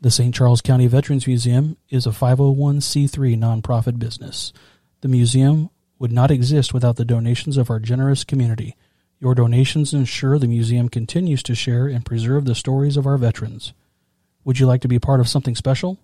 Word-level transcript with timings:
The 0.00 0.12
St. 0.12 0.32
Charles 0.32 0.60
County 0.60 0.86
Veterans 0.86 1.26
Museum 1.26 1.76
is 1.90 2.06
a 2.06 2.10
501c3 2.10 3.36
nonprofit 3.36 3.98
business. 3.98 4.52
The 5.00 5.08
museum 5.08 5.70
would 5.98 6.12
not 6.12 6.30
exist 6.30 6.72
without 6.72 6.94
the 6.94 7.04
donations 7.04 7.56
of 7.56 7.68
our 7.68 7.80
generous 7.80 8.22
community. 8.22 8.76
Your 9.18 9.34
donations 9.34 9.92
ensure 9.92 10.38
the 10.38 10.46
museum 10.46 10.88
continues 10.88 11.42
to 11.42 11.56
share 11.56 11.88
and 11.88 12.06
preserve 12.06 12.44
the 12.44 12.54
stories 12.54 12.96
of 12.96 13.08
our 13.08 13.18
veterans. 13.18 13.72
Would 14.44 14.60
you 14.60 14.68
like 14.68 14.82
to 14.82 14.88
be 14.88 15.00
part 15.00 15.18
of 15.18 15.28
something 15.28 15.56
special? 15.56 15.98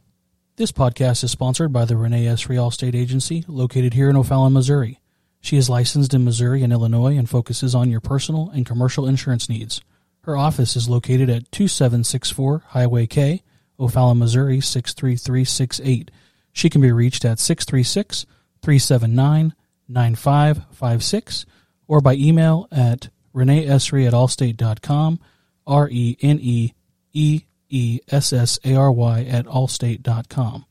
This 0.55 0.71
podcast 0.71 1.25
is 1.25 1.33
sponsored 1.33 1.73
by 1.73 1.87
the 1.87 1.97
Renee 1.97 2.27
Essary 2.27 2.55
Allstate 2.55 2.95
Agency, 2.95 3.45
located 3.49 3.95
here 3.95 4.09
in 4.09 4.17
O'Fallon, 4.17 4.53
Missouri. 4.53 5.01
She 5.41 5.57
is 5.57 5.71
licensed 5.71 6.15
in 6.15 6.25
Missouri 6.25 6.63
and 6.63 6.73
Illinois 6.73 7.17
and 7.17 7.29
focuses 7.29 7.75
on 7.75 7.91
your 7.91 8.01
personal 8.01 8.51
and 8.51 8.67
commercial 8.67 9.07
insurance 9.07 9.49
needs. 9.49 9.81
Her 10.23 10.37
office 10.37 10.77
is 10.77 10.89
located 10.89 11.31
at 11.31 11.51
2764 11.53 12.65
Highway 12.69 13.07
K, 13.07 13.43
O'Fallon, 13.81 14.19
Missouri 14.19 14.61
63368. 14.61 16.11
She 16.53 16.69
can 16.69 16.81
be 16.81 16.93
reached 16.93 17.25
at 17.25 17.39
636 17.39 18.27
379 18.63 19.55
9556 19.89 21.47
or 21.87 22.01
by 22.01 22.15
email 22.15 22.69
at 22.71 23.09
reneeesri 23.35 24.07
at 24.07 24.13
allstate.com, 24.13 25.21
R 25.67 25.89
E 25.91 26.17
N 26.21 26.39
E 26.41 26.73
E 27.13 27.43
E 27.69 28.01
S 28.09 28.33
S 28.33 28.59
A 28.65 28.75
R 28.75 28.93
Y 28.93 29.23
at 29.25 29.47
allstate.com. 29.47 30.67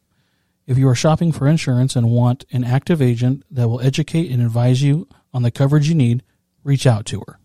If 0.67 0.77
you 0.77 0.89
are 0.89 0.95
shopping 0.95 1.31
for 1.31 1.47
insurance 1.47 1.95
and 1.95 2.11
want 2.11 2.43
an 2.51 2.65
active 2.65 3.01
agent 3.01 3.45
that 3.49 3.69
will 3.69 3.79
educate 3.79 4.29
and 4.29 4.41
advise 4.41 4.83
you 4.83 5.07
on 5.33 5.41
the 5.41 5.49
coverage 5.49 5.87
you 5.87 5.95
need, 5.95 6.23
reach 6.61 6.85
out 6.85 7.05
to 7.05 7.23
her. 7.25 7.39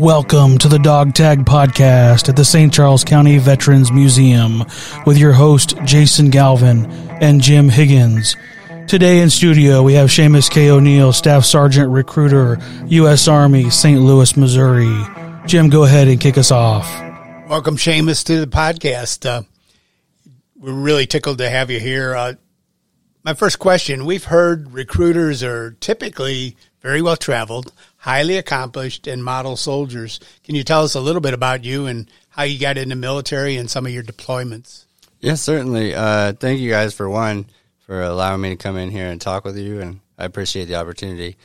Welcome 0.00 0.56
to 0.56 0.68
the 0.68 0.78
Dog 0.78 1.12
Tag 1.12 1.44
Podcast 1.44 2.30
at 2.30 2.36
the 2.36 2.42
St. 2.42 2.72
Charles 2.72 3.04
County 3.04 3.36
Veterans 3.36 3.92
Museum 3.92 4.64
with 5.04 5.18
your 5.18 5.34
host, 5.34 5.74
Jason 5.84 6.30
Galvin 6.30 6.86
and 7.20 7.42
Jim 7.42 7.68
Higgins. 7.68 8.34
Today 8.88 9.20
in 9.20 9.28
studio, 9.28 9.82
we 9.82 9.92
have 9.92 10.08
Seamus 10.08 10.50
K. 10.50 10.70
O'Neel, 10.70 11.12
Staff 11.12 11.44
Sergeant 11.44 11.90
Recruiter, 11.90 12.56
U.S. 12.86 13.28
Army, 13.28 13.68
St. 13.68 14.00
Louis, 14.00 14.38
Missouri. 14.38 15.04
Jim, 15.44 15.68
go 15.68 15.84
ahead 15.84 16.08
and 16.08 16.18
kick 16.18 16.38
us 16.38 16.50
off. 16.50 16.88
Welcome, 17.46 17.76
Seamus, 17.76 18.24
to 18.24 18.40
the 18.40 18.46
podcast. 18.46 19.28
Uh, 19.28 19.42
we're 20.56 20.72
really 20.72 21.04
tickled 21.04 21.36
to 21.38 21.50
have 21.50 21.70
you 21.70 21.78
here. 21.78 22.14
Uh, 22.14 22.34
my 23.22 23.34
first 23.34 23.58
question 23.58 24.06
we've 24.06 24.24
heard 24.24 24.72
recruiters 24.72 25.42
are 25.42 25.72
typically 25.72 26.56
very 26.80 27.02
well 27.02 27.18
traveled, 27.18 27.74
highly 28.00 28.38
accomplished, 28.38 29.06
and 29.06 29.22
model 29.22 29.56
soldiers. 29.56 30.20
Can 30.42 30.54
you 30.54 30.64
tell 30.64 30.84
us 30.84 30.94
a 30.94 31.00
little 31.00 31.20
bit 31.20 31.34
about 31.34 31.64
you 31.64 31.86
and 31.86 32.10
how 32.30 32.42
you 32.44 32.58
got 32.58 32.78
into 32.78 32.96
military 32.96 33.56
and 33.56 33.70
some 33.70 33.86
of 33.86 33.92
your 33.92 34.02
deployments? 34.02 34.86
Yes, 35.20 35.42
certainly. 35.42 35.94
Uh, 35.94 36.32
thank 36.32 36.60
you 36.60 36.70
guys 36.70 36.94
for 36.94 37.08
one 37.08 37.46
for 37.80 38.02
allowing 38.02 38.40
me 38.40 38.50
to 38.50 38.56
come 38.56 38.78
in 38.78 38.90
here 38.90 39.06
and 39.06 39.20
talk 39.20 39.44
with 39.44 39.58
you, 39.58 39.80
and 39.80 40.00
I 40.16 40.24
appreciate 40.24 40.64
the 40.64 40.76
opportunity. 40.76 41.36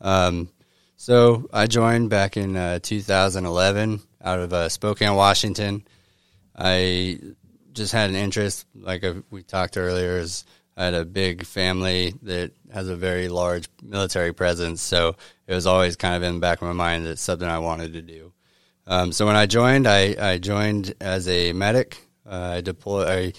Um, 0.00 0.48
so 0.96 1.48
I 1.52 1.66
joined 1.66 2.08
back 2.08 2.38
in 2.38 2.56
uh, 2.56 2.78
2011 2.82 4.00
out 4.24 4.38
of 4.40 4.52
uh, 4.52 4.68
Spokane, 4.70 5.14
Washington. 5.14 5.86
I 6.56 7.20
just 7.74 7.92
had 7.92 8.08
an 8.08 8.16
interest, 8.16 8.66
like 8.74 9.04
uh, 9.04 9.14
we 9.30 9.42
talked 9.42 9.76
earlier, 9.76 10.18
is 10.18 10.44
I 10.78 10.84
had 10.84 10.94
a 10.94 11.04
big 11.04 11.44
family 11.44 12.14
that 12.22 12.52
has 12.72 12.88
a 12.88 12.94
very 12.94 13.28
large 13.28 13.68
military 13.82 14.32
presence, 14.32 14.80
so 14.80 15.16
it 15.48 15.54
was 15.54 15.66
always 15.66 15.96
kind 15.96 16.14
of 16.14 16.22
in 16.22 16.34
the 16.34 16.40
back 16.40 16.62
of 16.62 16.68
my 16.68 16.72
mind 16.72 17.04
that 17.06 17.18
something 17.18 17.48
I 17.48 17.58
wanted 17.58 17.94
to 17.94 18.02
do. 18.02 18.32
Um, 18.86 19.10
so 19.10 19.26
when 19.26 19.34
I 19.34 19.46
joined, 19.46 19.88
I, 19.88 20.14
I 20.20 20.38
joined 20.38 20.94
as 21.00 21.26
a 21.26 21.52
medic. 21.52 21.98
Uh, 22.24 22.54
I 22.54 22.60
deployed. 22.60 23.08
I 23.08 23.32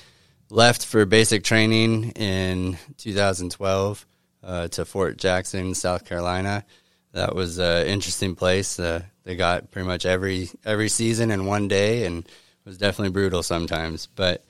left 0.49 0.85
for 0.85 1.05
basic 1.05 1.45
training 1.45 2.11
in 2.11 2.77
2012 2.97 4.05
uh, 4.43 4.67
to 4.67 4.83
Fort 4.83 5.17
Jackson, 5.17 5.73
South 5.75 6.03
Carolina. 6.03 6.65
That 7.13 7.35
was 7.35 7.57
an 7.57 7.87
interesting 7.87 8.35
place. 8.35 8.77
Uh, 8.81 9.03
they 9.23 9.37
got 9.37 9.71
pretty 9.71 9.87
much 9.87 10.05
every 10.05 10.49
every 10.65 10.89
season 10.89 11.31
in 11.31 11.45
one 11.45 11.69
day, 11.69 12.05
and 12.05 12.27
was 12.65 12.77
definitely 12.77 13.11
brutal 13.11 13.43
sometimes. 13.43 14.07
But 14.13 14.45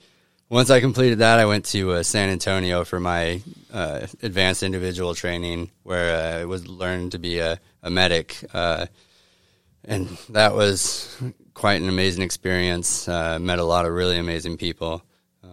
once 0.50 0.68
I 0.68 0.80
completed 0.80 1.20
that, 1.20 1.38
I 1.38 1.46
went 1.46 1.64
to 1.66 1.92
uh, 1.92 2.02
San 2.02 2.28
Antonio 2.28 2.84
for 2.84 2.98
my 2.98 3.40
uh, 3.72 4.08
advanced 4.20 4.64
individual 4.64 5.14
training, 5.14 5.70
where 5.84 6.16
uh, 6.16 6.40
I 6.40 6.44
was 6.44 6.66
learned 6.66 7.12
to 7.12 7.20
be 7.20 7.38
a, 7.38 7.60
a 7.84 7.88
medic, 7.90 8.44
uh, 8.52 8.86
and 9.84 10.08
that 10.30 10.54
was 10.54 11.16
quite 11.54 11.80
an 11.80 11.88
amazing 11.88 12.24
experience. 12.24 13.06
Uh, 13.06 13.38
met 13.38 13.60
a 13.60 13.64
lot 13.64 13.86
of 13.86 13.92
really 13.92 14.18
amazing 14.18 14.56
people. 14.56 15.04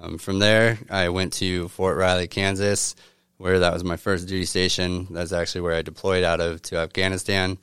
Um, 0.01 0.17
from 0.17 0.39
there, 0.39 0.79
I 0.89 1.09
went 1.09 1.33
to 1.33 1.67
Fort 1.69 1.95
Riley, 1.95 2.27
Kansas, 2.27 2.95
where 3.37 3.59
that 3.59 3.73
was 3.73 3.83
my 3.83 3.97
first 3.97 4.27
duty 4.27 4.45
station. 4.45 5.07
That's 5.11 5.31
actually 5.31 5.61
where 5.61 5.75
I 5.75 5.83
deployed 5.83 6.23
out 6.23 6.41
of 6.41 6.63
to 6.63 6.77
Afghanistan. 6.77 7.59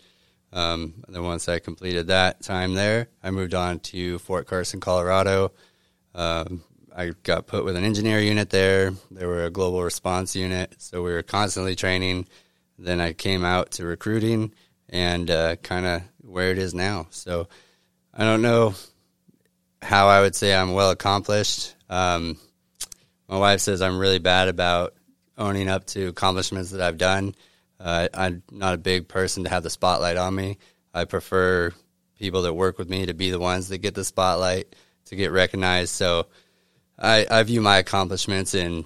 Um, 0.52 1.02
then 1.08 1.24
once 1.24 1.48
I 1.48 1.58
completed 1.58 2.06
that 2.06 2.42
time 2.42 2.74
there, 2.74 3.08
I 3.24 3.32
moved 3.32 3.54
on 3.54 3.80
to 3.80 4.20
Fort 4.20 4.46
Carson, 4.46 4.78
Colorado. 4.78 5.50
Um, 6.14 6.62
I 6.96 7.10
got 7.24 7.48
put 7.48 7.64
with 7.64 7.76
an 7.76 7.84
engineer 7.84 8.20
unit 8.20 8.50
there. 8.50 8.92
They 9.10 9.26
were 9.26 9.44
a 9.44 9.50
global 9.50 9.82
response 9.82 10.36
unit, 10.36 10.76
so 10.78 11.02
we 11.02 11.12
were 11.12 11.24
constantly 11.24 11.74
training. 11.74 12.28
Then 12.78 13.00
I 13.00 13.12
came 13.12 13.44
out 13.44 13.72
to 13.72 13.84
recruiting 13.84 14.52
and 14.88 15.28
uh, 15.28 15.56
kind 15.56 15.86
of 15.86 16.02
where 16.18 16.52
it 16.52 16.58
is 16.58 16.72
now. 16.72 17.08
So 17.10 17.48
I 18.12 18.22
don't 18.22 18.42
know 18.42 18.74
how 19.82 20.06
I 20.06 20.20
would 20.20 20.36
say 20.36 20.54
I'm 20.54 20.72
well 20.72 20.90
accomplished. 20.90 21.74
Um, 21.90 22.38
my 23.28 23.38
wife 23.38 23.60
says 23.60 23.82
I'm 23.82 23.98
really 23.98 24.20
bad 24.20 24.46
about 24.46 24.94
owning 25.36 25.68
up 25.68 25.86
to 25.86 26.06
accomplishments 26.06 26.70
that 26.70 26.80
I've 26.80 26.98
done. 26.98 27.34
Uh, 27.80 28.08
I'm 28.14 28.44
not 28.52 28.74
a 28.74 28.78
big 28.78 29.08
person 29.08 29.44
to 29.44 29.50
have 29.50 29.64
the 29.64 29.70
spotlight 29.70 30.16
on 30.16 30.32
me. 30.34 30.58
I 30.92 31.06
prefer 31.06 31.72
people 32.20 32.42
that 32.42 32.54
work 32.54 32.78
with 32.78 32.88
me 32.88 33.06
to 33.06 33.14
be 33.14 33.32
the 33.32 33.40
ones 33.40 33.68
that 33.68 33.78
get 33.78 33.94
the 33.94 34.04
spotlight 34.04 34.76
to 35.06 35.16
get 35.16 35.32
recognized. 35.32 35.90
So 35.90 36.26
I, 36.98 37.26
I 37.30 37.42
view 37.42 37.60
my 37.60 37.78
accomplishments 37.78 38.54
in 38.54 38.84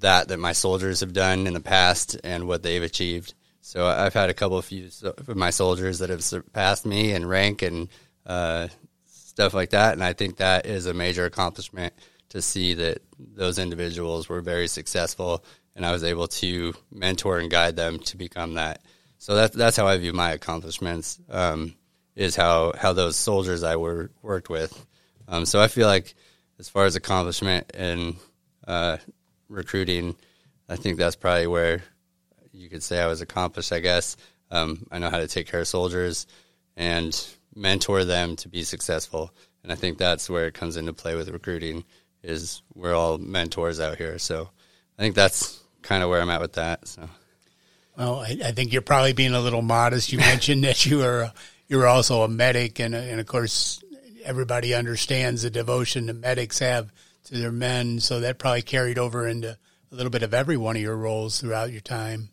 that 0.00 0.28
that 0.28 0.38
my 0.38 0.52
soldiers 0.52 1.00
have 1.00 1.12
done 1.12 1.46
in 1.46 1.54
the 1.54 1.60
past 1.60 2.16
and 2.24 2.46
what 2.46 2.62
they've 2.62 2.82
achieved. 2.82 3.34
So 3.60 3.86
I've 3.86 4.14
had 4.14 4.30
a 4.30 4.34
couple 4.34 4.58
of 4.58 4.64
few 4.64 4.88
of 5.04 5.36
my 5.36 5.50
soldiers 5.50 6.00
that 6.00 6.10
have 6.10 6.24
surpassed 6.24 6.84
me 6.84 7.12
in 7.12 7.24
rank 7.24 7.62
and 7.62 7.88
uh, 8.26 8.68
stuff 9.06 9.54
like 9.54 9.70
that. 9.70 9.92
And 9.92 10.02
I 10.02 10.12
think 10.12 10.36
that 10.36 10.66
is 10.66 10.86
a 10.86 10.94
major 10.94 11.24
accomplishment 11.24 11.94
to 12.30 12.42
see 12.42 12.74
that 12.74 12.98
those 13.18 13.58
individuals 13.58 14.28
were 14.28 14.40
very 14.40 14.66
successful, 14.66 15.44
and 15.76 15.86
I 15.86 15.92
was 15.92 16.02
able 16.02 16.28
to 16.28 16.74
mentor 16.90 17.38
and 17.38 17.50
guide 17.50 17.76
them 17.76 17.98
to 18.00 18.16
become 18.16 18.54
that. 18.54 18.82
So 19.18 19.36
that's 19.36 19.54
that's 19.54 19.76
how 19.76 19.86
I 19.86 19.98
view 19.98 20.12
my 20.12 20.32
accomplishments. 20.32 21.20
Um, 21.30 21.74
is 22.14 22.36
how 22.36 22.72
how 22.76 22.92
those 22.92 23.16
soldiers 23.16 23.62
I 23.62 23.76
were 23.76 24.10
worked 24.22 24.50
with. 24.50 24.86
Um, 25.28 25.46
so 25.46 25.60
I 25.60 25.68
feel 25.68 25.86
like 25.86 26.14
as 26.62 26.68
far 26.68 26.84
as 26.84 26.94
accomplishment 26.94 27.68
and 27.74 28.14
uh, 28.68 28.96
recruiting, 29.48 30.14
I 30.68 30.76
think 30.76 30.96
that's 30.96 31.16
probably 31.16 31.48
where 31.48 31.82
you 32.52 32.68
could 32.68 32.84
say 32.84 33.00
I 33.00 33.08
was 33.08 33.20
accomplished. 33.20 33.72
I 33.72 33.80
guess 33.80 34.16
um, 34.52 34.86
I 34.92 35.00
know 35.00 35.10
how 35.10 35.18
to 35.18 35.26
take 35.26 35.48
care 35.48 35.58
of 35.58 35.66
soldiers 35.66 36.28
and 36.76 37.26
mentor 37.56 38.04
them 38.04 38.36
to 38.36 38.48
be 38.48 38.62
successful, 38.62 39.34
and 39.64 39.72
I 39.72 39.74
think 39.74 39.98
that's 39.98 40.30
where 40.30 40.46
it 40.46 40.54
comes 40.54 40.76
into 40.76 40.92
play 40.92 41.16
with 41.16 41.30
recruiting. 41.30 41.82
Is 42.22 42.62
we're 42.76 42.94
all 42.94 43.18
mentors 43.18 43.80
out 43.80 43.98
here, 43.98 44.16
so 44.20 44.48
I 44.96 45.02
think 45.02 45.16
that's 45.16 45.60
kind 45.82 46.04
of 46.04 46.10
where 46.10 46.20
I'm 46.20 46.30
at 46.30 46.40
with 46.40 46.52
that. 46.52 46.86
So. 46.86 47.08
Well, 47.98 48.20
I, 48.20 48.38
I 48.44 48.52
think 48.52 48.72
you're 48.72 48.82
probably 48.82 49.14
being 49.14 49.34
a 49.34 49.40
little 49.40 49.62
modest. 49.62 50.12
You 50.12 50.18
mentioned 50.30 50.62
that 50.62 50.86
you 50.86 50.98
were 50.98 51.32
you 51.66 51.78
were 51.78 51.88
also 51.88 52.22
a 52.22 52.28
medic, 52.28 52.78
and 52.78 52.94
and 52.94 53.18
of 53.18 53.26
course 53.26 53.81
everybody 54.24 54.74
understands 54.74 55.42
the 55.42 55.50
devotion 55.50 56.06
the 56.06 56.14
medics 56.14 56.58
have 56.58 56.92
to 57.24 57.38
their 57.38 57.52
men, 57.52 58.00
so 58.00 58.20
that 58.20 58.38
probably 58.38 58.62
carried 58.62 58.98
over 58.98 59.26
into 59.26 59.56
a 59.90 59.94
little 59.94 60.10
bit 60.10 60.22
of 60.22 60.34
every 60.34 60.56
one 60.56 60.76
of 60.76 60.82
your 60.82 60.96
roles 60.96 61.40
throughout 61.40 61.70
your 61.70 61.80
time. 61.80 62.30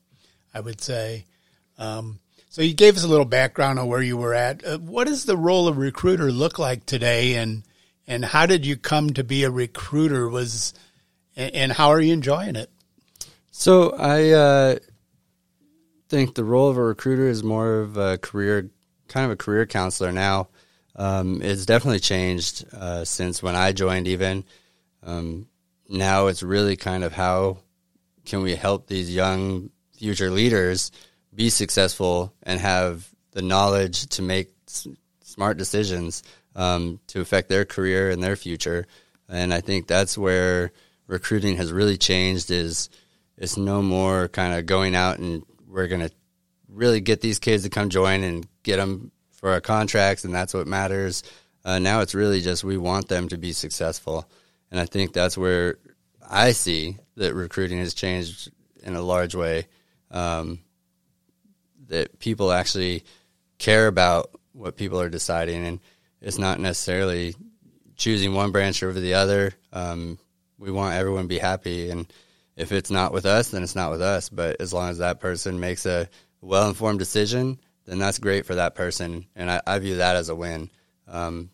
I 0.53 0.59
would 0.59 0.81
say. 0.81 1.25
Um, 1.77 2.19
so 2.49 2.61
you 2.61 2.73
gave 2.73 2.97
us 2.97 3.03
a 3.03 3.07
little 3.07 3.25
background 3.25 3.79
on 3.79 3.87
where 3.87 4.01
you 4.01 4.17
were 4.17 4.33
at. 4.33 4.65
Uh, 4.65 4.77
what 4.79 5.07
does 5.07 5.25
the 5.25 5.37
role 5.37 5.67
of 5.67 5.77
recruiter 5.77 6.31
look 6.31 6.59
like 6.59 6.85
today, 6.85 7.35
and 7.35 7.63
and 8.07 8.25
how 8.25 8.45
did 8.45 8.65
you 8.65 8.75
come 8.75 9.11
to 9.11 9.23
be 9.23 9.43
a 9.43 9.51
recruiter? 9.51 10.27
Was 10.27 10.73
and, 11.35 11.53
and 11.53 11.71
how 11.71 11.89
are 11.89 12.01
you 12.01 12.13
enjoying 12.13 12.55
it? 12.55 12.69
So 13.51 13.91
I 13.91 14.29
uh, 14.31 14.79
think 16.09 16.35
the 16.35 16.43
role 16.43 16.69
of 16.69 16.77
a 16.77 16.83
recruiter 16.83 17.27
is 17.27 17.43
more 17.43 17.79
of 17.81 17.97
a 17.97 18.17
career, 18.17 18.69
kind 19.07 19.25
of 19.25 19.31
a 19.31 19.35
career 19.35 19.65
counselor 19.65 20.11
now. 20.11 20.49
Um, 20.99 21.41
it's 21.41 21.65
definitely 21.65 22.01
changed 22.01 22.65
uh, 22.73 23.05
since 23.05 23.41
when 23.41 23.55
I 23.55 23.71
joined. 23.71 24.09
Even 24.09 24.43
um, 25.01 25.47
now, 25.87 26.27
it's 26.27 26.43
really 26.43 26.75
kind 26.75 27.05
of 27.05 27.13
how 27.13 27.59
can 28.25 28.41
we 28.41 28.53
help 28.53 28.87
these 28.87 29.09
young 29.09 29.69
future 29.93 30.29
leaders 30.29 30.91
be 31.33 31.49
successful 31.49 32.33
and 32.43 32.59
have 32.59 33.07
the 33.31 33.41
knowledge 33.41 34.07
to 34.07 34.21
make 34.21 34.51
s- 34.67 34.87
smart 35.23 35.57
decisions 35.57 36.21
um, 36.53 36.99
to 37.07 37.21
affect 37.21 37.47
their 37.47 37.63
career 37.63 38.09
and 38.09 38.21
their 38.21 38.35
future. 38.35 38.85
And 39.29 39.53
I 39.53 39.61
think 39.61 39.87
that's 39.87 40.17
where 40.17 40.73
recruiting 41.07 41.55
has 41.57 41.71
really 41.71 41.97
changed. 41.97 42.51
Is 42.51 42.89
it's 43.37 43.55
no 43.55 43.81
more 43.81 44.27
kind 44.27 44.53
of 44.53 44.65
going 44.65 44.95
out 44.95 45.19
and 45.19 45.45
we're 45.65 45.87
going 45.87 46.01
to 46.01 46.11
really 46.67 46.99
get 46.99 47.21
these 47.21 47.39
kids 47.39 47.63
to 47.63 47.69
come 47.69 47.89
join 47.89 48.23
and 48.23 48.45
get 48.63 48.77
them 48.77 49.11
for 49.39 49.49
our 49.51 49.61
contracts, 49.61 50.25
and 50.25 50.33
that's 50.33 50.53
what 50.53 50.67
matters. 50.67 51.23
Uh, 51.63 51.79
now 51.79 52.01
it's 52.01 52.15
really 52.15 52.41
just 52.41 52.63
we 52.63 52.77
want 52.77 53.07
them 53.07 53.27
to 53.29 53.37
be 53.37 53.53
successful, 53.53 54.29
and 54.71 54.79
I 54.79 54.85
think 54.85 55.13
that's 55.13 55.37
where 55.37 55.77
I 56.29 56.51
see 56.51 56.97
that 57.15 57.33
recruiting 57.33 57.79
has 57.79 57.93
changed 57.93 58.51
in 58.83 58.95
a 58.95 59.01
large 59.01 59.35
way. 59.35 59.67
Um, 60.11 60.59
that 61.87 62.19
people 62.19 62.51
actually 62.51 63.03
care 63.57 63.87
about 63.87 64.31
what 64.53 64.77
people 64.77 65.01
are 65.01 65.09
deciding, 65.09 65.65
and 65.65 65.79
it's 66.21 66.37
not 66.37 66.59
necessarily 66.59 67.35
choosing 67.95 68.33
one 68.33 68.51
branch 68.51 68.83
over 68.83 68.99
the 68.99 69.15
other. 69.15 69.53
Um, 69.73 70.17
we 70.57 70.71
want 70.71 70.95
everyone 70.95 71.23
to 71.23 71.27
be 71.27 71.39
happy, 71.39 71.89
and 71.89 72.11
if 72.55 72.71
it's 72.71 72.91
not 72.91 73.13
with 73.13 73.25
us, 73.25 73.49
then 73.49 73.63
it's 73.63 73.75
not 73.75 73.91
with 73.91 74.01
us. 74.01 74.29
But 74.29 74.59
as 74.59 74.73
long 74.73 74.89
as 74.89 74.97
that 74.99 75.19
person 75.19 75.59
makes 75.59 75.85
a 75.85 76.09
well 76.41 76.67
informed 76.67 76.99
decision, 76.99 77.59
then 77.89 77.97
that's 77.97 78.19
great 78.19 78.45
for 78.45 78.53
that 78.55 78.75
person, 78.75 79.25
and 79.35 79.49
I, 79.49 79.61
I 79.65 79.79
view 79.79 79.95
that 79.95 80.15
as 80.15 80.29
a 80.29 80.35
win. 80.35 80.69
Um, 81.07 81.49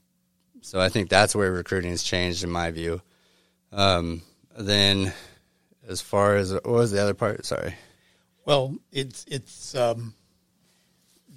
so 0.60 0.82
I 0.82 0.90
think 0.90 1.10
that's 1.10 1.34
where 1.34 1.50
recruiting 1.50 1.92
has 1.92 2.04
changed 2.04 2.44
in 2.44 2.52
my 2.52 2.72
view. 2.72 3.02
Um, 3.72 4.22
then, 4.58 5.14
as 5.88 6.02
far 6.02 6.36
as 6.36 6.52
what 6.52 6.66
was 6.66 6.92
the 6.92 7.02
other 7.02 7.14
part? 7.14 7.46
Sorry. 7.46 7.76
Well, 8.44 8.76
it's 8.92 9.24
it's 9.30 9.76
um, 9.76 10.14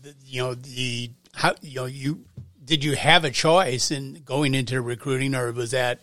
the, 0.02 0.14
you 0.26 0.42
know 0.42 0.54
the 0.54 1.12
how 1.32 1.54
you 1.62 1.76
know 1.76 1.86
you 1.86 2.24
did 2.64 2.82
you 2.82 2.96
have 2.96 3.22
a 3.22 3.30
choice 3.30 3.92
in 3.92 4.22
going 4.24 4.52
into 4.52 4.82
recruiting, 4.82 5.32
or 5.32 5.52
was 5.52 5.70
that 5.70 6.00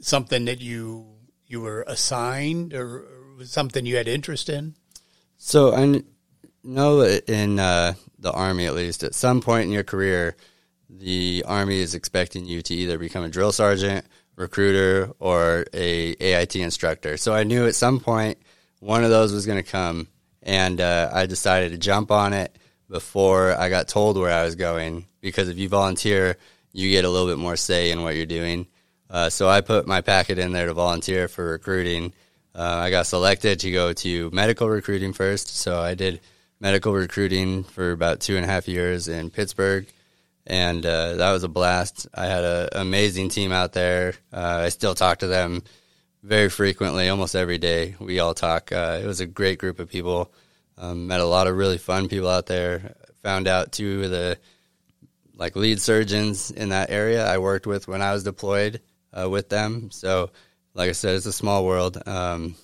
something 0.00 0.44
that 0.44 0.60
you 0.60 1.06
you 1.48 1.60
were 1.60 1.84
assigned, 1.88 2.74
or, 2.74 2.98
or 2.98 3.34
was 3.38 3.50
something 3.50 3.84
you 3.86 3.96
had 3.96 4.06
interest 4.06 4.48
in? 4.48 4.76
So 5.36 5.74
I 5.74 6.02
know 6.64 7.02
in 7.02 7.58
uh, 7.58 7.94
the 8.18 8.32
army, 8.32 8.66
at 8.66 8.74
least, 8.74 9.02
at 9.04 9.14
some 9.14 9.40
point 9.40 9.66
in 9.66 9.72
your 9.72 9.84
career, 9.84 10.36
the 10.88 11.44
army 11.46 11.80
is 11.80 11.94
expecting 11.94 12.46
you 12.46 12.62
to 12.62 12.74
either 12.74 12.98
become 12.98 13.24
a 13.24 13.28
drill 13.28 13.52
sergeant, 13.52 14.06
recruiter, 14.36 15.12
or 15.18 15.66
a 15.72 16.14
AIT 16.20 16.56
instructor. 16.56 17.16
So 17.16 17.34
I 17.34 17.44
knew 17.44 17.66
at 17.66 17.74
some 17.74 18.00
point 18.00 18.38
one 18.80 19.04
of 19.04 19.10
those 19.10 19.32
was 19.32 19.46
going 19.46 19.62
to 19.62 19.70
come, 19.70 20.08
and 20.42 20.80
uh, 20.80 21.10
I 21.12 21.26
decided 21.26 21.72
to 21.72 21.78
jump 21.78 22.10
on 22.10 22.32
it 22.32 22.56
before 22.88 23.58
I 23.58 23.68
got 23.68 23.88
told 23.88 24.16
where 24.16 24.32
I 24.32 24.44
was 24.44 24.54
going. 24.54 25.06
Because 25.20 25.48
if 25.48 25.58
you 25.58 25.68
volunteer, 25.68 26.36
you 26.72 26.90
get 26.90 27.04
a 27.04 27.10
little 27.10 27.28
bit 27.28 27.38
more 27.38 27.56
say 27.56 27.90
in 27.90 28.02
what 28.02 28.14
you're 28.14 28.26
doing. 28.26 28.66
Uh, 29.08 29.30
so 29.30 29.48
I 29.48 29.60
put 29.60 29.86
my 29.86 30.00
packet 30.00 30.38
in 30.38 30.52
there 30.52 30.66
to 30.66 30.74
volunteer 30.74 31.28
for 31.28 31.44
recruiting. 31.44 32.12
Uh, 32.54 32.62
I 32.62 32.90
got 32.90 33.06
selected 33.06 33.60
to 33.60 33.70
go 33.70 33.92
to 33.92 34.30
medical 34.32 34.68
recruiting 34.68 35.12
first, 35.12 35.56
so 35.56 35.80
I 35.80 35.94
did 35.94 36.20
medical 36.64 36.94
recruiting 36.94 37.62
for 37.62 37.90
about 37.90 38.20
two 38.20 38.36
and 38.36 38.44
a 38.46 38.48
half 38.48 38.66
years 38.66 39.06
in 39.06 39.28
Pittsburgh, 39.28 39.86
and 40.46 40.86
uh, 40.86 41.16
that 41.16 41.30
was 41.30 41.42
a 41.44 41.48
blast. 41.48 42.08
I 42.14 42.24
had 42.24 42.42
an 42.42 42.68
amazing 42.72 43.28
team 43.28 43.52
out 43.52 43.74
there. 43.74 44.14
Uh, 44.32 44.62
I 44.64 44.70
still 44.70 44.94
talk 44.94 45.18
to 45.18 45.26
them 45.26 45.62
very 46.22 46.48
frequently, 46.48 47.10
almost 47.10 47.36
every 47.36 47.58
day. 47.58 47.96
We 48.00 48.18
all 48.18 48.32
talk. 48.32 48.72
Uh, 48.72 48.98
it 49.02 49.06
was 49.06 49.20
a 49.20 49.26
great 49.26 49.58
group 49.58 49.78
of 49.78 49.90
people. 49.90 50.32
Um, 50.78 51.06
met 51.06 51.20
a 51.20 51.26
lot 51.26 51.48
of 51.48 51.54
really 51.54 51.76
fun 51.76 52.08
people 52.08 52.30
out 52.30 52.46
there. 52.46 52.94
Found 53.24 53.46
out 53.46 53.72
two 53.72 54.04
of 54.04 54.10
the 54.10 54.38
like 55.36 55.56
lead 55.56 55.82
surgeons 55.82 56.50
in 56.50 56.70
that 56.70 56.88
area 56.88 57.26
I 57.26 57.36
worked 57.36 57.66
with 57.66 57.88
when 57.88 58.00
I 58.00 58.14
was 58.14 58.24
deployed 58.24 58.80
uh, 59.12 59.28
with 59.28 59.50
them. 59.50 59.90
So, 59.90 60.30
like 60.72 60.88
I 60.88 60.92
said, 60.92 61.14
it's 61.14 61.26
a 61.26 61.32
small 61.32 61.66
world. 61.66 62.00
Um, 62.08 62.54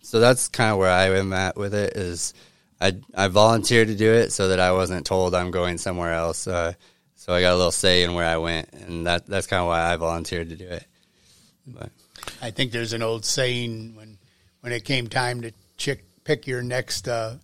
so 0.00 0.20
that's 0.20 0.48
kind 0.48 0.72
of 0.72 0.78
where 0.78 0.90
I 0.90 1.18
am 1.18 1.34
at 1.34 1.58
with 1.58 1.74
it. 1.74 1.98
Is 1.98 2.32
I 2.80 2.94
I 3.14 3.28
volunteered 3.28 3.88
to 3.88 3.94
do 3.94 4.12
it 4.12 4.32
so 4.32 4.48
that 4.48 4.60
I 4.60 4.72
wasn't 4.72 5.06
told 5.06 5.34
I'm 5.34 5.50
going 5.50 5.78
somewhere 5.78 6.12
else. 6.12 6.46
Uh, 6.46 6.74
so 7.14 7.32
I 7.32 7.40
got 7.40 7.54
a 7.54 7.56
little 7.56 7.72
say 7.72 8.02
in 8.02 8.14
where 8.14 8.26
I 8.26 8.36
went, 8.36 8.72
and 8.72 9.06
that 9.06 9.26
that's 9.26 9.46
kind 9.46 9.60
of 9.60 9.66
why 9.68 9.92
I 9.92 9.96
volunteered 9.96 10.50
to 10.50 10.56
do 10.56 10.66
it. 10.68 10.84
But 11.66 11.90
I 12.42 12.50
think 12.50 12.72
there's 12.72 12.92
an 12.92 13.02
old 13.02 13.24
saying 13.24 13.94
when 13.96 14.18
when 14.60 14.72
it 14.72 14.84
came 14.84 15.06
time 15.08 15.42
to 15.42 15.52
chick, 15.76 16.04
pick 16.24 16.46
your 16.46 16.62
next 16.62 17.08
uh, 17.08 17.36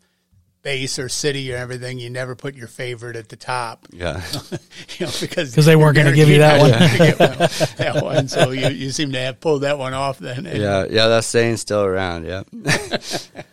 base 0.63 0.99
or 0.99 1.09
city 1.09 1.53
or 1.53 1.57
everything, 1.57 1.99
you 1.99 2.11
never 2.11 2.37
put 2.37 2.55
your 2.55 2.69
favorite 2.69 3.17
at 3.17 3.29
the 3.29 3.37
top. 3.37 3.87
yeah, 3.93 4.23
you 4.99 5.07
know, 5.07 5.13
because 5.21 5.55
'Cause 5.55 5.65
they 5.67 5.77
weren't 5.77 5.97
gonna 5.97 6.13
give 6.13 6.29
you 6.29 6.39
that 6.39 6.61
guaranteed 6.61 6.99
not 6.99 7.19
to 7.19 7.27
get 7.27 7.39
one- 7.41 7.77
that 7.79 8.05
one. 8.05 8.29
So 8.29 8.51
you, 8.51 8.69
you 8.69 8.91
seem 8.91 9.13
to 9.13 9.19
have 9.19 9.41
pulled 9.41 9.63
that 9.63 9.79
one 9.79 9.95
off 9.95 10.19
then. 10.19 10.45
Yeah, 10.45 10.85
yeah. 10.89 11.09
That 11.09 11.25
saying's 11.25 11.61
still 11.63 11.83
around. 11.85 12.27
Yeah. 12.27 12.43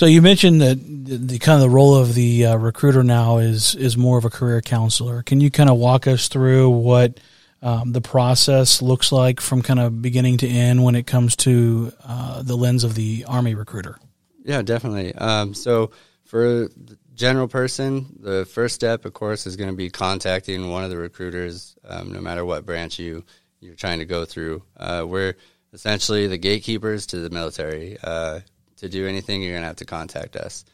So 0.00 0.06
you 0.06 0.22
mentioned 0.22 0.62
that 0.62 0.78
the, 0.82 1.18
the 1.18 1.38
kind 1.38 1.56
of 1.56 1.60
the 1.60 1.68
role 1.68 1.94
of 1.94 2.14
the 2.14 2.46
uh, 2.46 2.56
recruiter 2.56 3.04
now 3.04 3.36
is 3.36 3.74
is 3.74 3.98
more 3.98 4.16
of 4.16 4.24
a 4.24 4.30
career 4.30 4.62
counselor. 4.62 5.22
Can 5.22 5.42
you 5.42 5.50
kind 5.50 5.68
of 5.68 5.76
walk 5.76 6.06
us 6.06 6.28
through 6.28 6.70
what 6.70 7.20
um, 7.60 7.92
the 7.92 8.00
process 8.00 8.80
looks 8.80 9.12
like 9.12 9.42
from 9.42 9.60
kind 9.60 9.78
of 9.78 10.00
beginning 10.00 10.38
to 10.38 10.48
end 10.48 10.82
when 10.82 10.94
it 10.94 11.06
comes 11.06 11.36
to 11.36 11.92
uh, 12.02 12.40
the 12.42 12.56
lens 12.56 12.82
of 12.82 12.94
the 12.94 13.26
Army 13.28 13.54
recruiter? 13.54 13.98
Yeah, 14.42 14.62
definitely. 14.62 15.14
Um, 15.16 15.52
so 15.52 15.90
for 16.24 16.70
the 16.74 16.96
general 17.12 17.46
person, 17.46 18.06
the 18.20 18.46
first 18.46 18.74
step, 18.74 19.04
of 19.04 19.12
course, 19.12 19.46
is 19.46 19.56
going 19.56 19.68
to 19.68 19.76
be 19.76 19.90
contacting 19.90 20.70
one 20.70 20.82
of 20.82 20.88
the 20.88 20.96
recruiters, 20.96 21.76
um, 21.84 22.10
no 22.10 22.22
matter 22.22 22.42
what 22.42 22.64
branch 22.64 22.98
you 22.98 23.22
you're 23.60 23.74
trying 23.74 23.98
to 23.98 24.06
go 24.06 24.24
through. 24.24 24.62
Uh, 24.78 25.04
we're 25.06 25.36
essentially 25.74 26.26
the 26.26 26.38
gatekeepers 26.38 27.04
to 27.08 27.18
the 27.18 27.28
military. 27.28 27.98
Uh, 28.02 28.40
to 28.80 28.88
do 28.88 29.06
anything, 29.06 29.42
you're 29.42 29.52
going 29.52 29.62
to 29.62 29.68
have 29.68 29.76
to 29.76 29.86
contact 29.86 30.36
us. 30.36 30.64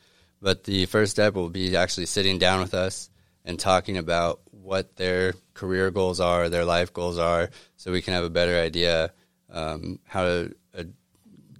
But 0.43 0.65
the 0.65 0.87
first 0.87 1.13
step 1.13 1.35
will 1.35 1.49
be 1.51 1.77
actually 1.77 2.07
sitting 2.07 2.39
down 2.39 2.61
with 2.61 2.75
us 2.75 3.11
and 3.45 3.59
talking 3.59 3.97
about 3.97 4.41
what 4.51 4.97
their 4.97 5.35
career 5.55 5.91
goals 5.91 6.19
are, 6.19 6.49
their 6.49 6.65
life 6.65 6.93
goals 6.93 7.19
are, 7.19 7.51
so 7.77 7.93
we 7.93 8.03
can 8.03 8.15
have 8.15 8.25
a 8.25 8.31
better 8.31 8.59
idea 8.59 9.13
um, 9.53 10.01
how 10.05 10.25
to 10.25 10.55
uh, 10.77 10.83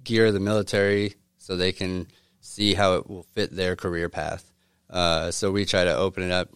gear 0.03 0.31
the 0.31 0.39
military 0.39 1.15
so 1.37 1.55
they 1.55 1.71
can 1.71 2.07
see 2.41 2.73
how 2.73 2.95
it 2.95 3.09
will 3.09 3.23
fit 3.35 3.55
their 3.55 3.75
career 3.75 4.09
path. 4.09 4.51
Uh, 4.89 5.31
so 5.31 5.51
we 5.51 5.65
try 5.65 5.85
to 5.85 5.95
open 5.95 6.23
it 6.23 6.31
up 6.31 6.49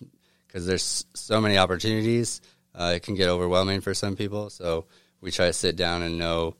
because 0.47 0.65
there's 0.65 1.05
so 1.13 1.39
many 1.39 1.57
opportunities. 1.57 2.41
uh, 2.75 2.93
it 2.95 3.03
can 3.03 3.15
get 3.15 3.29
overwhelming 3.29 3.81
for 3.81 3.93
some 3.93 4.15
people. 4.15 4.49
So 4.49 4.85
we 5.19 5.31
try 5.31 5.47
to 5.47 5.53
sit 5.53 5.75
down 5.75 6.01
and 6.01 6.17
know, 6.17 6.55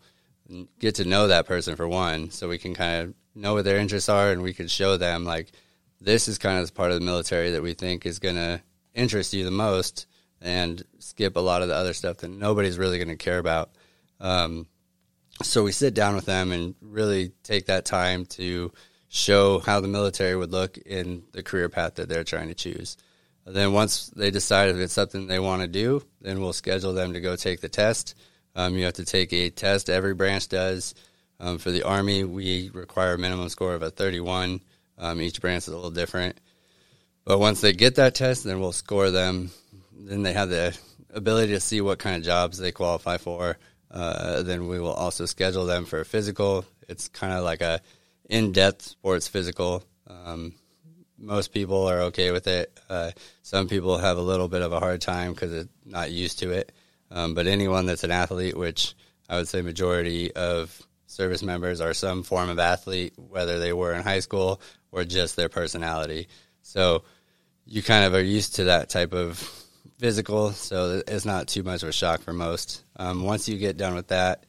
get 0.79 0.95
to 0.95 1.05
know 1.05 1.27
that 1.27 1.45
person 1.45 1.75
for 1.75 1.87
one, 1.87 2.31
so 2.31 2.49
we 2.49 2.57
can 2.57 2.73
kind 2.73 3.03
of 3.07 3.13
know 3.35 3.53
what 3.53 3.65
their 3.65 3.77
interests 3.77 4.09
are, 4.09 4.31
and 4.31 4.41
we 4.41 4.53
could 4.53 4.71
show 4.71 4.97
them 4.97 5.25
like 5.25 5.51
this 5.99 6.27
is 6.27 6.37
kind 6.37 6.59
of 6.59 6.67
the 6.67 6.73
part 6.73 6.91
of 6.91 6.99
the 6.99 7.05
military 7.05 7.51
that 7.51 7.63
we 7.63 7.73
think 7.73 8.05
is 8.05 8.19
going 8.19 8.35
to 8.35 8.61
interest 8.93 9.33
you 9.33 9.43
the 9.45 9.51
most, 9.51 10.07
and 10.41 10.83
skip 10.99 11.35
a 11.35 11.39
lot 11.39 11.61
of 11.61 11.67
the 11.67 11.75
other 11.75 11.93
stuff 11.93 12.17
that 12.17 12.31
nobody's 12.31 12.77
really 12.77 12.97
going 12.97 13.07
to 13.07 13.15
care 13.15 13.37
about. 13.37 13.71
Um, 14.19 14.67
so 15.43 15.63
we 15.63 15.71
sit 15.71 15.93
down 15.93 16.15
with 16.15 16.25
them 16.25 16.51
and 16.51 16.75
really 16.81 17.31
take 17.43 17.67
that 17.67 17.85
time 17.85 18.25
to 18.25 18.71
show 19.09 19.59
how 19.59 19.79
the 19.79 19.87
military 19.87 20.35
would 20.35 20.51
look 20.51 20.77
in 20.77 21.23
the 21.31 21.43
career 21.43 21.69
path 21.69 21.95
that 21.95 22.09
they're 22.09 22.23
trying 22.23 22.47
to 22.47 22.53
choose. 22.53 22.97
And 23.45 23.55
then 23.55 23.73
once 23.73 24.07
they 24.15 24.31
decide 24.31 24.69
if 24.69 24.77
it's 24.77 24.93
something 24.93 25.27
they 25.27 25.39
want 25.39 25.61
to 25.63 25.67
do, 25.67 26.03
then 26.21 26.39
we'll 26.39 26.53
schedule 26.53 26.93
them 26.93 27.13
to 27.13 27.21
go 27.21 27.35
take 27.35 27.59
the 27.59 27.69
test. 27.69 28.15
Um, 28.55 28.77
you 28.77 28.85
have 28.85 28.93
to 28.95 29.05
take 29.05 29.33
a 29.33 29.49
test. 29.49 29.89
Every 29.89 30.13
branch 30.13 30.47
does. 30.47 30.93
Um, 31.41 31.57
for 31.57 31.71
the 31.71 31.81
Army, 31.81 32.23
we 32.23 32.69
require 32.71 33.15
a 33.15 33.17
minimum 33.17 33.49
score 33.49 33.73
of 33.73 33.81
a 33.81 33.89
31. 33.89 34.61
Um, 34.99 35.21
each 35.21 35.41
branch 35.41 35.63
is 35.63 35.69
a 35.69 35.75
little 35.75 35.89
different. 35.89 36.39
But 37.25 37.39
once 37.39 37.61
they 37.61 37.73
get 37.73 37.95
that 37.95 38.13
test, 38.13 38.43
then 38.43 38.59
we'll 38.59 38.71
score 38.71 39.09
them. 39.09 39.49
Then 39.91 40.21
they 40.21 40.33
have 40.33 40.49
the 40.49 40.77
ability 41.11 41.53
to 41.53 41.59
see 41.59 41.81
what 41.81 41.97
kind 41.97 42.15
of 42.15 42.23
jobs 42.23 42.59
they 42.59 42.71
qualify 42.71 43.17
for. 43.17 43.57
Uh, 43.89 44.43
then 44.43 44.67
we 44.67 44.79
will 44.79 44.93
also 44.93 45.25
schedule 45.25 45.65
them 45.65 45.85
for 45.85 45.99
a 45.99 46.05
physical. 46.05 46.63
It's 46.87 47.07
kind 47.07 47.33
of 47.33 47.43
like 47.43 47.61
a 47.61 47.81
in-depth 48.29 48.83
sports 48.83 49.27
physical. 49.27 49.83
Um, 50.07 50.53
most 51.17 51.53
people 51.53 51.87
are 51.87 52.01
okay 52.01 52.31
with 52.31 52.45
it. 52.45 52.79
Uh, 52.87 53.11
some 53.41 53.67
people 53.67 53.97
have 53.97 54.17
a 54.17 54.21
little 54.21 54.47
bit 54.47 54.61
of 54.61 54.73
a 54.73 54.79
hard 54.79 55.01
time 55.01 55.33
because 55.33 55.51
they're 55.51 55.69
not 55.85 56.11
used 56.11 56.37
to 56.39 56.51
it. 56.51 56.71
Um, 57.09 57.33
but 57.33 57.47
anyone 57.47 57.87
that's 57.87 58.03
an 58.03 58.11
athlete, 58.11 58.55
which 58.55 58.93
I 59.27 59.37
would 59.37 59.47
say 59.47 59.63
majority 59.63 60.33
of 60.35 60.79
service 61.11 61.43
members 61.43 61.81
are 61.81 61.93
some 61.93 62.23
form 62.23 62.49
of 62.49 62.57
athlete, 62.57 63.13
whether 63.17 63.59
they 63.59 63.73
were 63.73 63.93
in 63.93 64.01
high 64.01 64.21
school 64.21 64.61
or 64.93 65.03
just 65.03 65.35
their 65.35 65.49
personality. 65.49 66.29
So 66.61 67.03
you 67.65 67.83
kind 67.83 68.05
of 68.05 68.13
are 68.13 68.21
used 68.21 68.55
to 68.55 68.65
that 68.65 68.89
type 68.89 69.13
of 69.13 69.37
physical, 69.99 70.51
so 70.51 71.01
it's 71.05 71.25
not 71.25 71.49
too 71.49 71.63
much 71.63 71.83
of 71.83 71.89
a 71.89 71.93
shock 71.93 72.21
for 72.21 72.31
most. 72.31 72.83
Um, 72.95 73.23
once 73.23 73.49
you 73.49 73.57
get 73.57 73.75
done 73.77 73.93
with 73.93 74.07
that, 74.07 74.45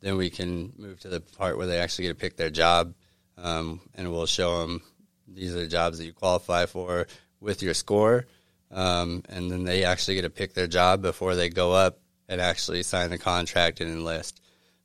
then 0.00 0.16
we 0.16 0.30
can 0.30 0.72
move 0.76 0.98
to 1.00 1.08
the 1.08 1.20
part 1.20 1.56
where 1.56 1.68
they 1.68 1.78
actually 1.78 2.06
get 2.06 2.18
to 2.18 2.20
pick 2.20 2.36
their 2.36 2.50
job, 2.50 2.94
um, 3.38 3.80
and 3.94 4.10
we'll 4.10 4.26
show 4.26 4.62
them 4.62 4.82
these 5.28 5.54
are 5.54 5.60
the 5.60 5.68
jobs 5.68 5.98
that 5.98 6.06
you 6.06 6.12
qualify 6.12 6.66
for 6.66 7.06
with 7.40 7.62
your 7.62 7.74
score, 7.74 8.26
um, 8.72 9.22
and 9.28 9.48
then 9.48 9.62
they 9.62 9.84
actually 9.84 10.16
get 10.16 10.22
to 10.22 10.30
pick 10.30 10.54
their 10.54 10.66
job 10.66 11.02
before 11.02 11.36
they 11.36 11.48
go 11.48 11.72
up 11.72 12.00
and 12.28 12.40
actually 12.40 12.82
sign 12.82 13.10
the 13.10 13.18
contract 13.18 13.80
and 13.80 13.90
enlist. 13.92 14.40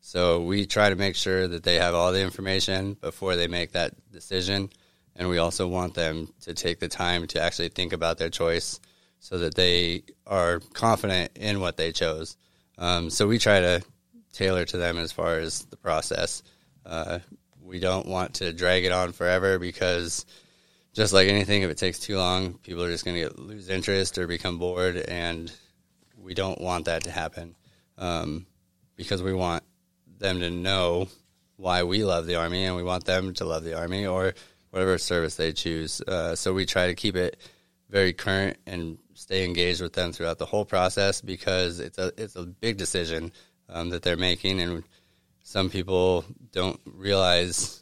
So 0.07 0.39
we 0.39 0.67
try 0.67 0.91
to 0.91 0.95
make 0.95 1.15
sure 1.15 1.47
that 1.47 1.63
they 1.63 1.79
have 1.79 1.95
all 1.95 2.12
the 2.12 2.21
information 2.21 2.93
before 2.93 3.35
they 3.35 3.47
make 3.47 3.71
that 3.71 3.95
decision, 4.12 4.69
and 5.15 5.27
we 5.27 5.39
also 5.39 5.67
want 5.67 5.95
them 5.95 6.31
to 6.41 6.53
take 6.53 6.79
the 6.79 6.88
time 6.88 7.25
to 7.25 7.41
actually 7.41 7.69
think 7.69 7.91
about 7.91 8.19
their 8.19 8.29
choice 8.29 8.79
so 9.19 9.39
that 9.39 9.55
they 9.55 10.03
are 10.27 10.59
confident 10.74 11.31
in 11.35 11.59
what 11.59 11.77
they 11.77 11.91
chose. 11.91 12.38
Um, 12.77 13.09
so 13.09 13.25
we 13.25 13.39
try 13.39 13.59
to 13.62 13.81
tailor 14.31 14.63
to 14.65 14.77
them 14.77 15.00
as 15.00 15.12
far 15.12 15.39
as 15.39 15.65
the 15.65 15.77
process. 15.77 16.43
Uh, 16.85 17.17
we 17.59 17.79
don't 17.79 18.05
want 18.05 18.35
to 18.35 18.53
drag 18.53 18.85
it 18.85 18.91
on 18.91 19.12
forever 19.12 19.57
because 19.57 20.27
just 20.93 21.13
like 21.13 21.29
anything, 21.29 21.63
if 21.63 21.71
it 21.71 21.79
takes 21.79 21.97
too 21.97 22.17
long, 22.17 22.59
people 22.59 22.83
are 22.83 22.91
just 22.91 23.05
going 23.05 23.27
to 23.27 23.41
lose 23.41 23.69
interest 23.69 24.19
or 24.19 24.27
become 24.27 24.59
bored, 24.59 24.97
and 24.97 25.51
we 26.15 26.35
don't 26.35 26.62
want 26.62 26.85
that 26.85 27.05
to 27.05 27.12
happen 27.12 27.55
um, 27.97 28.45
because 28.95 29.24
we 29.24 29.33
want 29.33 29.63
them 30.25 30.39
to 30.39 30.50
know 30.50 31.08
why 31.58 31.84
we 31.84 32.03
love 32.03 32.25
the 32.25 32.36
Army 32.36 32.65
and 32.65 32.75
we 32.75 32.84
want 32.84 33.05
them 33.05 33.34
to 33.36 33.46
love 33.46 33.63
the 33.63 33.77
Army 33.77 34.05
or 34.05 34.34
whatever 34.72 34.98
service 34.98 35.36
they 35.36 35.53
choose. 35.53 36.01
Uh, 36.01 36.36
so 36.36 36.53
we 36.53 36.65
try 36.65 36.88
to 36.88 36.96
keep 36.96 37.15
it 37.15 37.38
very 37.89 38.12
current 38.12 38.58
and 38.65 38.98
stay 39.13 39.46
engaged 39.46 39.82
with 39.82 39.94
them 39.94 40.12
throughout 40.12 40.38
the 40.38 40.46
whole 40.46 40.65
process 40.65 41.22
because 41.22 41.79
it's 41.79 41.98
a 41.98 42.12
it's 42.17 42.36
a 42.36 42.44
big 42.44 42.77
decision 42.77 43.32
um, 43.70 43.89
that 43.89 44.01
they're 44.01 44.17
making, 44.17 44.60
and 44.60 44.84
some 45.44 45.70
people 45.70 46.25
don't 46.51 46.79
realize. 46.86 47.82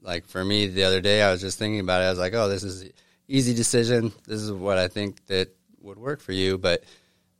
Like 0.00 0.26
for 0.26 0.42
me, 0.42 0.68
the 0.68 0.84
other 0.84 1.00
day, 1.00 1.20
I 1.22 1.30
was 1.32 1.40
just 1.40 1.58
thinking 1.58 1.80
about 1.80 2.00
it. 2.00 2.04
I 2.04 2.10
was 2.10 2.18
like, 2.18 2.32
"Oh, 2.32 2.48
this 2.48 2.62
is 2.62 2.90
easy 3.26 3.52
decision. 3.52 4.12
This 4.26 4.40
is 4.40 4.52
what 4.52 4.78
I 4.78 4.88
think 4.88 5.26
that 5.26 5.54
would 5.80 5.98
work 5.98 6.20
for 6.20 6.32
you." 6.32 6.56
But 6.56 6.84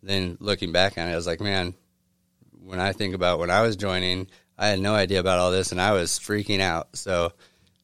then 0.03 0.37
looking 0.41 0.73
back 0.73 0.99
on 0.99 1.09
it, 1.09 1.13
I 1.13 1.17
was 1.17 1.27
like, 1.27 1.41
"Man, 1.41 1.75
when 2.62 2.81
I 2.81 2.93
think 2.93 3.15
about 3.15 3.38
when 3.38 3.50
I 3.50 3.62
was 3.62 3.77
joining, 3.77 4.29
I 4.57 4.69
had 4.69 4.81
no 4.81 4.95
idea 4.95 5.21
about 5.21 5.38
all 5.38 5.50
this, 5.50 5.73
and 5.73 5.81
I 5.81 5.93
was 5.93 6.19
freaking 6.19 6.61
out." 6.61 6.97
So 6.97 7.33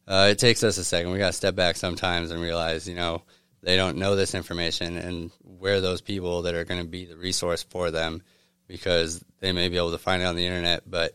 uh, 0.07 0.29
it 0.31 0.39
takes 0.39 0.63
us 0.63 0.79
a 0.79 0.85
second. 0.85 1.13
We 1.13 1.19
got 1.19 1.29
to 1.29 1.33
step 1.33 1.55
back 1.55 1.77
sometimes 1.77 2.31
and 2.31 2.41
realize, 2.41 2.89
you 2.89 2.95
know, 2.95 3.23
they 3.63 3.77
don't 3.77 3.97
know 3.97 4.17
this 4.17 4.35
information 4.35 4.99
and 4.99 5.31
where 5.41 5.81
those 5.81 6.01
people 6.01 6.43
that 6.43 6.55
are 6.55 6.65
going 6.65 6.83
to 6.83 6.87
be 6.87 7.07
the 7.07 7.17
resource 7.17 7.63
for 7.63 7.91
them 7.91 8.23
because 8.69 9.25
they 9.41 9.53
may 9.53 9.69
be 9.69 9.77
able 9.77 9.93
to 9.93 9.99
find 9.99 10.23
it 10.23 10.27
on 10.27 10.37
the 10.37 10.47
internet, 10.47 10.89
but 10.89 11.15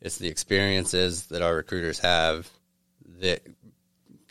it's 0.00 0.18
the 0.18 0.28
experiences 0.28 1.26
that 1.26 1.42
our 1.42 1.54
recruiters 1.54 1.98
have 1.98 2.48
that 3.20 3.40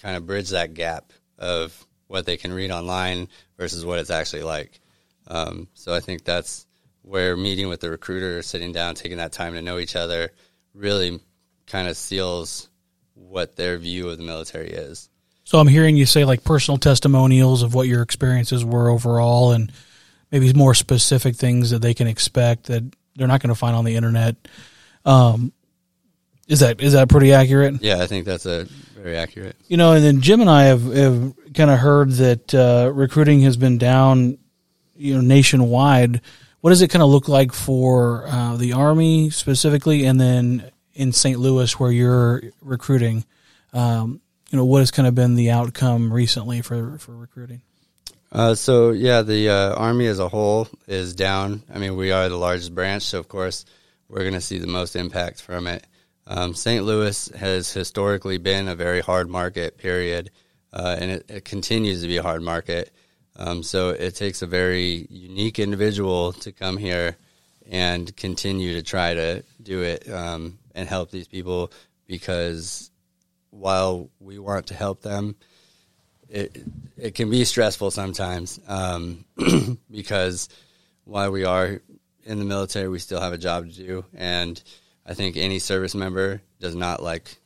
kind 0.01 0.15
of 0.15 0.25
bridge 0.25 0.49
that 0.49 0.73
gap 0.73 1.11
of 1.37 1.85
what 2.07 2.25
they 2.25 2.37
can 2.37 2.53
read 2.53 2.71
online 2.71 3.27
versus 3.57 3.83
what 3.83 3.99
it's 3.99 4.09
actually 4.09 4.43
like. 4.43 4.79
Um, 5.27 5.67
so 5.73 5.93
I 5.93 5.99
think 5.99 6.23
that's 6.23 6.66
where 7.07 7.37
meeting 7.37 7.69
with 7.69 7.79
the 7.79 7.89
recruiter, 7.89 8.41
sitting 8.41 8.73
down, 8.73 8.95
taking 8.95 9.17
that 9.17 9.31
time 9.31 9.53
to 9.53 9.61
know 9.61 9.79
each 9.79 9.95
other, 9.95 10.31
really 10.73 11.19
kind 11.65 11.87
of 11.87 11.95
seals 11.95 12.69
what 13.13 13.55
their 13.55 13.77
view 13.77 14.09
of 14.09 14.17
the 14.17 14.23
military 14.23 14.69
is. 14.69 15.09
So 15.45 15.59
I'm 15.59 15.67
hearing 15.67 15.95
you 15.95 16.05
say 16.05 16.25
like 16.25 16.43
personal 16.43 16.77
testimonials 16.77 17.63
of 17.63 17.73
what 17.73 17.87
your 17.87 18.01
experiences 18.01 18.65
were 18.65 18.89
overall, 18.89 19.53
and 19.53 19.71
maybe 20.31 20.51
more 20.51 20.73
specific 20.73 21.37
things 21.37 21.71
that 21.71 21.81
they 21.81 21.93
can 21.93 22.07
expect 22.07 22.65
that 22.65 22.83
they're 23.15 23.27
not 23.27 23.41
going 23.41 23.49
to 23.49 23.55
find 23.55 23.75
on 23.75 23.85
the 23.85 23.95
internet. 23.95 24.35
Um, 25.05 25.53
is 26.47 26.59
that 26.59 26.81
is 26.81 26.93
that 26.93 27.07
pretty 27.07 27.33
accurate? 27.33 27.81
Yeah, 27.81 28.01
I 28.01 28.07
think 28.07 28.25
that's 28.25 28.45
a 28.45 28.65
very 28.95 29.15
accurate. 29.15 29.55
You 29.67 29.77
know, 29.77 29.93
and 29.93 30.03
then 30.03 30.21
Jim 30.21 30.41
and 30.41 30.49
I 30.49 30.63
have, 30.65 30.83
have 30.83 31.33
kind 31.53 31.71
of 31.71 31.79
heard 31.79 32.11
that 32.11 32.53
uh, 32.53 32.91
recruiting 32.93 33.41
has 33.41 33.55
been 33.55 33.77
down, 33.77 34.37
you 34.97 35.15
know, 35.15 35.21
nationwide. 35.21 36.21
What 36.67 36.71
does 36.71 36.81
it 36.81 36.89
kind 36.89 37.01
of 37.01 37.07
look 37.07 37.29
like 37.29 37.53
for 37.53 38.27
uh, 38.27 38.57
the 38.57 38.73
Army 38.73 39.29
specifically, 39.29 40.03
and 40.03 40.19
then 40.19 40.69
in 40.93 41.13
St. 41.13 41.39
Louis 41.39 41.79
where 41.79 41.93
you're 41.93 42.41
recruiting? 42.61 43.23
Um, 43.71 44.19
you 44.49 44.57
know, 44.57 44.65
what 44.65 44.79
has 44.79 44.91
kind 44.91 45.07
of 45.07 45.15
been 45.15 45.35
the 45.35 45.51
outcome 45.51 46.11
recently 46.11 46.61
for 46.61 46.97
for 46.97 47.15
recruiting? 47.15 47.61
Uh, 48.33 48.53
so 48.53 48.91
yeah, 48.91 49.21
the 49.21 49.47
uh, 49.47 49.75
army 49.75 50.07
as 50.07 50.19
a 50.19 50.27
whole 50.27 50.67
is 50.87 51.15
down. 51.15 51.63
I 51.73 51.79
mean, 51.79 51.95
we 51.95 52.11
are 52.11 52.27
the 52.27 52.35
largest 52.35 52.75
branch, 52.75 53.03
so 53.03 53.19
of 53.19 53.29
course 53.29 53.63
we're 54.09 54.23
going 54.23 54.33
to 54.33 54.41
see 54.41 54.57
the 54.57 54.67
most 54.67 54.97
impact 54.97 55.41
from 55.41 55.67
it. 55.67 55.87
Um, 56.27 56.53
St. 56.53 56.83
Louis 56.83 57.29
has 57.29 57.71
historically 57.71 58.39
been 58.39 58.67
a 58.67 58.75
very 58.75 58.99
hard 58.99 59.29
market, 59.29 59.77
period, 59.77 60.31
uh, 60.73 60.97
and 60.99 61.11
it, 61.11 61.31
it, 61.31 61.45
continues 61.45 62.01
to 62.01 62.09
be 62.09 62.17
a 62.17 62.23
hard 62.23 62.41
market. 62.41 62.91
Um, 63.37 63.61
so 63.61 63.89
it 63.89 64.15
takes 64.15 64.41
a 64.41 64.47
very 64.47 65.07
unique 65.09 65.59
individual 65.59 66.33
to 66.33 66.51
come 66.51 66.77
here 66.77 67.15
and 67.69 68.15
continue 68.15 68.73
to 68.73 68.81
try 68.81 69.13
to 69.13 69.43
do 69.61 69.83
it 69.83 70.09
um, 70.11 70.57
and 70.73 70.89
help 70.89 71.11
these 71.11 71.27
people 71.27 71.71
because 72.07 72.89
while 73.51 74.09
we 74.19 74.39
want 74.39 74.67
to 74.67 74.73
help 74.73 75.01
them, 75.01 75.35
it 76.29 76.63
it 76.97 77.15
can 77.15 77.29
be 77.29 77.45
stressful 77.45 77.91
sometimes 77.91 78.59
um, 78.67 79.23
because 79.91 80.49
while 81.03 81.31
we 81.31 81.45
are 81.45 81.81
in 82.23 82.39
the 82.39 82.45
military, 82.45 82.89
we 82.89 82.99
still 82.99 83.21
have 83.21 83.33
a 83.33 83.37
job 83.37 83.67
to 83.67 83.73
do, 83.73 84.05
and 84.13 84.61
I 85.05 85.13
think 85.13 85.37
any 85.37 85.59
service 85.59 85.95
member 85.95 86.41
does 86.59 86.75
not 86.75 87.01
like 87.01 87.37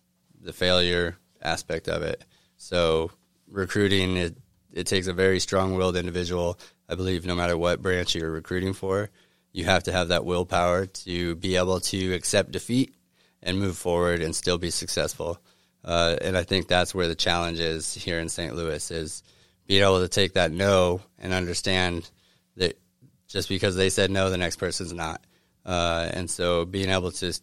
the 0.42 0.54
failure 0.54 1.18
aspect 1.42 1.88
of 1.88 2.02
it. 2.02 2.24
So 2.58 3.12
recruiting 3.48 4.18
it 4.18 4.36
it 4.74 4.88
takes 4.88 5.08
a 5.08 5.14
very 5.14 5.40
strong-willed 5.40 5.96
individual. 5.96 6.60
I 6.88 6.96
believe 6.96 7.26
no 7.26 7.36
matter 7.36 7.58
what 7.58 7.82
branch 7.82 8.16
you're 8.16 8.32
recruiting 8.32 8.74
for, 8.74 9.10
you 9.52 9.66
have 9.66 9.84
to 9.84 9.92
have 9.92 10.10
that 10.10 10.26
willpower 10.26 10.86
to 10.86 11.36
be 11.36 11.56
able 11.56 11.80
to 11.82 12.14
accept 12.14 12.52
defeat 12.52 12.96
and 13.44 13.60
move 13.60 13.78
forward 13.78 14.22
and 14.22 14.36
still 14.36 14.58
be 14.58 14.70
successful. 14.70 15.40
Uh, 15.84 16.16
and 16.22 16.38
I 16.38 16.44
think 16.44 16.68
that's 16.68 16.94
where 16.94 17.08
the 17.08 17.16
challenge 17.16 17.60
is 17.60 17.94
here 17.94 18.20
in 18.20 18.30
St. 18.30 18.56
Louis 18.56 18.92
is 18.92 19.24
being 19.68 19.84
able 19.84 20.02
to 20.02 20.08
take 20.08 20.34
that 20.34 20.52
no 20.52 21.02
and 21.18 21.34
understand 21.34 22.10
that 22.58 22.80
just 23.28 23.50
because 23.50 23.76
they 23.76 23.90
said 23.90 24.12
no, 24.12 24.30
the 24.30 24.38
next 24.38 24.58
person's 24.58 24.94
not. 24.94 25.26
Uh, 25.66 26.10
and 26.14 26.30
so 26.30 26.66
being 26.66 26.90
able 26.90 27.12
to 27.12 27.34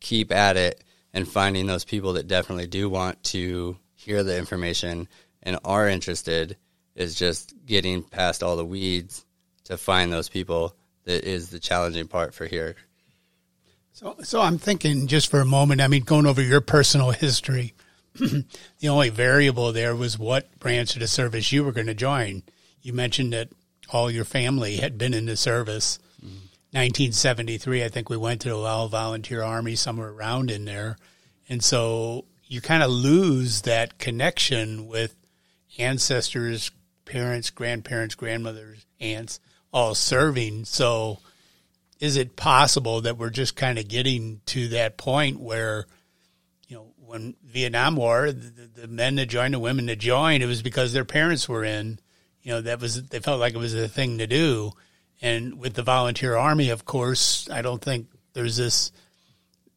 keep 0.00 0.32
at 0.32 0.56
it 0.56 0.82
and 1.12 1.28
finding 1.28 1.66
those 1.66 1.84
people 1.84 2.14
that 2.14 2.28
definitely 2.28 2.66
do 2.66 2.88
want 2.88 3.22
to 3.24 3.76
hear 3.94 4.22
the 4.22 4.36
information 4.36 5.08
and 5.42 5.58
are 5.64 5.88
interested 5.88 6.56
is 6.94 7.14
just 7.14 7.54
getting 7.66 8.02
past 8.02 8.42
all 8.42 8.56
the 8.56 8.64
weeds 8.64 9.24
to 9.64 9.76
find 9.76 10.12
those 10.12 10.28
people 10.28 10.76
that 11.04 11.24
is 11.24 11.50
the 11.50 11.58
challenging 11.58 12.06
part 12.06 12.34
for 12.34 12.46
here. 12.46 12.76
So, 13.92 14.16
so 14.22 14.40
I'm 14.40 14.58
thinking 14.58 15.06
just 15.06 15.30
for 15.30 15.40
a 15.40 15.46
moment. 15.46 15.80
I 15.80 15.88
mean, 15.88 16.04
going 16.04 16.26
over 16.26 16.42
your 16.42 16.60
personal 16.60 17.10
history, 17.10 17.74
the 18.14 18.88
only 18.88 19.10
variable 19.10 19.72
there 19.72 19.94
was 19.94 20.18
what 20.18 20.58
branch 20.58 20.94
of 20.94 21.00
the 21.00 21.08
service 21.08 21.52
you 21.52 21.64
were 21.64 21.72
going 21.72 21.86
to 21.86 21.94
join. 21.94 22.42
You 22.80 22.92
mentioned 22.92 23.32
that 23.32 23.48
all 23.90 24.10
your 24.10 24.24
family 24.24 24.76
had 24.76 24.98
been 24.98 25.14
in 25.14 25.26
the 25.26 25.36
service. 25.36 25.98
Mm-hmm. 26.18 26.36
1973, 26.74 27.84
I 27.84 27.88
think 27.88 28.08
we 28.08 28.16
went 28.16 28.40
to 28.42 28.48
the 28.48 28.56
All 28.56 28.88
Volunteer 28.88 29.42
Army 29.42 29.76
somewhere 29.76 30.08
around 30.08 30.50
in 30.50 30.64
there, 30.64 30.96
and 31.48 31.62
so 31.62 32.24
you 32.44 32.62
kind 32.62 32.82
of 32.82 32.90
lose 32.90 33.62
that 33.62 33.98
connection 33.98 34.86
with 34.86 35.14
ancestors, 35.78 36.70
parents, 37.04 37.50
grandparents, 37.50 38.14
grandmothers, 38.14 38.84
aunts, 39.00 39.40
all 39.72 39.94
serving. 39.94 40.64
So, 40.64 41.18
is 42.00 42.16
it 42.16 42.36
possible 42.36 43.02
that 43.02 43.16
we're 43.16 43.30
just 43.30 43.54
kind 43.56 43.78
of 43.78 43.88
getting 43.88 44.40
to 44.46 44.68
that 44.68 44.96
point 44.96 45.38
where, 45.38 45.86
you 46.66 46.76
know, 46.76 46.92
when 46.98 47.36
Vietnam 47.44 47.96
War, 47.96 48.32
the, 48.32 48.68
the 48.74 48.88
men 48.88 49.16
that 49.16 49.26
joined, 49.26 49.54
the 49.54 49.58
women 49.58 49.86
that 49.86 50.00
joined, 50.00 50.42
it 50.42 50.46
was 50.46 50.62
because 50.62 50.92
their 50.92 51.04
parents 51.04 51.48
were 51.48 51.64
in. 51.64 51.98
You 52.42 52.52
know, 52.52 52.60
that 52.62 52.80
was 52.80 53.04
they 53.04 53.20
felt 53.20 53.38
like 53.38 53.54
it 53.54 53.58
was 53.58 53.74
a 53.74 53.88
thing 53.88 54.18
to 54.18 54.26
do. 54.26 54.72
And 55.20 55.60
with 55.60 55.74
the 55.74 55.84
volunteer 55.84 56.36
army, 56.36 56.70
of 56.70 56.84
course, 56.84 57.48
I 57.48 57.62
don't 57.62 57.80
think 57.80 58.08
there's 58.32 58.56
this 58.56 58.90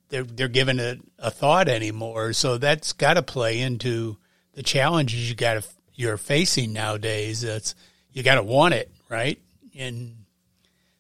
they're 0.09 0.23
they're 0.23 0.47
given 0.47 0.79
a, 0.79 0.97
a 1.19 1.29
thought 1.29 1.67
anymore. 1.67 2.33
So 2.33 2.57
that's 2.57 2.93
got 2.93 3.15
to 3.15 3.21
play 3.21 3.59
into 3.59 4.17
the 4.53 4.63
challenges 4.63 5.29
you 5.29 5.35
got 5.35 5.55
to 5.55 5.61
you're 5.95 6.17
facing 6.17 6.73
nowadays. 6.73 7.43
It's 7.43 7.75
you 8.11 8.23
got 8.23 8.35
to 8.35 8.43
want 8.43 8.73
it, 8.73 8.91
right? 9.09 9.39
And 9.77 10.25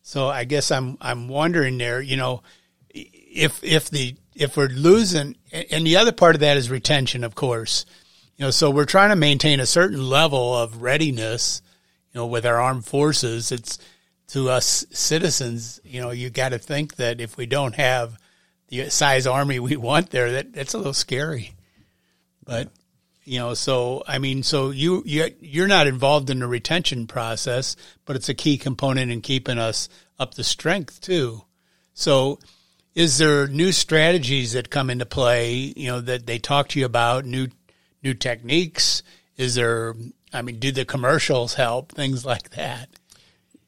so 0.01 0.27
I 0.27 0.43
guess 0.43 0.71
I'm 0.71 0.97
I'm 1.01 1.27
wondering 1.27 1.77
there, 1.77 2.01
you 2.01 2.17
know, 2.17 2.43
if 2.89 3.63
if 3.63 3.89
the 3.89 4.15
if 4.35 4.57
we're 4.57 4.67
losing, 4.67 5.35
and 5.51 5.85
the 5.85 5.97
other 5.97 6.11
part 6.11 6.35
of 6.35 6.41
that 6.41 6.57
is 6.57 6.69
retention, 6.69 7.23
of 7.23 7.35
course. 7.35 7.85
You 8.37 8.45
know, 8.45 8.51
so 8.51 8.69
we're 8.69 8.85
trying 8.85 9.09
to 9.09 9.15
maintain 9.15 9.59
a 9.59 9.65
certain 9.65 10.09
level 10.09 10.53
of 10.53 10.81
readiness. 10.81 11.61
You 12.11 12.21
know, 12.21 12.27
with 12.27 12.45
our 12.45 12.61
armed 12.61 12.85
forces, 12.85 13.51
it's 13.51 13.79
to 14.29 14.49
us 14.49 14.85
citizens. 14.91 15.79
You 15.83 16.01
know, 16.01 16.11
you 16.11 16.29
got 16.29 16.49
to 16.49 16.59
think 16.59 16.95
that 16.95 17.21
if 17.21 17.37
we 17.37 17.45
don't 17.45 17.75
have 17.75 18.17
the 18.67 18.89
size 18.89 19.27
army 19.27 19.59
we 19.59 19.75
want 19.77 20.09
there, 20.09 20.31
that 20.33 20.53
that's 20.53 20.73
a 20.73 20.77
little 20.77 20.93
scary. 20.93 21.53
But 22.43 22.69
you 23.25 23.39
know, 23.39 23.55
so 23.55 24.03
I 24.07 24.19
mean, 24.19 24.43
so 24.43 24.69
you 24.69 25.01
you 25.05 25.31
you're 25.39 25.67
not 25.67 25.87
involved 25.87 26.29
in 26.29 26.39
the 26.39 26.47
retention 26.47 27.07
process, 27.07 27.75
but 28.05 28.15
it's 28.15 28.29
a 28.29 28.35
key 28.35 28.57
component 28.57 29.11
in 29.11 29.21
keeping 29.21 29.57
us 29.57 29.89
up 30.19 30.35
the 30.35 30.43
strength 30.43 31.01
too. 31.01 31.43
So, 31.93 32.39
is 32.93 33.17
there 33.17 33.47
new 33.47 33.71
strategies 33.71 34.53
that 34.53 34.69
come 34.69 34.89
into 34.91 35.07
play? 35.07 35.73
You 35.75 35.87
know, 35.87 36.01
that 36.01 36.27
they 36.27 36.37
talk 36.37 36.69
to 36.69 36.79
you 36.79 36.85
about 36.85 37.25
new 37.25 37.47
new 38.03 38.13
techniques. 38.13 39.01
Is 39.37 39.55
there? 39.55 39.95
I 40.31 40.43
mean, 40.43 40.59
do 40.59 40.71
the 40.71 40.85
commercials 40.85 41.55
help? 41.55 41.91
Things 41.91 42.25
like 42.25 42.51
that. 42.51 42.89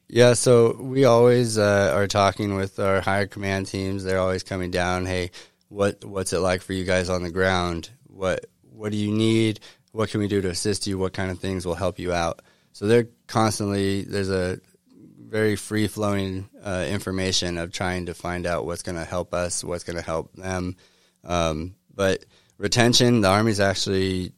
Yeah, 0.06 0.34
so 0.34 0.74
we 0.80 1.04
always 1.04 1.58
uh, 1.58 1.92
are 1.94 2.06
talking 2.06 2.54
with 2.54 2.78
our 2.78 3.00
higher 3.00 3.26
command 3.26 3.66
teams. 3.66 4.04
They're 4.04 4.20
always 4.20 4.42
coming 4.42 4.70
down. 4.70 5.04
Hey, 5.04 5.32
what 5.68 6.04
what's 6.04 6.32
it 6.32 6.38
like 6.38 6.62
for 6.62 6.74
you 6.74 6.84
guys 6.84 7.10
on 7.10 7.22
the 7.22 7.30
ground? 7.30 7.90
What 8.06 8.46
what 8.78 8.92
do 8.92 8.98
you 8.98 9.12
need? 9.12 9.60
What 9.92 10.10
can 10.10 10.20
we 10.20 10.28
do 10.28 10.40
to 10.40 10.50
assist 10.50 10.86
you? 10.86 10.98
What 10.98 11.12
kind 11.12 11.30
of 11.30 11.40
things 11.40 11.66
will 11.66 11.74
help 11.74 11.98
you 11.98 12.12
out? 12.12 12.40
So 12.72 12.86
they're 12.86 13.08
constantly 13.26 14.02
there's 14.02 14.30
a 14.30 14.60
very 15.18 15.56
free 15.56 15.88
flowing 15.88 16.48
uh, 16.62 16.86
information 16.88 17.58
of 17.58 17.72
trying 17.72 18.06
to 18.06 18.14
find 18.14 18.46
out 18.46 18.64
what's 18.64 18.82
going 18.82 18.96
to 18.96 19.04
help 19.04 19.34
us, 19.34 19.62
what's 19.64 19.84
going 19.84 19.96
to 19.96 20.02
help 20.02 20.32
them. 20.34 20.76
Um, 21.24 21.74
but 21.94 22.24
retention, 22.56 23.20
the 23.20 23.28
Army's 23.28 23.60
actually, 23.60 24.32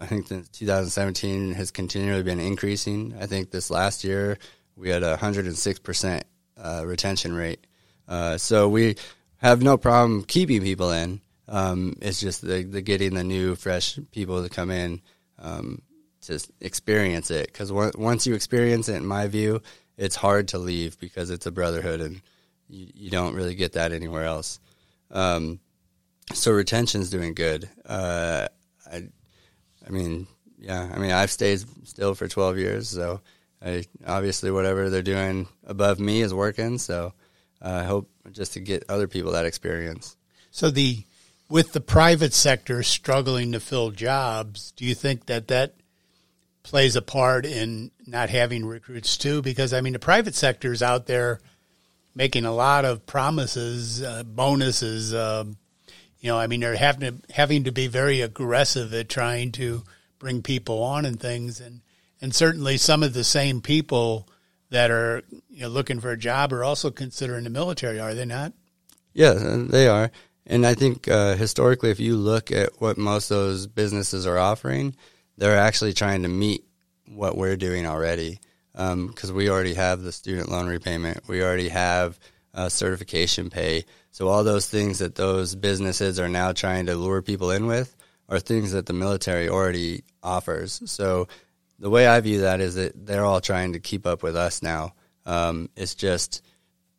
I 0.00 0.06
think, 0.06 0.28
since 0.28 0.48
2017 0.48 1.52
has 1.52 1.70
continually 1.70 2.22
been 2.22 2.40
increasing. 2.40 3.14
I 3.20 3.26
think 3.26 3.50
this 3.50 3.70
last 3.70 4.02
year 4.02 4.38
we 4.76 4.88
had 4.88 5.02
a 5.02 5.16
106% 5.16 6.22
uh, 6.56 6.82
retention 6.84 7.34
rate. 7.34 7.66
Uh, 8.08 8.38
so 8.38 8.68
we 8.68 8.96
have 9.36 9.62
no 9.62 9.76
problem 9.76 10.24
keeping 10.24 10.62
people 10.62 10.90
in. 10.90 11.20
Um, 11.48 11.96
it's 12.00 12.20
just 12.20 12.42
the, 12.42 12.62
the, 12.64 12.80
getting 12.80 13.14
the 13.14 13.24
new, 13.24 13.54
fresh 13.54 13.98
people 14.10 14.42
to 14.42 14.48
come 14.48 14.70
in 14.70 15.02
um, 15.38 15.82
to 16.22 16.38
experience 16.60 17.30
it. 17.30 17.46
Because 17.46 17.70
once 17.72 18.26
you 18.26 18.34
experience 18.34 18.88
it, 18.88 18.96
in 18.96 19.06
my 19.06 19.26
view, 19.26 19.60
it's 19.96 20.16
hard 20.16 20.48
to 20.48 20.58
leave 20.58 20.98
because 20.98 21.30
it's 21.30 21.46
a 21.46 21.52
brotherhood 21.52 22.00
and 22.00 22.22
you, 22.68 22.88
you 22.94 23.10
don't 23.10 23.34
really 23.34 23.54
get 23.54 23.72
that 23.72 23.92
anywhere 23.92 24.24
else. 24.24 24.58
Um, 25.10 25.60
so 26.32 26.52
retention's 26.52 27.10
doing 27.10 27.34
good. 27.34 27.68
Uh, 27.84 28.48
I, 28.90 29.08
I 29.86 29.90
mean, 29.90 30.26
yeah, 30.58 30.90
I 30.94 30.98
mean, 30.98 31.10
I've 31.10 31.30
stayed 31.30 31.62
still 31.86 32.14
for 32.14 32.26
12 32.26 32.58
years, 32.58 32.88
so 32.88 33.20
I, 33.62 33.84
obviously 34.06 34.50
whatever 34.50 34.88
they're 34.88 35.02
doing 35.02 35.46
above 35.66 36.00
me 36.00 36.22
is 36.22 36.32
working. 36.32 36.78
So 36.78 37.12
uh, 37.62 37.80
I 37.82 37.84
hope 37.84 38.10
just 38.32 38.54
to 38.54 38.60
get 38.60 38.84
other 38.88 39.06
people 39.06 39.32
that 39.32 39.46
experience. 39.46 40.16
So 40.50 40.70
the 40.70 41.04
with 41.48 41.72
the 41.72 41.80
private 41.80 42.32
sector 42.32 42.82
struggling 42.82 43.52
to 43.52 43.60
fill 43.60 43.90
jobs, 43.90 44.72
do 44.72 44.84
you 44.84 44.94
think 44.94 45.26
that 45.26 45.48
that 45.48 45.74
plays 46.62 46.96
a 46.96 47.02
part 47.02 47.44
in 47.44 47.90
not 48.06 48.30
having 48.30 48.64
recruits 48.64 49.16
too? 49.16 49.42
Because 49.42 49.72
I 49.72 49.80
mean, 49.80 49.92
the 49.92 49.98
private 49.98 50.34
sector 50.34 50.72
is 50.72 50.82
out 50.82 51.06
there 51.06 51.40
making 52.14 52.44
a 52.44 52.54
lot 52.54 52.84
of 52.84 53.06
promises, 53.06 54.02
uh, 54.02 54.22
bonuses. 54.24 55.12
Uh, 55.12 55.44
you 56.20 56.28
know, 56.28 56.38
I 56.38 56.46
mean, 56.46 56.60
they're 56.60 56.76
having 56.76 57.00
to 57.00 57.34
having 57.34 57.64
to 57.64 57.72
be 57.72 57.86
very 57.86 58.20
aggressive 58.20 58.94
at 58.94 59.08
trying 59.08 59.52
to 59.52 59.84
bring 60.18 60.42
people 60.42 60.82
on 60.82 61.04
and 61.04 61.20
things, 61.20 61.60
and 61.60 61.82
and 62.20 62.34
certainly 62.34 62.78
some 62.78 63.02
of 63.02 63.12
the 63.12 63.24
same 63.24 63.60
people 63.60 64.26
that 64.70 64.90
are 64.90 65.22
you 65.50 65.60
know, 65.60 65.68
looking 65.68 66.00
for 66.00 66.10
a 66.10 66.16
job 66.16 66.52
are 66.52 66.64
also 66.64 66.90
considering 66.90 67.44
the 67.44 67.50
military, 67.50 68.00
are 68.00 68.14
they 68.14 68.24
not? 68.24 68.52
Yeah, 69.12 69.34
they 69.68 69.86
are. 69.86 70.10
And 70.46 70.66
I 70.66 70.74
think 70.74 71.08
uh, 71.08 71.36
historically, 71.36 71.90
if 71.90 72.00
you 72.00 72.16
look 72.16 72.50
at 72.50 72.80
what 72.80 72.98
most 72.98 73.30
of 73.30 73.38
those 73.38 73.66
businesses 73.66 74.26
are 74.26 74.38
offering, 74.38 74.94
they're 75.38 75.58
actually 75.58 75.92
trying 75.94 76.22
to 76.22 76.28
meet 76.28 76.64
what 77.06 77.36
we're 77.36 77.56
doing 77.56 77.86
already. 77.86 78.40
Because 78.72 79.30
um, 79.30 79.36
we 79.36 79.48
already 79.48 79.74
have 79.74 80.02
the 80.02 80.12
student 80.12 80.50
loan 80.50 80.66
repayment, 80.66 81.28
we 81.28 81.42
already 81.42 81.68
have 81.68 82.18
uh, 82.54 82.68
certification 82.68 83.48
pay. 83.48 83.84
So 84.10 84.28
all 84.28 84.44
those 84.44 84.68
things 84.68 84.98
that 84.98 85.14
those 85.14 85.54
businesses 85.54 86.18
are 86.20 86.28
now 86.28 86.52
trying 86.52 86.86
to 86.86 86.94
lure 86.94 87.22
people 87.22 87.50
in 87.50 87.66
with 87.66 87.94
are 88.28 88.40
things 88.40 88.72
that 88.72 88.86
the 88.86 88.92
military 88.92 89.48
already 89.48 90.04
offers. 90.22 90.82
So 90.86 91.28
the 91.78 91.90
way 91.90 92.06
I 92.06 92.20
view 92.20 92.42
that 92.42 92.60
is 92.60 92.74
that 92.76 93.06
they're 93.06 93.24
all 93.24 93.40
trying 93.40 93.72
to 93.72 93.80
keep 93.80 94.06
up 94.06 94.22
with 94.22 94.36
us 94.36 94.62
now. 94.62 94.94
Um, 95.26 95.68
it's 95.76 95.94
just 95.94 96.43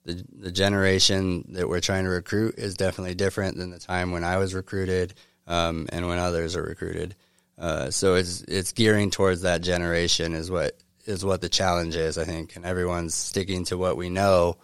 the 0.06 0.24
the 0.40 0.52
generation 0.52 1.46
that 1.50 1.68
we're 1.68 1.82
trying 1.82 2.06
to 2.06 2.10
recruit 2.10 2.56
is 2.58 2.76
definitely 2.76 3.16
different 3.16 3.58
than 3.58 3.72
the 3.72 3.80
time 3.80 4.12
when 4.12 4.24
I 4.24 4.38
was 4.38 4.54
recruited 4.54 5.14
um, 5.48 5.88
and 5.92 6.08
when 6.08 6.20
others 6.20 6.56
are 6.56 6.64
recruited. 6.64 7.16
Uh, 7.58 7.90
so 7.90 8.16
it's 8.16 8.42
it's 8.44 8.72
gearing 8.72 9.10
towards 9.10 9.42
that 9.42 9.62
generation 9.62 10.34
is 10.34 10.52
what 10.52 10.78
is 11.06 11.24
what 11.24 11.42
the 11.42 11.50
challenge 11.50 11.96
is, 11.96 12.18
I 12.18 12.26
think, 12.26 12.56
and 12.56 12.66
everyone's 12.66 13.16
sticking 13.16 13.66
to 13.66 13.78
what 13.78 13.98
we 13.98 14.10
know 14.10 14.58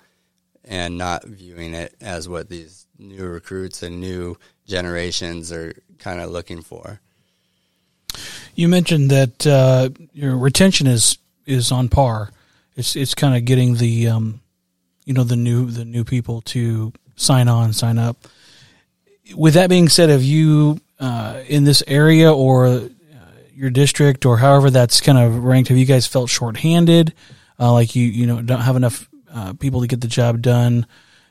and 0.63 0.97
not 0.97 1.23
viewing 1.25 1.73
it 1.73 1.95
as 2.01 2.27
what 2.29 2.49
these 2.49 2.85
new 2.97 3.25
recruits 3.25 3.83
and 3.83 3.99
new 3.99 4.37
generations 4.67 5.51
are 5.51 5.73
kind 5.97 6.19
of 6.19 6.29
looking 6.29 6.61
for. 6.61 6.99
You 8.55 8.67
mentioned 8.67 9.09
that 9.11 9.47
uh, 9.47 9.89
your 10.13 10.37
retention 10.37 10.87
is 10.87 11.17
is 11.45 11.71
on 11.71 11.89
par. 11.89 12.31
It's 12.75 12.95
it's 12.95 13.15
kind 13.15 13.35
of 13.35 13.45
getting 13.45 13.75
the 13.75 14.07
um, 14.09 14.40
you 15.11 15.15
know 15.15 15.25
the 15.25 15.35
new 15.35 15.69
the 15.69 15.83
new 15.83 16.05
people 16.05 16.39
to 16.39 16.93
sign 17.17 17.49
on, 17.49 17.73
sign 17.73 17.97
up. 17.97 18.29
With 19.35 19.55
that 19.55 19.69
being 19.69 19.89
said, 19.89 20.07
have 20.07 20.23
you 20.23 20.79
uh, 21.01 21.43
in 21.49 21.65
this 21.65 21.83
area 21.85 22.33
or 22.33 22.65
uh, 22.67 22.87
your 23.53 23.71
district 23.71 24.25
or 24.25 24.37
however 24.37 24.69
that's 24.69 25.01
kind 25.01 25.17
of 25.17 25.43
ranked? 25.43 25.67
Have 25.67 25.77
you 25.77 25.85
guys 25.85 26.07
felt 26.07 26.29
shorthanded? 26.29 27.13
Uh, 27.59 27.73
like 27.73 27.93
you 27.93 28.05
you 28.05 28.25
know 28.25 28.41
don't 28.41 28.61
have 28.61 28.77
enough 28.77 29.09
uh, 29.33 29.51
people 29.51 29.81
to 29.81 29.87
get 29.87 29.99
the 29.99 30.07
job 30.07 30.41
done 30.41 30.85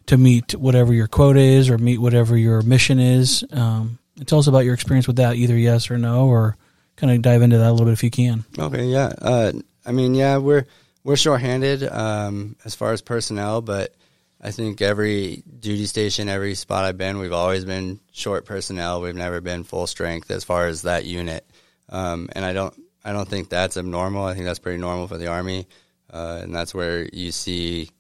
to 0.05 0.19
meet 0.19 0.55
whatever 0.55 0.93
your 0.93 1.09
quota 1.09 1.41
is 1.41 1.71
or 1.71 1.79
meet 1.79 2.03
whatever 2.03 2.37
your 2.37 2.61
mission 2.61 2.99
is. 2.99 3.43
Um, 3.51 3.99
tell 4.27 4.41
us 4.41 4.47
about 4.47 4.67
your 4.67 4.75
experience 4.75 5.07
with 5.07 5.17
that, 5.17 5.37
either 5.37 5.57
yes 5.57 5.91
or 5.91 5.97
no, 5.97 6.27
or 6.27 6.59
kind 6.97 7.15
of 7.15 7.23
dive 7.23 7.41
into 7.41 7.57
that 7.57 7.71
a 7.71 7.73
little 7.73 7.87
bit 7.87 7.93
if 7.93 8.05
you 8.05 8.11
can. 8.11 8.45
Okay, 8.59 8.85
yeah. 8.85 9.15
Uh, 9.23 9.53
I 9.87 9.93
mean, 9.93 10.15
yeah, 10.15 10.37
we're 10.37 10.67
we're 11.05 11.17
shorthanded 11.17 11.83
um, 11.83 12.57
as 12.65 12.75
far 12.75 12.93
as 12.93 13.03
personnel, 13.03 13.63
but 13.63 13.95
I 14.41 14.51
think 14.51 14.81
every 14.81 15.43
duty 15.59 15.87
station, 15.87 16.29
every 16.29 16.55
spot 16.55 16.85
I've 16.85 16.99
been, 16.99 17.19
we've 17.19 17.33
always 17.33 17.65
been 17.65 18.01
short 18.13 18.47
personnel. 18.47 19.01
We've 19.01 19.15
never 19.15 19.41
been 19.41 19.65
full 19.65 19.87
strength 19.87 20.31
as 20.31 20.45
far 20.45 20.67
as 20.67 20.83
that 20.83 21.05
unit, 21.05 21.45
um, 21.89 22.29
and 22.33 22.45
I 22.45 22.53
don't 22.53 22.75
I 23.05 23.13
don't 23.13 23.29
think 23.29 23.49
that's 23.49 23.77
abnormal. 23.77 24.25
I 24.25 24.35
think 24.35 24.47
that's 24.47 24.59
pretty 24.59 24.79
normal 24.79 25.09
for 25.09 25.19
the 25.19 25.29
army, 25.29 25.67
uh, 26.11 26.41
and 26.43 26.55
that's 26.55 26.75
where 26.75 27.07
you 27.13 27.33
see 27.33 27.91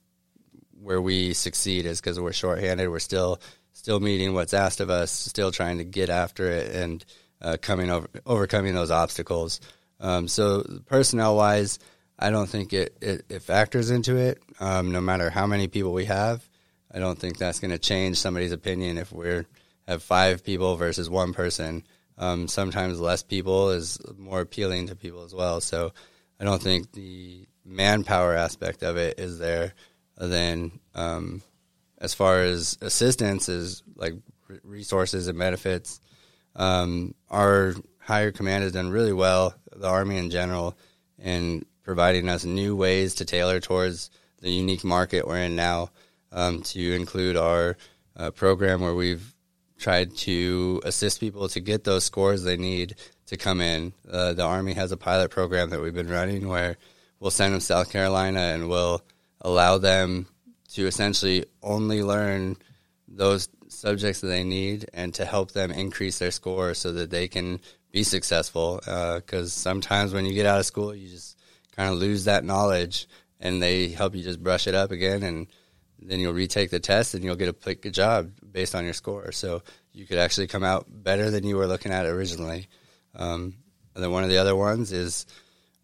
where 0.82 1.00
we 1.00 1.34
succeed 1.34 1.84
is 1.84 2.00
because 2.00 2.18
we're 2.18 2.32
shorthanded. 2.32 2.88
We're 2.88 2.98
still 3.00 3.40
still 3.72 4.00
meeting 4.00 4.34
what's 4.34 4.54
asked 4.54 4.80
of 4.80 4.90
us, 4.90 5.10
still 5.10 5.52
trying 5.52 5.78
to 5.78 5.84
get 5.84 6.08
after 6.08 6.50
it, 6.50 6.74
and 6.74 7.04
uh, 7.42 7.56
coming 7.60 7.90
over 7.90 8.08
overcoming 8.24 8.74
those 8.74 8.90
obstacles. 8.90 9.60
Um, 10.00 10.28
so 10.28 10.80
personnel 10.86 11.36
wise, 11.36 11.78
I 12.20 12.30
don't 12.30 12.48
think 12.48 12.72
it, 12.72 12.96
it, 13.00 13.24
it 13.28 13.42
factors 13.42 13.90
into 13.90 14.16
it. 14.16 14.42
Um, 14.60 14.92
no 14.92 15.00
matter 15.00 15.30
how 15.30 15.46
many 15.46 15.68
people 15.68 15.92
we 15.92 16.04
have, 16.04 16.46
I 16.92 16.98
don't 16.98 17.18
think 17.18 17.38
that's 17.38 17.60
going 17.60 17.70
to 17.70 17.78
change 17.78 18.18
somebody's 18.18 18.52
opinion 18.52 18.98
if 18.98 19.10
we're 19.10 19.46
have 19.88 20.02
five 20.02 20.44
people 20.44 20.76
versus 20.76 21.10
one 21.10 21.32
person. 21.32 21.84
Um, 22.18 22.46
sometimes 22.46 23.00
less 23.00 23.22
people 23.22 23.70
is 23.70 23.98
more 24.16 24.40
appealing 24.40 24.86
to 24.86 24.94
people 24.94 25.24
as 25.24 25.34
well. 25.34 25.60
So 25.60 25.92
I 26.38 26.44
don't 26.44 26.62
think 26.62 26.92
the 26.92 27.48
manpower 27.64 28.34
aspect 28.34 28.82
of 28.82 28.96
it 28.96 29.18
is 29.18 29.38
there. 29.38 29.72
Then 30.16 30.78
um, 30.94 31.42
as 31.98 32.14
far 32.14 32.42
as 32.42 32.76
assistance 32.82 33.48
is 33.48 33.82
like 33.96 34.14
resources 34.62 35.28
and 35.28 35.38
benefits, 35.38 36.00
um, 36.54 37.14
our 37.30 37.74
higher 37.98 38.32
command 38.32 38.64
has 38.64 38.72
done 38.72 38.90
really 38.90 39.12
well. 39.14 39.54
The 39.74 39.88
Army 39.88 40.18
in 40.18 40.30
general 40.30 40.76
in 41.18 41.64
providing 41.82 42.28
us 42.28 42.44
new 42.44 42.76
ways 42.76 43.14
to 43.16 43.24
tailor 43.24 43.60
towards 43.60 44.10
the 44.40 44.50
unique 44.50 44.84
market 44.84 45.26
we're 45.26 45.38
in 45.38 45.56
now. 45.56 45.90
Um, 46.32 46.62
to 46.62 46.94
include 46.94 47.36
our 47.36 47.76
uh, 48.16 48.30
program 48.30 48.80
where 48.80 48.94
we've 48.94 49.34
tried 49.80 50.14
to 50.14 50.80
assist 50.84 51.18
people 51.18 51.48
to 51.48 51.58
get 51.58 51.82
those 51.82 52.04
scores 52.04 52.44
they 52.44 52.56
need 52.56 52.94
to 53.26 53.36
come 53.36 53.60
in. 53.60 53.92
Uh, 54.08 54.34
the 54.34 54.44
Army 54.44 54.74
has 54.74 54.92
a 54.92 54.96
pilot 54.96 55.30
program 55.30 55.70
that 55.70 55.80
we've 55.80 55.94
been 55.94 56.08
running 56.08 56.46
where 56.48 56.76
we'll 57.18 57.30
send 57.30 57.52
them 57.52 57.60
to 57.60 57.66
South 57.66 57.90
Carolina 57.90 58.40
and 58.40 58.68
we'll 58.68 59.02
allow 59.40 59.78
them 59.78 60.26
to 60.74 60.86
essentially 60.86 61.44
only 61.62 62.02
learn 62.02 62.56
those 63.08 63.48
subjects 63.68 64.20
that 64.20 64.28
they 64.28 64.44
need 64.44 64.88
and 64.92 65.14
to 65.14 65.24
help 65.24 65.52
them 65.52 65.70
increase 65.70 66.18
their 66.18 66.30
score 66.30 66.74
so 66.74 66.92
that 66.92 67.10
they 67.10 67.26
can 67.26 67.60
be 67.90 68.02
successful. 68.02 68.76
Because 68.76 69.46
uh, 69.46 69.60
sometimes 69.60 70.12
when 70.12 70.26
you 70.26 70.34
get 70.34 70.46
out 70.46 70.60
of 70.60 70.66
school, 70.66 70.94
you 70.94 71.08
just 71.08 71.39
kind 71.80 71.94
of 71.94 71.98
lose 71.98 72.24
that 72.26 72.44
knowledge 72.44 73.08
and 73.40 73.62
they 73.62 73.88
help 73.88 74.14
you 74.14 74.22
just 74.22 74.42
brush 74.42 74.66
it 74.66 74.74
up 74.74 74.90
again 74.90 75.22
and 75.22 75.46
then 75.98 76.20
you'll 76.20 76.34
retake 76.34 76.68
the 76.68 76.78
test 76.78 77.14
and 77.14 77.24
you'll 77.24 77.36
get 77.36 77.48
a 77.48 77.88
a 77.88 77.90
job 77.90 78.32
based 78.52 78.74
on 78.74 78.84
your 78.84 78.92
score. 78.92 79.32
So 79.32 79.62
you 79.94 80.04
could 80.04 80.18
actually 80.18 80.46
come 80.46 80.62
out 80.62 80.84
better 80.88 81.30
than 81.30 81.44
you 81.44 81.56
were 81.56 81.66
looking 81.66 81.90
at 81.90 82.04
originally. 82.04 82.68
Um, 83.14 83.54
and 83.94 84.04
then 84.04 84.12
one 84.12 84.24
of 84.24 84.28
the 84.28 84.36
other 84.36 84.54
ones 84.54 84.92
is 84.92 85.24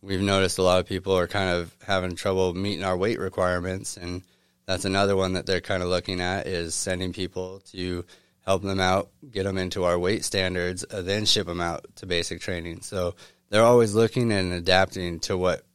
we've 0.02 0.20
noticed 0.20 0.58
a 0.58 0.62
lot 0.62 0.80
of 0.80 0.86
people 0.86 1.16
are 1.16 1.26
kind 1.26 1.48
of 1.48 1.74
having 1.82 2.14
trouble 2.14 2.52
meeting 2.52 2.84
our 2.84 2.96
weight 2.96 3.18
requirements, 3.18 3.96
and 3.96 4.22
that's 4.66 4.84
another 4.84 5.16
one 5.16 5.32
that 5.32 5.46
they're 5.46 5.62
kind 5.62 5.82
of 5.82 5.88
looking 5.88 6.20
at 6.20 6.46
is 6.46 6.74
sending 6.74 7.14
people 7.14 7.60
to 7.72 8.04
help 8.44 8.62
them 8.62 8.80
out, 8.80 9.08
get 9.30 9.44
them 9.44 9.56
into 9.56 9.84
our 9.84 9.98
weight 9.98 10.26
standards, 10.26 10.84
uh, 10.90 11.00
then 11.00 11.24
ship 11.24 11.46
them 11.46 11.62
out 11.62 11.86
to 11.96 12.06
basic 12.06 12.42
training. 12.42 12.82
So 12.82 13.14
they're 13.48 13.64
always 13.64 13.94
looking 13.94 14.30
and 14.30 14.52
adapting 14.52 15.20
to 15.20 15.36
what 15.36 15.65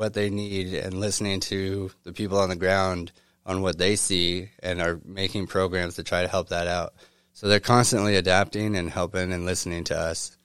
what 0.00 0.14
they 0.14 0.30
need 0.30 0.72
and 0.72 0.94
listening 0.94 1.40
to 1.40 1.90
the 2.04 2.12
people 2.12 2.38
on 2.38 2.48
the 2.48 2.56
ground 2.56 3.12
on 3.44 3.60
what 3.60 3.76
they 3.76 3.96
see 3.96 4.48
and 4.62 4.80
are 4.80 4.98
making 5.04 5.46
programs 5.46 5.96
to 5.96 6.02
try 6.02 6.22
to 6.22 6.28
help 6.28 6.48
that 6.48 6.66
out. 6.66 6.94
So 7.34 7.48
they're 7.48 7.60
constantly 7.60 8.16
adapting 8.16 8.76
and 8.76 8.88
helping 8.88 9.30
and 9.30 9.44
listening 9.44 9.84
to 9.84 9.98
us. 9.98 10.36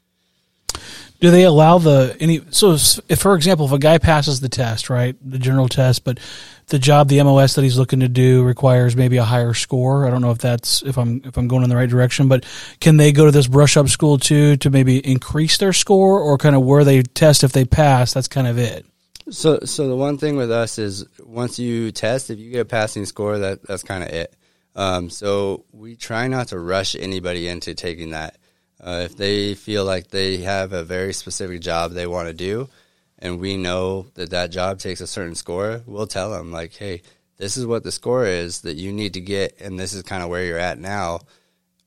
Do 1.22 1.32
they 1.32 1.44
allow 1.44 1.78
the 1.78 2.18
any? 2.20 2.42
So, 2.50 2.74
if 3.08 3.20
for 3.20 3.36
example, 3.36 3.66
if 3.66 3.72
a 3.72 3.80
guy 3.80 3.98
passes 3.98 4.42
the 4.42 4.50
test, 4.50 4.90
right, 4.90 5.16
the 5.24 5.40
general 5.40 5.70
test, 5.70 6.04
but 6.04 6.20
the 6.68 6.78
job, 6.78 7.08
the 7.08 7.24
MOS 7.24 7.56
that 7.56 7.62
he's 7.62 7.78
looking 7.78 8.02
to 8.02 8.10
do 8.10 8.44
requires 8.44 8.98
maybe 8.98 9.16
a 9.16 9.24
higher 9.24 9.54
score. 9.54 10.06
I 10.06 10.10
don't 10.10 10.22
know 10.22 10.32
if 10.32 10.40
that's 10.40 10.84
if 10.84 10.98
I'm 10.98 11.22
if 11.24 11.38
I'm 11.38 11.48
going 11.48 11.64
in 11.64 11.70
the 11.70 11.78
right 11.78 11.90
direction, 11.90 12.28
but 12.28 12.46
can 12.82 12.98
they 12.98 13.14
go 13.14 13.24
to 13.24 13.32
this 13.32 13.48
brush 13.48 13.78
up 13.78 13.88
school 13.88 14.18
too 14.18 14.58
to 14.58 14.70
maybe 14.70 14.98
increase 14.98 15.58
their 15.58 15.74
score, 15.74 16.20
or 16.20 16.38
kind 16.38 16.58
of 16.58 16.64
where 16.64 16.84
they 16.84 17.02
test 17.04 17.46
if 17.46 17.54
they 17.54 17.64
pass? 17.64 18.14
That's 18.14 18.28
kind 18.28 18.48
of 18.48 18.58
it. 18.58 18.86
So, 19.30 19.60
so 19.66 19.88
the 19.88 19.96
one 19.96 20.20
thing 20.20 20.38
with 20.38 20.52
us 20.52 20.78
is 20.78 21.04
once 21.20 21.58
you 21.58 21.92
test, 21.92 22.30
if 22.30 22.38
you 22.38 22.52
get 22.52 22.60
a 22.60 22.66
passing 22.66 23.06
score, 23.06 23.40
that 23.40 23.64
that's 23.64 23.82
kind 23.82 24.04
of 24.04 24.10
it. 24.10 24.36
Um, 24.76 25.10
so 25.10 25.66
we 25.72 25.96
try 25.96 26.28
not 26.28 26.50
to 26.50 26.60
rush 26.60 26.96
anybody 26.96 27.48
into 27.48 27.74
taking 27.74 28.12
that. 28.12 28.38
Uh, 28.80 29.02
if 29.06 29.18
they 29.18 29.56
feel 29.56 29.84
like 29.84 30.10
they 30.10 30.38
have 30.38 30.74
a 30.74 30.84
very 30.84 31.14
specific 31.14 31.62
job 31.62 31.92
they 31.92 32.06
want 32.06 32.28
to 32.28 32.34
do, 32.34 32.70
and 33.18 33.40
we 33.40 33.58
know 33.58 34.06
that 34.14 34.30
that 34.30 34.52
job 34.52 34.78
takes 34.78 35.02
a 35.02 35.08
certain 35.08 35.34
score, 35.34 35.82
we'll 35.88 36.06
tell 36.06 36.30
them 36.30 36.52
like, 36.52 36.76
"Hey, 36.76 37.02
this 37.38 37.58
is 37.58 37.66
what 37.66 37.84
the 37.84 37.92
score 37.92 38.26
is 38.26 38.62
that 38.62 38.76
you 38.76 38.94
need 38.94 39.14
to 39.14 39.22
get, 39.22 39.60
and 39.60 39.80
this 39.80 39.94
is 39.94 40.04
kind 40.04 40.22
of 40.22 40.30
where 40.30 40.46
you're 40.46 40.60
at 40.60 40.78
now. 40.78 41.22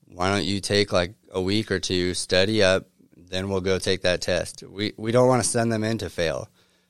Why 0.06 0.32
don't 0.32 0.46
you 0.46 0.60
take 0.60 0.92
like 0.92 1.14
a 1.30 1.40
week 1.40 1.70
or 1.70 1.78
two, 1.78 2.14
study 2.14 2.64
up, 2.64 2.88
then 3.16 3.48
we'll 3.48 3.60
go 3.60 3.78
take 3.78 4.02
that 4.02 4.22
test. 4.22 4.64
We 4.64 4.94
we 4.96 5.12
don't 5.12 5.28
want 5.28 5.44
to 5.44 5.48
send 5.48 5.70
them 5.70 5.84
in 5.84 5.98
to 5.98 6.10
fail." 6.10 6.48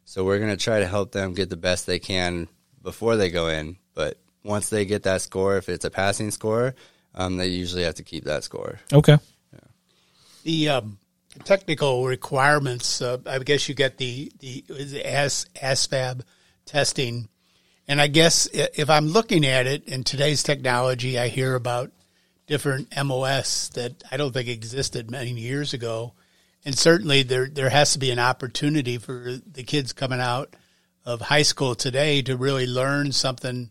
So 0.09 0.25
we're 0.25 0.39
going 0.39 0.57
to 0.57 0.57
try 0.57 0.81
to 0.81 0.87
help 0.87 1.13
them 1.13 1.35
get 1.35 1.51
the 1.51 1.57
best 1.59 1.87
they 1.87 1.99
can 1.99 2.49
before 2.83 3.17
they 3.17 3.29
go 3.29 3.49
in. 3.49 3.77
But 3.93 4.19
once 4.43 4.71
they 4.71 4.87
get 4.87 5.03
that 5.03 5.21
score, 5.21 5.59
if 5.59 5.69
it's 5.69 5.85
a 5.85 5.91
passing 5.91 6.31
score, 6.31 6.75
um, 7.15 7.37
they 7.37 7.49
usually 7.49 7.83
have 7.83 7.97
to 7.97 8.03
keep 8.03 8.25
that 8.25 8.43
score. 8.43 8.81
Okay. 8.91 9.19
Yeah. 9.53 9.61
The 10.45 10.69
um, 10.71 10.99
technical 11.45 12.07
requirements, 12.07 13.03
uh, 13.03 13.19
I 13.27 13.39
guess 13.41 13.69
you 13.69 13.75
get 13.75 13.99
the 13.99 14.33
the, 14.41 14.65
the 14.67 15.07
AS, 15.07 15.45
ASVAB 15.63 16.23
testing, 16.65 17.29
and 17.87 18.01
I 18.01 18.07
guess 18.07 18.49
if 18.55 18.89
I'm 18.89 19.09
looking 19.09 19.45
at 19.45 19.67
it 19.67 19.85
in 19.85 20.05
today's 20.05 20.43
technology, 20.43 21.19
I 21.19 21.29
hear 21.29 21.55
about 21.55 21.93
different 22.47 22.95
MOS 22.97 23.69
that 23.75 24.03
I 24.11 24.17
don't 24.17 24.33
think 24.33 24.49
existed 24.49 25.11
many 25.11 25.33
years 25.33 25.75
ago 25.75 26.15
and 26.69 26.77
certainly 26.77 27.23
there 27.23 27.49
there 27.49 27.71
has 27.71 27.95
to 27.95 27.99
be 27.99 28.11
an 28.11 28.19
opportunity 28.19 28.99
for 28.99 29.39
the 29.51 29.63
kids 29.63 29.95
coming 29.95 30.21
out 30.21 30.55
of 31.03 31.23
high 31.23 31.41
school 31.41 31.75
today 31.75 32.21
to 32.21 32.37
really 32.37 32.67
learn 32.67 33.11
something 33.11 33.71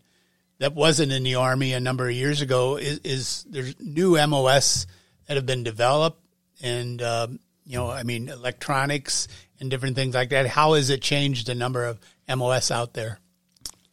that 0.57 0.73
wasn't 0.73 1.11
in 1.11 1.21
the 1.21 1.35
army 1.35 1.73
a 1.73 1.79
number 1.79 2.09
of 2.09 2.15
years 2.15 2.41
ago. 2.41 2.77
Is, 2.77 2.99
is 3.03 3.45
there's 3.47 3.79
new 3.79 4.17
MOS 4.25 4.87
that 5.27 5.35
have 5.35 5.45
been 5.45 5.63
developed, 5.63 6.25
and 6.63 6.99
um, 7.03 7.39
you 7.67 7.77
know, 7.77 7.87
I 7.87 8.01
mean, 8.01 8.29
electronics 8.29 9.27
and 9.59 9.69
different 9.69 9.95
things 9.95 10.15
like 10.15 10.29
that. 10.29 10.47
How 10.47 10.73
has 10.73 10.89
it 10.89 11.03
changed 11.03 11.45
the 11.45 11.53
number 11.53 11.85
of 11.85 11.99
MOS 12.27 12.71
out 12.71 12.95
there? 12.95 13.19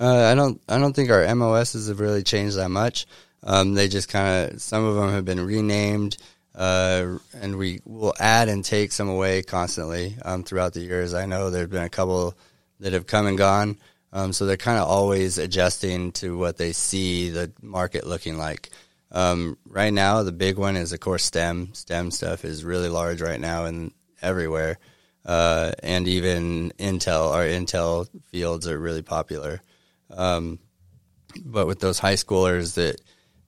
Uh, 0.00 0.30
I 0.32 0.34
don't 0.34 0.62
I 0.66 0.78
don't 0.78 0.96
think 0.96 1.10
our 1.10 1.34
MOSs 1.34 1.88
have 1.88 2.00
really 2.00 2.22
changed 2.22 2.56
that 2.56 2.70
much. 2.70 3.06
Um, 3.42 3.74
they 3.74 3.86
just 3.86 4.08
kind 4.08 4.54
of 4.54 4.62
some 4.62 4.82
of 4.82 4.96
them 4.96 5.10
have 5.10 5.26
been 5.26 5.44
renamed 5.44 6.16
uh, 6.54 7.18
and 7.40 7.56
we 7.56 7.80
will 7.84 8.14
add 8.18 8.48
and 8.48 8.64
take 8.64 8.92
some 8.92 9.08
away 9.08 9.42
constantly 9.42 10.16
um, 10.22 10.44
throughout 10.44 10.72
the 10.72 10.80
years. 10.80 11.14
I 11.14 11.26
know 11.26 11.50
there 11.50 11.62
have 11.62 11.70
been 11.70 11.82
a 11.82 11.88
couple 11.88 12.34
that 12.80 12.92
have 12.92 13.06
come 13.06 13.26
and 13.26 13.38
gone, 13.38 13.78
um, 14.12 14.32
so 14.32 14.46
they're 14.46 14.56
kind 14.56 14.78
of 14.78 14.88
always 14.88 15.38
adjusting 15.38 16.12
to 16.12 16.38
what 16.38 16.56
they 16.56 16.72
see 16.72 17.30
the 17.30 17.52
market 17.60 18.06
looking 18.06 18.38
like. 18.38 18.70
Um, 19.10 19.58
right 19.66 19.92
now, 19.92 20.22
the 20.22 20.32
big 20.32 20.58
one 20.58 20.76
is 20.76 20.92
of 20.92 21.00
course 21.00 21.24
STEM. 21.24 21.74
STEM 21.74 22.10
stuff 22.10 22.44
is 22.44 22.64
really 22.64 22.88
large 22.88 23.20
right 23.20 23.40
now 23.40 23.64
and 23.64 23.92
everywhere, 24.22 24.78
uh, 25.24 25.72
and 25.82 26.08
even 26.08 26.72
Intel. 26.78 27.32
Our 27.32 27.44
Intel 27.44 28.08
fields 28.30 28.66
are 28.66 28.78
really 28.78 29.02
popular. 29.02 29.60
Um, 30.10 30.58
but 31.44 31.66
with 31.66 31.80
those 31.80 31.98
high 31.98 32.14
schoolers 32.14 32.74
that 32.74 33.00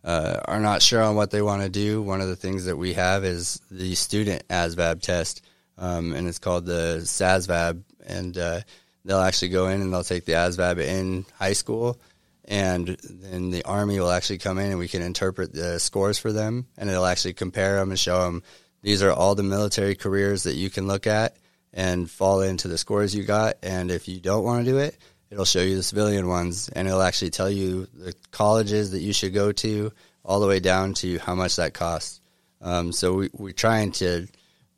uh, 0.07 0.41
are 0.45 0.61
not 0.61 0.83
sure 0.83 1.03
on 1.03 1.17
what 1.17 1.33
they 1.33 1.43
want 1.43 1.63
to 1.63 1.69
do, 1.69 2.01
one 2.01 2.21
of 2.21 2.29
the 2.29 2.37
things 2.37 2.67
that 2.67 2.77
we 2.77 2.95
have 2.95 3.25
is 3.25 3.61
the 3.73 3.97
student 3.97 4.47
ASVAB 4.49 5.03
test, 5.03 5.45
um, 5.77 6.13
and 6.13 6.29
it's 6.29 6.39
called 6.39 6.65
the 6.65 7.01
SASVAB, 7.03 7.83
and 8.07 8.39
uh, 8.39 8.61
they'll 9.05 9.19
actually 9.19 9.49
go 9.49 9.67
in 9.67 9.83
and 9.83 9.93
they'll 9.93 10.05
take 10.05 10.25
the 10.25 10.35
ASVAB 10.35 10.79
in 10.79 11.27
high 11.35 11.55
school, 11.55 12.01
and 12.45 12.97
then 13.03 13.51
the 13.51 13.65
Army 13.65 13.99
will 13.99 14.11
actually 14.11 14.39
come 14.39 14.59
in 14.59 14.71
and 14.71 14.79
we 14.79 14.87
can 14.87 15.03
interpret 15.03 15.53
the 15.53 15.81
scores 15.81 16.19
for 16.19 16.31
them, 16.31 16.69
and 16.79 16.89
it'll 16.89 17.05
actually 17.05 17.35
compare 17.35 17.75
them 17.81 17.91
and 17.91 17.99
show 17.99 18.23
them 18.23 18.45
these 18.83 19.03
are 19.03 19.11
all 19.11 19.35
the 19.35 19.43
military 19.43 19.97
careers 19.97 20.45
that 20.45 20.55
you 20.55 20.71
can 20.71 20.87
look 20.87 21.09
at 21.09 21.37
and 21.73 22.09
fall 22.09 22.43
into 22.43 22.69
the 22.69 22.79
scores 22.79 23.13
you 23.13 23.25
got, 23.25 23.57
and 23.61 23.91
if 23.91 24.07
you 24.07 24.21
don't 24.21 24.45
want 24.45 24.65
to 24.65 24.71
do 24.71 24.79
it, 24.79 24.97
it'll 25.31 25.45
show 25.45 25.61
you 25.61 25.77
the 25.77 25.83
civilian 25.83 26.29
ones 26.29 26.69
and 26.69 26.87
it'll 26.87 27.03
actually 27.03 27.31
tell 27.31 27.51
you 27.51 27.87
the 27.95 28.15
colleges 28.31 28.93
that 28.93 29.01
you 29.01 29.13
should 29.13 29.35
go 29.35 29.53
to 29.53 29.93
all 30.25 30.41
the 30.41 30.47
way 30.47 30.61
down 30.61 30.95
to 30.95 31.19
how 31.19 31.35
much 31.35 31.57
that 31.57 31.75
costs. 31.75 32.21
Um, 32.61 32.93
so 32.93 33.15
we, 33.15 33.31
we're 33.33 33.53
trying 33.53 33.93
to 33.93 34.27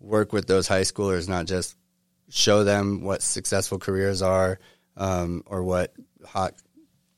work 0.00 0.32
with 0.32 0.46
those 0.46 0.68
high 0.68 0.82
schoolers, 0.82 1.28
not 1.28 1.46
just 1.46 1.76
show 2.28 2.64
them 2.64 3.02
what 3.02 3.22
successful 3.22 3.78
careers 3.78 4.20
are 4.22 4.58
um, 4.96 5.42
or 5.46 5.62
what 5.62 5.94
hot 6.24 6.54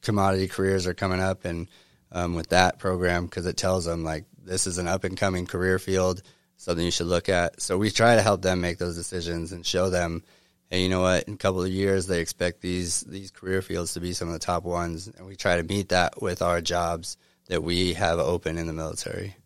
commodity 0.02 0.48
careers 0.48 0.86
are 0.86 0.94
coming 0.94 1.20
up. 1.20 1.44
And 1.44 1.68
um, 2.12 2.34
with 2.34 2.48
that 2.50 2.78
program, 2.78 3.24
because 3.24 3.46
it 3.46 3.56
tells 3.56 3.84
them 3.84 4.04
like 4.04 4.24
this 4.42 4.66
is 4.66 4.78
an 4.78 4.88
up 4.88 5.04
and 5.04 5.16
coming 5.16 5.46
career 5.46 5.78
field, 5.78 6.22
something 6.56 6.84
you 6.84 6.90
should 6.90 7.06
look 7.06 7.28
at. 7.28 7.60
So 7.60 7.78
we 7.78 7.90
try 7.90 8.16
to 8.16 8.22
help 8.22 8.42
them 8.42 8.60
make 8.60 8.78
those 8.78 8.96
decisions 8.96 9.52
and 9.52 9.64
show 9.64 9.90
them 9.90 10.22
hey, 10.70 10.82
you 10.82 10.88
know 10.88 11.02
what? 11.02 11.24
In 11.24 11.34
a 11.34 11.36
couple 11.36 11.62
of 11.62 11.70
years, 11.70 12.06
they 12.06 12.20
expect 12.20 12.60
these 12.60 13.00
these 13.02 13.30
career 13.30 13.60
fields 13.60 13.94
to 13.94 14.00
be 14.00 14.12
some 14.12 14.28
of 14.28 14.32
the 14.32 14.38
top 14.38 14.62
ones, 14.62 15.08
and 15.08 15.26
we 15.26 15.36
try 15.36 15.56
to 15.56 15.62
meet 15.62 15.90
that 15.90 16.22
with 16.22 16.40
our 16.40 16.60
jobs 16.60 17.16
that 17.48 17.62
we 17.62 17.94
have 17.94 18.18
open 18.18 18.56
in 18.56 18.66
the 18.66 18.72
military. 18.72 19.36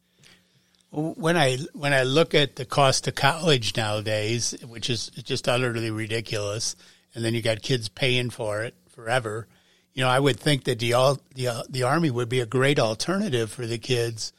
When 0.92 1.36
I 1.36 1.56
when 1.72 1.92
I 1.92 2.04
look 2.04 2.34
at 2.34 2.56
the 2.56 2.64
cost 2.64 3.08
of 3.08 3.14
college 3.16 3.76
nowadays, 3.76 4.54
which 4.68 4.88
is 4.88 5.08
just 5.08 5.48
utterly 5.48 5.90
ridiculous, 5.90 6.76
and 7.14 7.24
then 7.24 7.34
you 7.34 7.42
got 7.42 7.62
kids 7.62 7.88
paying 7.88 8.30
for 8.30 8.62
it 8.62 8.74
forever, 8.90 9.48
you 9.94 10.04
know, 10.04 10.08
I 10.08 10.20
would 10.20 10.38
think 10.38 10.64
that 10.64 10.78
the 10.78 10.92
all 10.92 11.18
the 11.34 11.64
the 11.68 11.82
army 11.82 12.10
would 12.10 12.28
be 12.28 12.40
a 12.40 12.46
great 12.46 12.78
alternative 12.78 13.50
for 13.50 13.66
the 13.66 13.78
kids, 13.78 14.32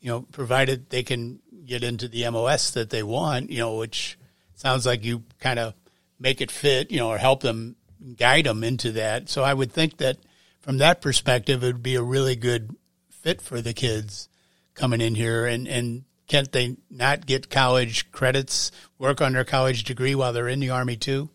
you 0.00 0.10
know, 0.10 0.22
provided 0.32 0.90
they 0.90 1.02
can 1.02 1.38
get 1.64 1.84
into 1.84 2.08
the 2.08 2.28
MOS 2.28 2.72
that 2.72 2.90
they 2.90 3.02
want, 3.02 3.50
you 3.50 3.58
know, 3.58 3.76
which 3.76 4.18
sounds 4.54 4.84
like 4.84 5.04
you 5.04 5.22
kind 5.40 5.58
of 5.58 5.74
make 6.22 6.40
it 6.40 6.50
fit, 6.50 6.90
you 6.90 6.98
know, 6.98 7.08
or 7.08 7.18
help 7.18 7.42
them 7.42 7.76
guide 8.16 8.46
them 8.46 8.62
into 8.64 8.92
that. 8.92 9.28
So 9.28 9.42
I 9.42 9.52
would 9.52 9.72
think 9.72 9.98
that 9.98 10.18
from 10.60 10.78
that 10.78 11.00
perspective, 11.00 11.62
it 11.62 11.66
would 11.66 11.82
be 11.82 11.96
a 11.96 12.02
really 12.02 12.36
good 12.36 12.74
fit 13.10 13.42
for 13.42 13.60
the 13.60 13.74
kids 13.74 14.28
coming 14.74 15.00
in 15.00 15.14
here 15.14 15.44
and, 15.44 15.66
and 15.66 16.04
can't 16.28 16.50
they 16.50 16.76
not 16.90 17.26
get 17.26 17.50
college 17.50 18.10
credits, 18.12 18.70
work 18.98 19.20
on 19.20 19.32
their 19.32 19.44
college 19.44 19.84
degree 19.84 20.14
while 20.14 20.32
they're 20.32 20.48
in 20.48 20.60
the 20.60 20.70
army 20.70 20.96
too? 20.96 21.28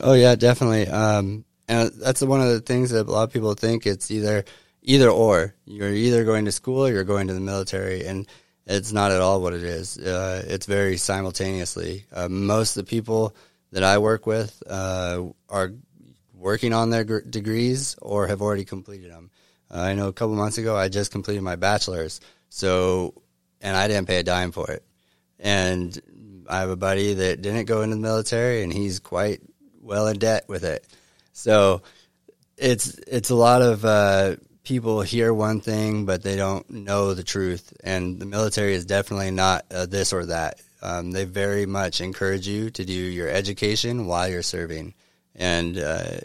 Oh 0.00 0.14
yeah, 0.14 0.36
definitely. 0.36 0.86
Um, 0.86 1.44
and 1.66 1.90
that's 1.96 2.22
one 2.22 2.40
of 2.40 2.48
the 2.48 2.60
things 2.60 2.90
that 2.90 3.06
a 3.06 3.10
lot 3.10 3.24
of 3.24 3.32
people 3.32 3.54
think 3.54 3.86
it's 3.86 4.10
either 4.10 4.44
either 4.82 5.10
or. 5.10 5.54
You're 5.66 5.92
either 5.92 6.24
going 6.24 6.46
to 6.46 6.52
school 6.52 6.86
or 6.86 6.92
you're 6.92 7.04
going 7.04 7.26
to 7.26 7.34
the 7.34 7.40
military, 7.40 8.06
and 8.06 8.26
it's 8.66 8.92
not 8.92 9.12
at 9.12 9.20
all 9.20 9.42
what 9.42 9.52
it 9.52 9.62
is. 9.62 9.98
Uh, 9.98 10.44
it's 10.46 10.66
very 10.66 10.96
simultaneously. 10.96 12.06
Uh, 12.12 12.28
most 12.28 12.76
of 12.76 12.86
the 12.86 12.90
people 12.90 13.34
that 13.72 13.84
I 13.84 13.98
work 13.98 14.26
with 14.26 14.62
uh, 14.68 15.24
are 15.48 15.72
working 16.34 16.72
on 16.72 16.90
their 16.90 17.04
gr- 17.04 17.18
degrees 17.20 17.96
or 18.00 18.26
have 18.26 18.42
already 18.42 18.64
completed 18.64 19.10
them. 19.10 19.30
Uh, 19.70 19.80
I 19.80 19.94
know 19.94 20.08
a 20.08 20.12
couple 20.12 20.34
months 20.34 20.58
ago 20.58 20.76
I 20.76 20.88
just 20.88 21.12
completed 21.12 21.42
my 21.42 21.56
bachelor's, 21.56 22.20
so 22.48 23.22
and 23.60 23.76
I 23.76 23.88
didn't 23.88 24.08
pay 24.08 24.18
a 24.18 24.22
dime 24.22 24.52
for 24.52 24.70
it. 24.70 24.84
And 25.38 26.00
I 26.48 26.60
have 26.60 26.70
a 26.70 26.76
buddy 26.76 27.14
that 27.14 27.42
didn't 27.42 27.66
go 27.66 27.82
into 27.82 27.96
the 27.96 28.02
military, 28.02 28.62
and 28.62 28.72
he's 28.72 28.98
quite 28.98 29.40
well 29.82 30.08
in 30.08 30.18
debt 30.18 30.44
with 30.48 30.64
it. 30.64 30.86
So 31.32 31.82
it's 32.56 32.98
it's 33.06 33.30
a 33.30 33.34
lot 33.34 33.62
of 33.62 33.84
uh, 33.84 34.36
people 34.64 35.02
hear 35.02 35.32
one 35.32 35.60
thing, 35.60 36.06
but 36.06 36.22
they 36.22 36.36
don't 36.36 36.68
know 36.70 37.14
the 37.14 37.22
truth. 37.22 37.72
And 37.84 38.18
the 38.18 38.26
military 38.26 38.74
is 38.74 38.84
definitely 38.84 39.30
not 39.30 39.64
uh, 39.70 39.86
this 39.86 40.12
or 40.12 40.26
that. 40.26 40.60
Um, 40.80 41.10
they 41.10 41.24
very 41.24 41.66
much 41.66 42.00
encourage 42.00 42.46
you 42.46 42.70
to 42.70 42.84
do 42.84 42.92
your 42.92 43.28
education 43.28 44.06
while 44.06 44.28
you're 44.28 44.42
serving, 44.42 44.94
and 45.34 45.78
uh, 45.78 46.18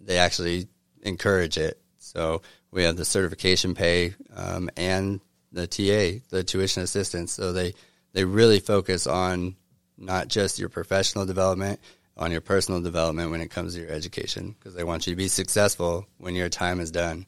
they 0.00 0.18
actually 0.18 0.68
encourage 1.02 1.58
it. 1.58 1.80
So 1.98 2.42
we 2.70 2.82
have 2.84 2.96
the 2.96 3.04
certification 3.04 3.74
pay 3.74 4.14
um, 4.34 4.70
and 4.76 5.20
the 5.52 5.66
TA, 5.66 6.24
the 6.30 6.42
tuition 6.44 6.82
assistance. 6.82 7.32
So 7.32 7.52
they 7.52 7.74
they 8.12 8.24
really 8.24 8.60
focus 8.60 9.06
on 9.06 9.56
not 9.96 10.28
just 10.28 10.58
your 10.58 10.68
professional 10.68 11.26
development, 11.26 11.78
on 12.16 12.32
your 12.32 12.40
personal 12.40 12.80
development 12.80 13.30
when 13.30 13.40
it 13.40 13.50
comes 13.50 13.74
to 13.74 13.80
your 13.80 13.90
education, 13.90 14.56
because 14.58 14.74
they 14.74 14.84
want 14.84 15.06
you 15.06 15.12
to 15.12 15.16
be 15.16 15.28
successful 15.28 16.06
when 16.18 16.34
your 16.34 16.48
time 16.48 16.80
is 16.80 16.90
done. 16.90 17.26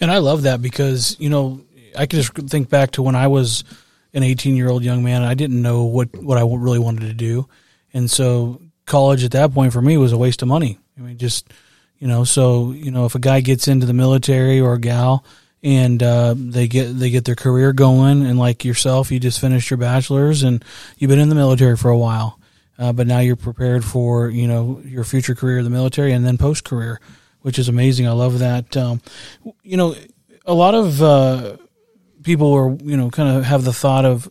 And 0.00 0.10
I 0.10 0.18
love 0.18 0.42
that 0.42 0.62
because 0.62 1.16
you 1.18 1.28
know 1.28 1.60
I 1.96 2.06
can 2.06 2.20
just 2.20 2.32
think 2.32 2.68
back 2.68 2.92
to 2.92 3.02
when 3.02 3.14
I 3.16 3.26
was 3.26 3.64
an 4.14 4.22
18 4.22 4.56
year 4.56 4.68
old 4.68 4.82
young 4.82 5.02
man. 5.02 5.22
I 5.22 5.34
didn't 5.34 5.60
know 5.60 5.84
what 5.84 6.16
what 6.16 6.38
I 6.38 6.42
really 6.42 6.78
wanted 6.78 7.06
to 7.06 7.14
do, 7.14 7.48
and 7.92 8.10
so 8.10 8.60
college 8.86 9.22
at 9.22 9.32
that 9.32 9.52
point 9.52 9.72
for 9.72 9.82
me 9.82 9.96
was 9.96 10.12
a 10.12 10.18
waste 10.18 10.42
of 10.42 10.48
money. 10.48 10.78
I 10.98 11.02
mean, 11.02 11.18
just 11.18 11.52
you 11.98 12.08
know, 12.08 12.24
so 12.24 12.72
you 12.72 12.90
know, 12.90 13.04
if 13.04 13.14
a 13.14 13.20
guy 13.20 13.40
gets 13.40 13.68
into 13.68 13.86
the 13.86 13.92
military 13.92 14.60
or 14.60 14.74
a 14.74 14.80
gal 14.80 15.24
and 15.62 16.02
uh, 16.02 16.34
they 16.36 16.68
get 16.68 16.98
they 16.98 17.10
get 17.10 17.24
their 17.24 17.34
career 17.34 17.72
going, 17.72 18.24
and 18.24 18.38
like 18.38 18.64
yourself, 18.64 19.10
you 19.10 19.18
just 19.20 19.40
finished 19.40 19.70
your 19.70 19.78
bachelor's 19.78 20.42
and 20.42 20.64
you've 20.96 21.08
been 21.08 21.18
in 21.18 21.28
the 21.28 21.34
military 21.34 21.76
for 21.76 21.90
a 21.90 21.98
while, 21.98 22.38
uh, 22.78 22.92
but 22.92 23.06
now 23.06 23.18
you're 23.18 23.36
prepared 23.36 23.84
for 23.84 24.30
you 24.30 24.46
know 24.46 24.80
your 24.84 25.04
future 25.04 25.34
career 25.34 25.58
in 25.58 25.64
the 25.64 25.70
military 25.70 26.12
and 26.12 26.24
then 26.24 26.38
post 26.38 26.64
career, 26.64 27.00
which 27.42 27.58
is 27.58 27.68
amazing. 27.68 28.06
I 28.06 28.12
love 28.12 28.38
that. 28.38 28.76
Um, 28.76 29.02
you 29.62 29.76
know, 29.76 29.94
a 30.46 30.54
lot 30.54 30.74
of 30.74 31.02
uh, 31.02 31.56
people 32.22 32.52
are 32.54 32.70
you 32.82 32.96
know 32.96 33.10
kind 33.10 33.36
of 33.36 33.44
have 33.44 33.64
the 33.64 33.72
thought 33.72 34.04
of 34.04 34.30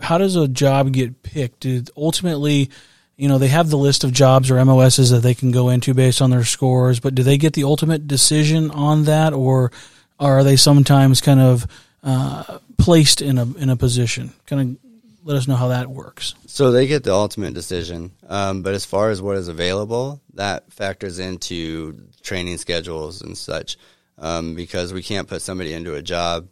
how 0.00 0.18
does 0.18 0.36
a 0.36 0.48
job 0.48 0.92
get 0.92 1.22
picked? 1.22 1.66
ultimately 1.96 2.70
you 3.16 3.28
know, 3.28 3.38
they 3.38 3.48
have 3.48 3.70
the 3.70 3.78
list 3.78 4.04
of 4.04 4.12
jobs 4.12 4.50
or 4.50 4.64
MOSs 4.64 5.10
that 5.10 5.20
they 5.20 5.34
can 5.34 5.52
go 5.52 5.68
into 5.68 5.94
based 5.94 6.22
on 6.22 6.30
their 6.30 6.44
scores, 6.44 6.98
but 6.98 7.14
do 7.14 7.22
they 7.22 7.38
get 7.38 7.52
the 7.52 7.64
ultimate 7.64 8.08
decision 8.08 8.70
on 8.70 9.04
that, 9.04 9.32
or 9.32 9.70
are 10.18 10.42
they 10.42 10.56
sometimes 10.56 11.20
kind 11.20 11.40
of 11.40 11.66
uh, 12.02 12.58
placed 12.78 13.22
in 13.22 13.38
a 13.38 13.44
in 13.56 13.70
a 13.70 13.76
position? 13.76 14.32
Kind 14.46 14.76
of 14.82 14.90
let 15.24 15.36
us 15.36 15.46
know 15.46 15.54
how 15.54 15.68
that 15.68 15.88
works. 15.88 16.34
So 16.46 16.72
they 16.72 16.88
get 16.88 17.04
the 17.04 17.12
ultimate 17.12 17.54
decision, 17.54 18.10
um, 18.28 18.62
but 18.62 18.74
as 18.74 18.84
far 18.84 19.10
as 19.10 19.22
what 19.22 19.36
is 19.36 19.46
available, 19.46 20.20
that 20.34 20.72
factors 20.72 21.18
into 21.18 22.08
training 22.22 22.58
schedules 22.58 23.22
and 23.22 23.38
such, 23.38 23.76
um, 24.18 24.56
because 24.56 24.92
we 24.92 25.02
can't 25.02 25.28
put 25.28 25.42
somebody 25.42 25.74
into 25.74 25.94
a 25.94 26.02
job 26.02 26.48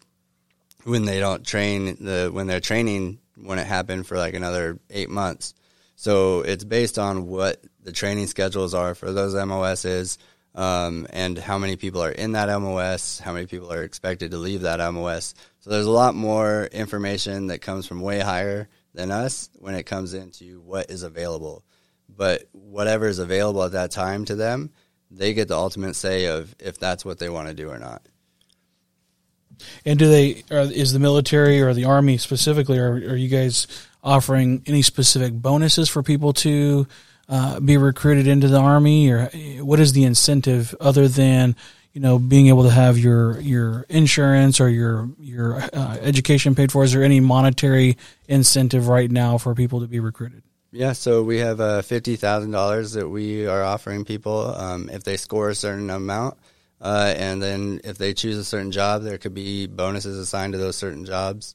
when 0.85 1.05
they 1.05 1.21
don't 1.21 1.47
train 1.47 1.97
the 2.01 2.31
when 2.33 2.47
they're 2.47 2.61
training 2.61 3.19
when 3.37 3.59
it 3.59 3.66
happened 3.66 4.07
for 4.07 4.16
like 4.16 4.35
another 4.35 4.79
eight 4.90 5.11
months. 5.11 5.55
So 5.97 6.40
it's 6.40 6.64
based 6.64 6.99
on 6.99 7.27
what 7.27 7.62
the 7.83 7.93
training 7.93 8.27
schedules 8.27 8.75
are 8.75 8.95
for 8.95 9.12
those 9.12 9.35
MOSs 9.35 10.19
um, 10.55 11.07
and 11.11 11.38
how 11.38 11.59
many 11.59 11.77
people 11.77 12.03
are 12.03 12.11
in 12.11 12.33
that 12.33 12.49
MOS, 12.61 13.19
how 13.19 13.33
many 13.33 13.47
people 13.47 13.73
are 13.73 13.83
expected 13.83 14.31
to 14.31 14.37
leave 14.37 14.62
that 14.62 14.93
MOS. 14.93 15.35
So 15.61 15.71
there's 15.71 15.87
a 15.87 15.90
lot 15.90 16.14
more 16.14 16.69
information 16.73 17.49
that 17.49 17.61
comes 17.61 17.87
from 17.87 18.01
way 18.01 18.21
higher 18.21 18.69
than 18.95 19.11
us 19.11 19.51
when 19.59 19.75
it 19.75 19.85
comes 19.85 20.14
into 20.14 20.61
what 20.61 20.90
is 20.90 21.03
available. 21.03 21.64
But 22.09 22.49
whatever 22.53 23.07
is 23.07 23.19
available 23.19 23.62
at 23.62 23.73
that 23.73 23.90
time 23.90 24.25
to 24.27 24.35
them, 24.35 24.71
they 25.11 25.35
get 25.35 25.49
the 25.49 25.57
ultimate 25.57 25.95
say 25.95 26.27
of 26.27 26.55
if 26.59 26.79
that's 26.79 27.05
what 27.05 27.19
they 27.19 27.29
want 27.29 27.49
to 27.49 27.55
do 27.55 27.71
or 27.71 27.79
not. 27.79 28.03
And 29.85 29.99
do 29.99 30.09
they? 30.09 30.42
is 30.51 30.92
the 30.92 30.99
military 30.99 31.61
or 31.61 31.75
the 31.75 31.85
army 31.85 32.18
specifically? 32.18 32.79
Are, 32.79 32.92
are 32.92 33.16
you 33.16 33.29
guys 33.29 33.66
offering 34.03 34.62
any 34.66 34.83
specific 34.83 35.33
bonuses 35.35 35.88
for 35.88 36.03
people 36.03 36.33
to 36.33 36.87
uh, 37.29 37.61
be 37.61 37.77
recruited 37.77 38.27
into 38.27 38.49
the 38.49 38.59
army, 38.59 39.11
or 39.11 39.27
what 39.61 39.79
is 39.79 39.92
the 39.92 40.05
incentive 40.05 40.75
other 40.81 41.07
than 41.07 41.55
you 41.92 42.01
know 42.01 42.18
being 42.18 42.49
able 42.49 42.64
to 42.64 42.70
have 42.70 42.99
your 42.99 43.40
your 43.40 43.87
insurance 43.88 44.61
or 44.61 44.68
your 44.68 45.09
your 45.20 45.62
uh, 45.73 45.96
education 46.01 46.55
paid 46.55 46.73
for? 46.73 46.83
Is 46.83 46.92
there 46.92 47.05
any 47.05 47.20
monetary 47.20 47.96
incentive 48.29 48.88
right 48.88 49.11
now 49.11 49.38
for 49.38 49.55
people 49.55 49.81
to 49.81 49.87
be 49.87 50.01
recruited? 50.01 50.42
Yeah, 50.73 50.92
so 50.92 51.23
we 51.23 51.38
have 51.38 51.61
uh, 51.61 51.83
fifty 51.83 52.16
thousand 52.16 52.51
dollars 52.51 52.92
that 52.92 53.09
we 53.09 53.46
are 53.46 53.62
offering 53.62 54.05
people 54.05 54.55
um, 54.57 54.88
if 54.90 55.05
they 55.05 55.16
score 55.16 55.51
a 55.51 55.55
certain 55.55 55.90
amount, 55.90 56.37
uh, 56.81 57.14
and 57.16 57.43
then 57.43 57.81
if 57.85 57.99
they 57.99 58.14
choose 58.14 58.37
a 58.37 58.45
certain 58.45 58.73
job, 58.73 59.03
there 59.03 59.19
could 59.19 59.35
be 59.35 59.66
bonuses 59.66 60.19
assigned 60.19 60.55
to 60.55 60.59
those 60.59 60.77
certain 60.77 61.05
jobs. 61.05 61.55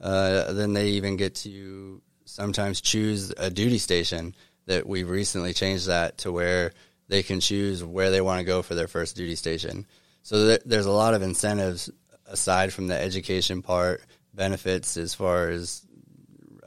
Uh, 0.00 0.52
then 0.52 0.74
they 0.74 0.88
even 0.90 1.16
get 1.16 1.34
to 1.34 2.02
sometimes 2.26 2.80
choose 2.80 3.32
a 3.38 3.48
duty 3.48 3.78
station 3.78 4.34
that 4.66 4.86
we've 4.86 5.08
recently 5.08 5.54
changed 5.54 5.86
that 5.86 6.18
to 6.18 6.32
where 6.32 6.72
they 7.08 7.22
can 7.22 7.40
choose 7.40 7.82
where 7.82 8.10
they 8.10 8.20
want 8.20 8.40
to 8.40 8.44
go 8.44 8.62
for 8.62 8.74
their 8.74 8.88
first 8.88 9.16
duty 9.16 9.36
station. 9.36 9.86
So 10.22 10.44
th- 10.44 10.62
there's 10.66 10.86
a 10.86 10.90
lot 10.90 11.14
of 11.14 11.22
incentives 11.22 11.88
aside 12.26 12.72
from 12.72 12.88
the 12.88 12.98
education 12.98 13.62
part, 13.62 14.02
benefits 14.34 14.96
as 14.96 15.14
far 15.14 15.48
as 15.48 15.82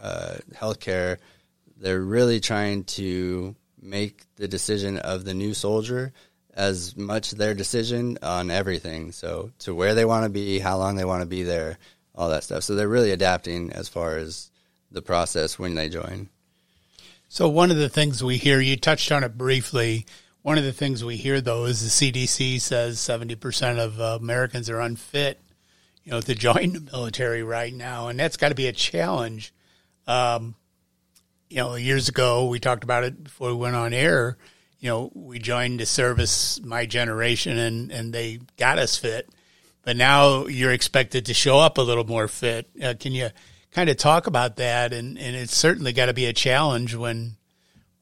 uh, 0.02 0.38
healthcare. 0.54 1.18
They're 1.78 2.02
really 2.02 2.40
trying 2.40 2.86
to 2.86 3.56
make 3.82 4.24
the 4.38 4.48
decision 4.48 4.98
of 4.98 5.26
the 5.26 5.34
new 5.34 5.54
soldier 5.54 6.14
as 6.60 6.98
much 6.98 7.32
their 7.32 7.54
decision 7.54 8.18
on 8.22 8.52
everything. 8.52 9.14
So 9.14 9.52
to 9.60 9.74
where 9.74 9.96
they 9.96 10.04
want 10.04 10.26
to 10.26 10.30
be, 10.30 10.60
how 10.60 10.78
long 10.78 10.98
they 10.98 11.06
want 11.06 11.22
to 11.22 11.26
be 11.26 11.44
there, 11.44 11.78
all 12.14 12.30
that 12.30 12.44
stuff. 12.44 12.64
So 12.64 12.76
they're 12.76 12.90
really 12.90 13.12
adapting 13.12 13.72
as 13.72 13.88
far 13.88 14.18
as 14.18 14.52
the 14.92 15.02
process 15.02 15.58
when 15.58 15.76
they 15.76 15.88
join. 15.88 16.28
So 17.30 17.48
one 17.48 17.72
of 17.72 17.78
the 17.78 17.88
things 17.88 18.22
we 18.22 18.36
hear, 18.36 18.60
you 18.60 18.76
touched 18.76 19.10
on 19.10 19.24
it 19.24 19.38
briefly. 19.38 20.06
One 20.42 20.58
of 20.58 20.66
the 20.66 20.74
things 20.74 21.04
we 21.04 21.16
hear 21.16 21.40
though 21.40 21.64
is 21.64 21.98
the 21.98 22.12
CDC 22.12 22.60
says 22.60 23.00
seventy 23.00 23.36
percent 23.36 23.80
of 23.80 24.02
uh, 24.02 24.18
Americans 24.20 24.70
are 24.70 24.82
unfit, 24.82 25.40
you 26.04 26.12
know, 26.12 26.20
to 26.20 26.36
join 26.36 26.74
the 26.74 26.82
military 26.92 27.42
right 27.42 27.74
now, 27.74 28.10
and 28.10 28.20
that's 28.20 28.36
got 28.36 28.50
to 28.50 28.56
be 28.56 28.68
a 28.68 28.74
challenge. 28.74 29.54
Um, 30.08 30.56
you 31.50 31.58
know, 31.58 31.76
years 31.76 32.10
ago 32.10 32.48
we 32.48 32.60
talked 32.60 32.84
about 32.84 33.06
it 33.06 33.24
before 33.24 33.50
we 33.50 33.56
went 33.56 33.76
on 33.76 33.94
air. 33.94 34.38
You 34.80 34.90
know, 34.90 35.12
we 35.14 35.40
joined 35.40 35.80
the 35.80 35.86
service, 35.86 36.60
my 36.64 36.86
generation, 36.86 37.58
and 37.58 37.92
and 37.92 38.14
they 38.14 38.40
got 38.58 38.80
us 38.80 38.98
fit 38.98 39.30
but 39.84 39.98
now 39.98 40.46
you're 40.46 40.72
expected 40.72 41.26
to 41.26 41.34
show 41.34 41.58
up 41.58 41.78
a 41.78 41.82
little 41.82 42.04
more 42.04 42.28
fit. 42.28 42.70
Uh, 42.80 42.94
can 43.00 43.12
you 43.12 43.30
kind 43.72 43.90
of 43.90 43.98
talk 43.98 44.28
about 44.28 44.58
that? 44.58 44.94
And, 44.94 45.18
and 45.18 45.36
it's 45.36 45.56
certainly 45.56 45.94
got 45.94 46.08
to 46.08 46.14
be 46.14 46.26
a 46.26 46.34
challenge 46.34 46.96
when 46.96 47.38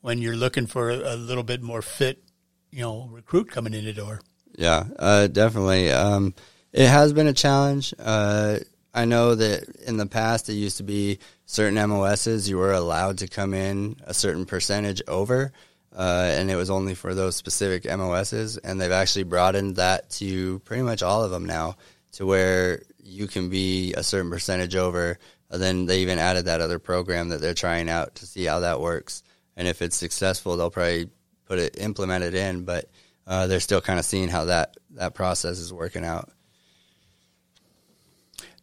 when 0.01 0.19
you're 0.19 0.35
looking 0.35 0.67
for 0.67 0.89
a, 0.89 1.13
a 1.13 1.15
little 1.15 1.43
bit 1.43 1.61
more 1.61 1.81
fit, 1.81 2.23
you 2.71 2.81
know, 2.81 3.09
recruit 3.11 3.49
coming 3.49 3.73
in 3.73 3.85
the 3.85 3.93
door. 3.93 4.19
Yeah, 4.57 4.83
uh, 4.99 5.27
definitely. 5.27 5.91
Um, 5.91 6.33
it 6.73 6.87
has 6.87 7.13
been 7.13 7.27
a 7.27 7.33
challenge. 7.33 7.93
Uh, 7.97 8.59
I 8.93 9.05
know 9.05 9.35
that 9.35 9.63
in 9.85 9.95
the 9.95 10.05
past 10.05 10.49
it 10.49 10.53
used 10.53 10.77
to 10.77 10.83
be 10.83 11.19
certain 11.45 11.75
MOSs 11.89 12.49
you 12.49 12.57
were 12.57 12.73
allowed 12.73 13.19
to 13.19 13.27
come 13.27 13.53
in 13.53 13.97
a 14.05 14.13
certain 14.13 14.45
percentage 14.45 15.01
over, 15.07 15.51
uh, 15.97 16.31
and 16.35 16.51
it 16.51 16.55
was 16.55 16.69
only 16.69 16.93
for 16.93 17.15
those 17.15 17.35
specific 17.35 17.85
MOSs. 17.85 18.57
And 18.57 18.79
they've 18.79 18.91
actually 18.91 19.23
broadened 19.23 19.77
that 19.77 20.11
to 20.11 20.59
pretty 20.59 20.83
much 20.83 21.01
all 21.01 21.23
of 21.23 21.31
them 21.31 21.45
now, 21.45 21.77
to 22.13 22.25
where 22.25 22.83
you 23.03 23.25
can 23.25 23.49
be 23.49 23.93
a 23.93 24.03
certain 24.03 24.29
percentage 24.29 24.75
over. 24.75 25.17
And 25.49 25.61
then 25.61 25.87
they 25.87 26.01
even 26.01 26.19
added 26.19 26.45
that 26.45 26.61
other 26.61 26.77
program 26.77 27.29
that 27.29 27.41
they're 27.41 27.55
trying 27.55 27.89
out 27.89 28.15
to 28.15 28.27
see 28.27 28.45
how 28.45 28.59
that 28.59 28.79
works. 28.79 29.23
And 29.55 29.67
if 29.67 29.81
it's 29.81 29.97
successful, 29.97 30.55
they'll 30.55 30.69
probably 30.69 31.09
put 31.45 31.57
it 31.57 31.79
implemented 31.79 32.35
in. 32.35 32.63
But 32.63 32.89
uh, 33.25 33.47
they're 33.47 33.59
still 33.59 33.81
kind 33.81 33.97
of 33.97 34.05
seeing 34.05 34.29
how 34.29 34.45
that 34.45 34.77
that 34.91 35.15
process 35.15 35.57
is 35.57 35.73
working 35.73 36.05
out. 36.05 36.29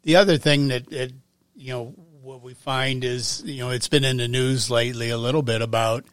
The 0.03 0.17
other 0.17 0.39
thing 0.39 0.69
that, 0.69 0.89
that 0.91 1.13
you 1.57 1.73
know 1.73 1.95
what 2.23 2.43
we 2.43 2.55
find 2.55 3.05
is 3.05 3.43
you 3.45 3.59
know 3.59 3.71
it's 3.71 3.89
been 3.89 4.05
in 4.05 4.19
the 4.19 4.29
news 4.29 4.71
lately 4.71 5.11
a 5.11 5.19
little 5.19 5.43
bit 5.43 5.63
about 5.63 6.05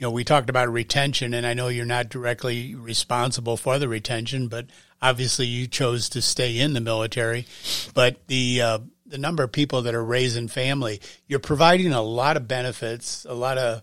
you 0.00 0.06
know 0.06 0.10
we 0.10 0.24
talked 0.24 0.48
about 0.48 0.72
retention 0.72 1.34
and 1.34 1.46
I 1.46 1.52
know 1.52 1.68
you're 1.68 1.84
not 1.84 2.08
directly 2.08 2.74
responsible 2.74 3.58
for 3.58 3.78
the 3.78 3.86
retention 3.86 4.48
but 4.48 4.66
obviously 5.00 5.46
you 5.46 5.68
chose 5.68 6.08
to 6.10 6.22
stay 6.22 6.58
in 6.58 6.72
the 6.72 6.80
military 6.80 7.46
but 7.94 8.26
the 8.26 8.62
uh, 8.62 8.78
the 9.06 9.18
number 9.18 9.42
of 9.42 9.52
people 9.52 9.82
that 9.82 9.94
are 9.94 10.04
raising 10.04 10.48
family 10.48 11.00
you're 11.28 11.38
providing 11.38 11.92
a 11.92 12.02
lot 12.02 12.38
of 12.38 12.48
benefits 12.48 13.26
a 13.28 13.34
lot 13.34 13.58
of 13.58 13.82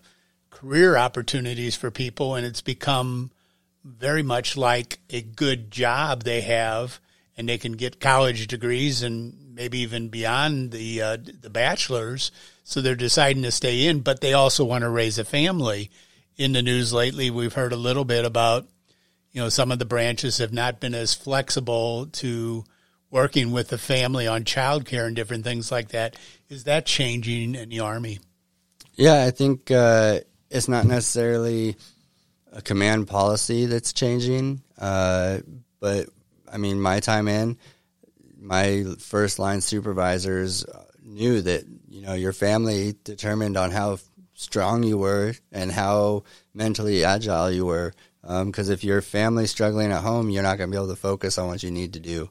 career 0.49 0.97
opportunities 0.97 1.75
for 1.75 1.91
people 1.91 2.33
and 2.33 2.45
it's 2.45 2.61
become 2.61 3.29
very 3.83 4.23
much 4.23 4.57
like 4.57 4.99
a 5.11 5.21
good 5.21 5.69
job 5.69 6.23
they 6.23 6.41
have 6.41 6.99
and 7.37 7.47
they 7.47 7.59
can 7.59 7.73
get 7.73 7.99
college 7.99 8.47
degrees 8.47 9.03
and 9.03 9.47
maybe 9.53 9.79
even 9.79 10.07
beyond 10.07 10.71
the 10.71 11.01
uh, 11.01 11.17
the 11.41 11.49
bachelor's. 11.49 12.31
So 12.63 12.81
they're 12.81 12.95
deciding 12.95 13.43
to 13.43 13.51
stay 13.51 13.85
in, 13.85 14.01
but 14.01 14.21
they 14.21 14.33
also 14.33 14.65
want 14.65 14.81
to 14.81 14.89
raise 14.89 15.17
a 15.17 15.23
family. 15.23 15.89
In 16.37 16.53
the 16.53 16.61
news 16.61 16.93
lately, 16.93 17.31
we've 17.31 17.53
heard 17.53 17.73
a 17.73 17.77
little 17.77 18.05
bit 18.05 18.23
about, 18.23 18.67
you 19.31 19.41
know, 19.41 19.49
some 19.49 19.71
of 19.71 19.79
the 19.79 19.85
branches 19.85 20.37
have 20.37 20.53
not 20.53 20.79
been 20.79 20.93
as 20.93 21.15
flexible 21.15 22.05
to 22.07 22.63
working 23.09 23.51
with 23.51 23.69
the 23.69 23.77
family 23.77 24.27
on 24.27 24.43
childcare 24.43 25.07
and 25.07 25.15
different 25.15 25.43
things 25.43 25.71
like 25.71 25.89
that. 25.89 26.15
Is 26.49 26.65
that 26.65 26.85
changing 26.85 27.55
in 27.55 27.69
the 27.69 27.79
Army? 27.79 28.19
Yeah, 28.93 29.23
I 29.23 29.31
think 29.31 29.71
uh, 29.71 30.19
it's 30.49 30.67
not 30.67 30.85
necessarily 30.85 31.75
a 32.51 32.61
command 32.61 33.07
policy 33.07 33.65
that's 33.65 33.93
changing, 33.93 34.61
uh, 34.77 35.39
but 35.79 36.09
I 36.51 36.57
mean, 36.57 36.79
my 36.79 36.99
time 36.99 37.27
in, 37.27 37.57
my 38.39 38.85
first 38.99 39.39
line 39.39 39.61
supervisors 39.61 40.65
knew 41.03 41.41
that 41.41 41.63
you 41.89 42.01
know 42.01 42.13
your 42.13 42.33
family 42.33 42.95
determined 43.03 43.57
on 43.57 43.71
how 43.71 43.97
strong 44.37 44.83
you 44.83 44.97
were 44.97 45.33
and 45.51 45.71
how 45.71 46.23
mentally 46.53 47.03
agile 47.03 47.51
you 47.51 47.65
were. 47.65 47.91
Because 48.21 48.69
um, 48.69 48.73
if 48.73 48.83
your 48.83 49.01
family's 49.01 49.51
struggling 49.51 49.91
at 49.91 50.03
home, 50.03 50.29
you're 50.29 50.43
not 50.43 50.57
going 50.57 50.69
to 50.69 50.75
be 50.75 50.77
able 50.77 50.93
to 50.93 50.95
focus 50.95 51.37
on 51.37 51.47
what 51.47 51.63
you 51.63 51.71
need 51.71 51.93
to 51.93 51.99
do. 51.99 52.29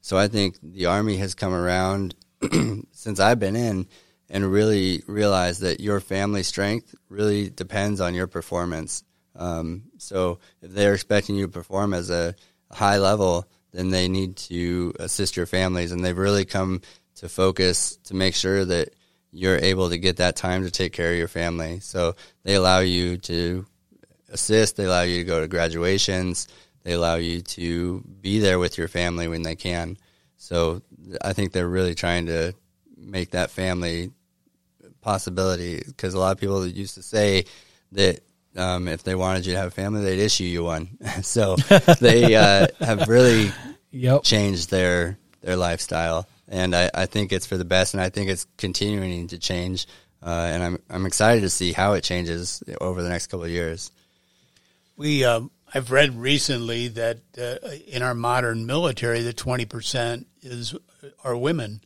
So 0.00 0.16
I 0.16 0.28
think 0.28 0.56
the 0.62 0.86
Army 0.86 1.16
has 1.16 1.34
come 1.34 1.52
around 1.52 2.14
since 2.92 3.18
I've 3.18 3.40
been 3.40 3.56
in 3.56 3.88
and 4.30 4.52
really 4.52 5.02
realized 5.06 5.62
that 5.62 5.80
your 5.80 6.00
family 6.00 6.42
strength 6.42 6.94
really 7.08 7.50
depends 7.50 8.00
on 8.00 8.14
your 8.14 8.26
performance. 8.26 9.02
Um, 9.34 9.84
so 9.98 10.38
if 10.62 10.70
they're 10.70 10.94
expecting 10.94 11.34
you 11.34 11.46
to 11.46 11.52
perform 11.52 11.92
as 11.92 12.10
a 12.10 12.34
high 12.70 12.98
level, 12.98 13.48
then 13.72 13.90
they 13.90 14.08
need 14.08 14.36
to 14.36 14.92
assist 15.00 15.36
your 15.36 15.46
families. 15.46 15.92
And 15.92 16.04
they've 16.04 16.16
really 16.16 16.44
come 16.44 16.82
to 17.16 17.28
focus 17.28 17.96
to 18.04 18.14
make 18.14 18.34
sure 18.34 18.64
that 18.64 18.90
you're 19.32 19.58
able 19.58 19.90
to 19.90 19.98
get 19.98 20.16
that 20.16 20.36
time 20.36 20.64
to 20.64 20.70
take 20.70 20.92
care 20.92 21.12
of 21.12 21.18
your 21.18 21.28
family. 21.28 21.80
So 21.80 22.14
they 22.44 22.54
allow 22.54 22.80
you 22.80 23.18
to 23.18 23.66
assist, 24.30 24.76
they 24.76 24.84
allow 24.84 25.02
you 25.02 25.18
to 25.18 25.24
go 25.24 25.40
to 25.40 25.48
graduations, 25.48 26.48
they 26.82 26.92
allow 26.92 27.16
you 27.16 27.42
to 27.42 28.02
be 28.20 28.38
there 28.38 28.58
with 28.58 28.78
your 28.78 28.88
family 28.88 29.28
when 29.28 29.42
they 29.42 29.56
can. 29.56 29.96
So 30.36 30.82
I 31.22 31.32
think 31.32 31.52
they're 31.52 31.68
really 31.68 31.94
trying 31.94 32.26
to 32.26 32.54
make 32.96 33.30
that 33.30 33.50
family 33.50 34.12
possibility 35.00 35.82
because 35.86 36.14
a 36.14 36.18
lot 36.18 36.32
of 36.32 36.38
people 36.38 36.66
used 36.66 36.94
to 36.94 37.02
say 37.02 37.44
that 37.92 38.20
um, 38.56 38.88
if 38.88 39.02
they 39.02 39.14
wanted 39.14 39.46
you 39.46 39.52
to 39.52 39.58
have 39.58 39.68
a 39.68 39.72
family, 39.72 40.02
they'd 40.02 40.18
issue 40.22 40.44
you 40.44 40.64
one. 40.64 40.98
so 41.22 41.56
they 42.00 42.34
uh, 42.34 42.66
have 42.80 43.08
really 43.08 43.52
yep. 43.90 44.22
changed 44.22 44.70
their 44.70 45.18
their 45.40 45.56
lifestyle, 45.56 46.26
and 46.48 46.74
I, 46.74 46.90
I, 46.94 47.06
think 47.06 47.32
it's 47.32 47.46
for 47.46 47.56
the 47.56 47.64
best, 47.64 47.94
and 47.94 48.02
I 48.02 48.08
think 48.08 48.30
it's 48.30 48.46
continuing 48.56 49.28
to 49.28 49.38
change. 49.38 49.86
Uh, 50.22 50.48
and 50.52 50.62
I'm 50.62 50.78
I'm 50.90 51.06
excited 51.06 51.42
to 51.42 51.50
see 51.50 51.72
how 51.72 51.92
it 51.92 52.02
changes 52.02 52.62
over 52.80 53.02
the 53.02 53.08
next 53.08 53.28
couple 53.28 53.44
of 53.44 53.50
years. 53.50 53.90
We 54.96 55.24
um, 55.24 55.50
I've 55.72 55.90
read 55.90 56.16
recently 56.16 56.88
that 56.88 57.18
uh, 57.40 57.68
in 57.86 58.02
our 58.02 58.14
modern 58.14 58.66
military, 58.66 59.22
the 59.22 59.32
twenty 59.32 59.64
percent 59.64 60.26
is 60.42 60.74
are 61.22 61.36
women, 61.36 61.82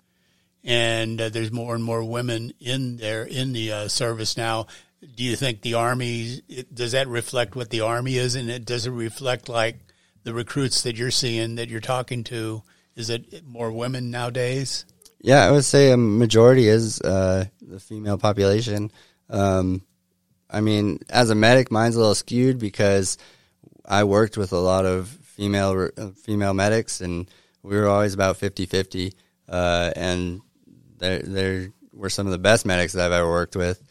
and 0.65 1.21
uh, 1.21 1.29
there's 1.29 1.53
more 1.53 1.75
and 1.75 1.85
more 1.85 2.03
women 2.05 2.53
in 2.61 2.97
there 2.97 3.25
in 3.25 3.53
the 3.53 3.73
uh, 3.73 3.89
service 3.89 4.37
now 4.37 4.67
do 5.15 5.25
you 5.25 5.37
think 5.37 5.63
the 5.63 5.75
army 5.75 6.41
does 6.73 6.93
that 6.93 7.09
reflect 7.09 7.57
what 7.57 7.71
the 7.71 7.81
army 7.81 8.17
is 8.17 8.35
and 8.35 8.49
it 8.49 8.65
does 8.65 8.87
it 8.87 8.91
reflect 8.91 9.49
like 9.49 9.77
the 10.23 10.33
recruits 10.33 10.83
that 10.83 10.97
you're 10.97 11.11
seeing 11.11 11.57
that 11.57 11.69
you're 11.69 11.81
talking 11.81 12.23
to 12.23 12.63
is 12.97 13.11
it 13.11 13.47
more 13.47 13.71
women 13.71 14.11
nowadays? 14.11 14.85
Yeah 15.21 15.47
i 15.47 15.51
would 15.51 15.65
say 15.65 15.93
a 15.93 15.97
majority 15.97 16.69
is 16.69 17.01
uh, 17.01 17.47
the 17.61 17.81
female 17.81 18.19
population. 18.19 18.91
Um, 19.31 19.83
i 20.51 20.61
mean 20.61 20.99
as 21.09 21.31
a 21.31 21.35
medic 21.35 21.71
mine's 21.71 21.97
a 21.97 21.99
little 21.99 22.15
skewed 22.15 22.59
because 22.59 23.17
i 23.87 24.05
worked 24.05 24.37
with 24.37 24.53
a 24.53 24.59
lot 24.59 24.85
of 24.85 25.09
female 25.09 25.89
uh, 25.97 26.09
female 26.11 26.53
medics 26.53 27.01
and 27.01 27.31
we 27.63 27.77
were 27.77 27.89
always 27.89 28.13
about 28.13 28.39
50-50 28.39 29.15
uh, 29.49 29.93
and 29.97 30.43
they 30.99 31.71
were 31.93 32.11
some 32.11 32.27
of 32.27 32.33
the 32.33 32.39
best 32.39 32.67
medics 32.67 32.93
that 32.93 33.07
i've 33.07 33.13
ever 33.13 33.29
worked 33.29 33.57
with. 33.57 33.83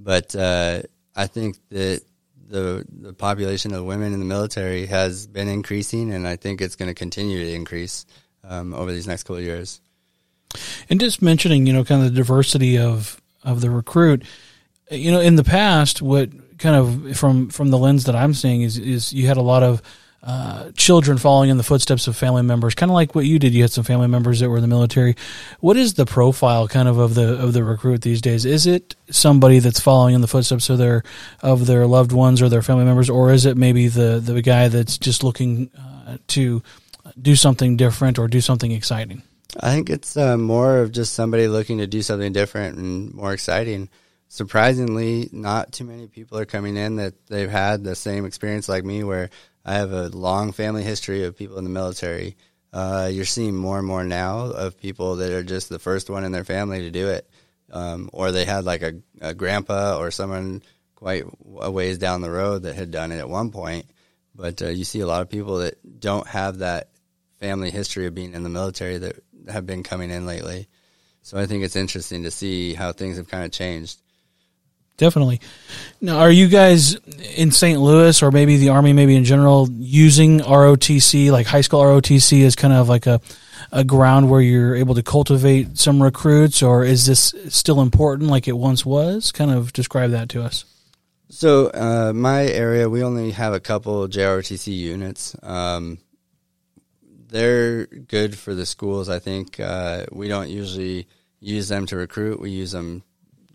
But 0.00 0.34
uh, 0.36 0.82
I 1.14 1.26
think 1.26 1.56
that 1.70 2.02
the 2.48 2.84
the 2.88 3.12
population 3.12 3.74
of 3.74 3.84
women 3.84 4.12
in 4.12 4.20
the 4.20 4.24
military 4.24 4.86
has 4.86 5.26
been 5.26 5.48
increasing, 5.48 6.12
and 6.12 6.26
I 6.26 6.36
think 6.36 6.60
it's 6.60 6.76
going 6.76 6.88
to 6.88 6.94
continue 6.94 7.44
to 7.44 7.52
increase 7.52 8.06
um, 8.48 8.74
over 8.74 8.92
these 8.92 9.06
next 9.06 9.24
couple 9.24 9.36
of 9.36 9.44
years. 9.44 9.80
And 10.90 10.98
just 10.98 11.20
mentioning, 11.22 11.66
you 11.66 11.72
know, 11.72 11.84
kind 11.84 12.02
of 12.02 12.10
the 12.10 12.16
diversity 12.16 12.78
of 12.78 13.20
of 13.44 13.60
the 13.60 13.70
recruit, 13.70 14.24
you 14.90 15.12
know, 15.12 15.20
in 15.20 15.36
the 15.36 15.44
past, 15.44 16.02
what 16.02 16.30
kind 16.58 16.74
of 16.74 17.16
from 17.16 17.50
from 17.50 17.70
the 17.70 17.78
lens 17.78 18.04
that 18.04 18.16
I'm 18.16 18.34
seeing 18.34 18.62
is 18.62 18.78
is 18.78 19.12
you 19.12 19.26
had 19.26 19.36
a 19.36 19.42
lot 19.42 19.62
of 19.62 19.82
uh, 20.22 20.72
children 20.72 21.16
following 21.16 21.48
in 21.48 21.58
the 21.58 21.62
footsteps 21.62 22.08
of 22.08 22.16
family 22.16 22.42
members, 22.42 22.74
kind 22.74 22.90
of 22.90 22.94
like 22.94 23.14
what 23.14 23.24
you 23.24 23.38
did. 23.38 23.54
You 23.54 23.62
had 23.62 23.70
some 23.70 23.84
family 23.84 24.08
members 24.08 24.40
that 24.40 24.50
were 24.50 24.56
in 24.56 24.62
the 24.62 24.68
military. 24.68 25.14
What 25.60 25.76
is 25.76 25.94
the 25.94 26.06
profile 26.06 26.66
kind 26.66 26.88
of 26.88 26.98
of 26.98 27.14
the 27.14 27.38
of 27.38 27.52
the 27.52 27.62
recruit 27.62 28.02
these 28.02 28.20
days? 28.20 28.44
Is 28.44 28.66
it 28.66 28.96
somebody 29.10 29.58
that's 29.60 29.80
following 29.80 30.14
in 30.14 30.20
the 30.20 30.26
footsteps 30.26 30.70
of 30.70 30.78
their 30.78 31.04
of 31.40 31.66
their 31.66 31.86
loved 31.86 32.12
ones 32.12 32.42
or 32.42 32.48
their 32.48 32.62
family 32.62 32.84
members, 32.84 33.08
or 33.08 33.32
is 33.32 33.46
it 33.46 33.56
maybe 33.56 33.86
the 33.88 34.18
the 34.18 34.42
guy 34.42 34.68
that's 34.68 34.98
just 34.98 35.22
looking 35.22 35.70
uh, 35.78 36.16
to 36.28 36.62
do 37.20 37.36
something 37.36 37.76
different 37.76 38.18
or 38.18 38.28
do 38.28 38.40
something 38.40 38.72
exciting? 38.72 39.22
I 39.60 39.72
think 39.72 39.90
it's 39.90 40.16
uh, 40.16 40.36
more 40.36 40.78
of 40.78 40.92
just 40.92 41.14
somebody 41.14 41.48
looking 41.48 41.78
to 41.78 41.86
do 41.86 42.02
something 42.02 42.32
different 42.32 42.78
and 42.78 43.14
more 43.14 43.32
exciting. 43.32 43.88
Surprisingly, 44.28 45.30
not 45.32 45.72
too 45.72 45.84
many 45.84 46.06
people 46.06 46.38
are 46.38 46.44
coming 46.44 46.76
in 46.76 46.96
that 46.96 47.14
they've 47.28 47.50
had 47.50 47.82
the 47.82 47.94
same 47.94 48.26
experience 48.26 48.68
like 48.68 48.84
me, 48.84 49.02
where 49.02 49.30
I 49.64 49.74
have 49.74 49.92
a 49.92 50.08
long 50.08 50.52
family 50.52 50.82
history 50.82 51.24
of 51.24 51.36
people 51.36 51.56
in 51.56 51.64
the 51.64 51.70
military. 51.70 52.36
Uh, 52.72 53.08
you're 53.10 53.24
seeing 53.24 53.56
more 53.56 53.78
and 53.78 53.86
more 53.86 54.04
now 54.04 54.40
of 54.40 54.78
people 54.78 55.16
that 55.16 55.32
are 55.32 55.42
just 55.42 55.70
the 55.70 55.78
first 55.78 56.10
one 56.10 56.24
in 56.24 56.32
their 56.32 56.44
family 56.44 56.80
to 56.80 56.90
do 56.90 57.08
it, 57.08 57.28
um, 57.72 58.10
or 58.12 58.30
they 58.30 58.44
had 58.44 58.64
like 58.64 58.82
a, 58.82 58.94
a, 59.22 59.32
grandpa 59.32 59.98
or 59.98 60.10
someone 60.10 60.62
quite 60.94 61.24
a 61.60 61.70
ways 61.70 61.96
down 61.96 62.20
the 62.20 62.30
road 62.30 62.64
that 62.64 62.76
had 62.76 62.90
done 62.90 63.12
it 63.12 63.18
at 63.18 63.28
one 63.28 63.50
point. 63.50 63.86
But 64.34 64.60
uh, 64.60 64.68
you 64.68 64.84
see 64.84 65.00
a 65.00 65.06
lot 65.06 65.22
of 65.22 65.30
people 65.30 65.58
that 65.58 66.00
don't 66.00 66.26
have 66.26 66.58
that 66.58 66.90
family 67.38 67.70
history 67.70 68.06
of 68.06 68.14
being 68.14 68.34
in 68.34 68.42
the 68.42 68.48
military 68.48 68.98
that 68.98 69.16
have 69.48 69.66
been 69.66 69.82
coming 69.82 70.10
in 70.10 70.26
lately. 70.26 70.68
So 71.22 71.38
I 71.38 71.46
think 71.46 71.64
it's 71.64 71.76
interesting 71.76 72.22
to 72.24 72.30
see 72.30 72.74
how 72.74 72.92
things 72.92 73.16
have 73.16 73.28
kind 73.28 73.44
of 73.44 73.52
changed 73.52 74.00
definitely. 74.98 75.40
Now, 76.02 76.18
are 76.18 76.30
you 76.30 76.48
guys 76.48 76.96
in 77.36 77.50
St. 77.50 77.80
Louis 77.80 78.22
or 78.22 78.30
maybe 78.30 78.58
the 78.58 78.68
Army, 78.68 78.92
maybe 78.92 79.16
in 79.16 79.24
general, 79.24 79.68
using 79.70 80.40
ROTC, 80.40 81.30
like 81.32 81.46
high 81.46 81.62
school 81.62 81.80
ROTC, 81.80 82.44
as 82.44 82.54
kind 82.54 82.74
of 82.74 82.88
like 82.88 83.06
a, 83.06 83.20
a 83.72 83.84
ground 83.84 84.28
where 84.28 84.42
you're 84.42 84.76
able 84.76 84.94
to 84.96 85.02
cultivate 85.02 85.78
some 85.78 86.02
recruits, 86.02 86.62
or 86.62 86.84
is 86.84 87.06
this 87.06 87.34
still 87.48 87.80
important 87.80 88.28
like 88.28 88.46
it 88.46 88.58
once 88.58 88.84
was? 88.84 89.32
Kind 89.32 89.50
of 89.50 89.72
describe 89.72 90.10
that 90.10 90.28
to 90.30 90.42
us. 90.42 90.64
So 91.30 91.68
uh, 91.68 92.12
my 92.14 92.46
area, 92.46 92.88
we 92.88 93.02
only 93.02 93.30
have 93.30 93.54
a 93.54 93.60
couple 93.60 94.06
JROTC 94.08 94.76
units. 94.76 95.36
Um, 95.42 95.98
they're 97.28 97.86
good 97.86 98.36
for 98.36 98.54
the 98.54 98.66
schools. 98.66 99.08
I 99.08 99.18
think 99.18 99.60
uh, 99.60 100.06
we 100.10 100.28
don't 100.28 100.48
usually 100.48 101.06
use 101.40 101.68
them 101.68 101.86
to 101.86 101.96
recruit. 101.96 102.40
We 102.40 102.50
use 102.50 102.72
them. 102.72 103.02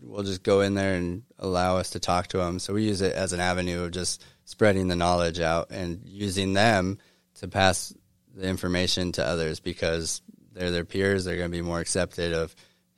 We'll 0.00 0.22
just 0.22 0.42
go 0.42 0.60
in 0.60 0.74
there 0.74 0.94
and 0.94 1.22
allow 1.38 1.76
us 1.76 1.90
to 1.90 2.00
talk 2.00 2.28
to 2.28 2.38
them. 2.38 2.58
So 2.58 2.74
we 2.74 2.84
use 2.84 3.00
it 3.00 3.14
as 3.14 3.32
an 3.32 3.40
avenue 3.40 3.82
of 3.82 3.92
just 3.92 4.24
spreading 4.44 4.88
the 4.88 4.96
knowledge 4.96 5.40
out 5.40 5.70
and 5.70 6.00
using 6.04 6.52
them 6.52 6.98
to 7.36 7.48
pass 7.48 7.92
the 8.34 8.46
information 8.46 9.12
to 9.12 9.26
others 9.26 9.60
because 9.60 10.22
they're 10.52 10.70
their 10.70 10.84
peers. 10.84 11.24
They're 11.24 11.36
going 11.36 11.50
to 11.50 11.56
be 11.56 11.62
more 11.62 11.80
accepted 11.80 12.32
of 12.32 12.54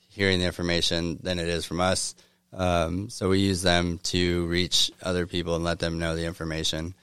hearing 0.09 0.39
the 0.39 0.47
information 0.47 1.19
than 1.23 1.39
it 1.39 1.49
is 1.49 1.65
from 1.65 1.81
us. 1.81 2.15
Um, 2.53 3.11
so 3.11 3.29
we 3.29 3.41
use 3.41 3.63
them 3.63 3.99
to 4.05 4.47
reach 4.47 4.91
other 5.03 5.27
people 5.27 5.57
and 5.57 5.65
let 5.65 5.79
them 5.79 5.99
know 5.99 6.17
the 6.17 6.25
information. 6.25 6.95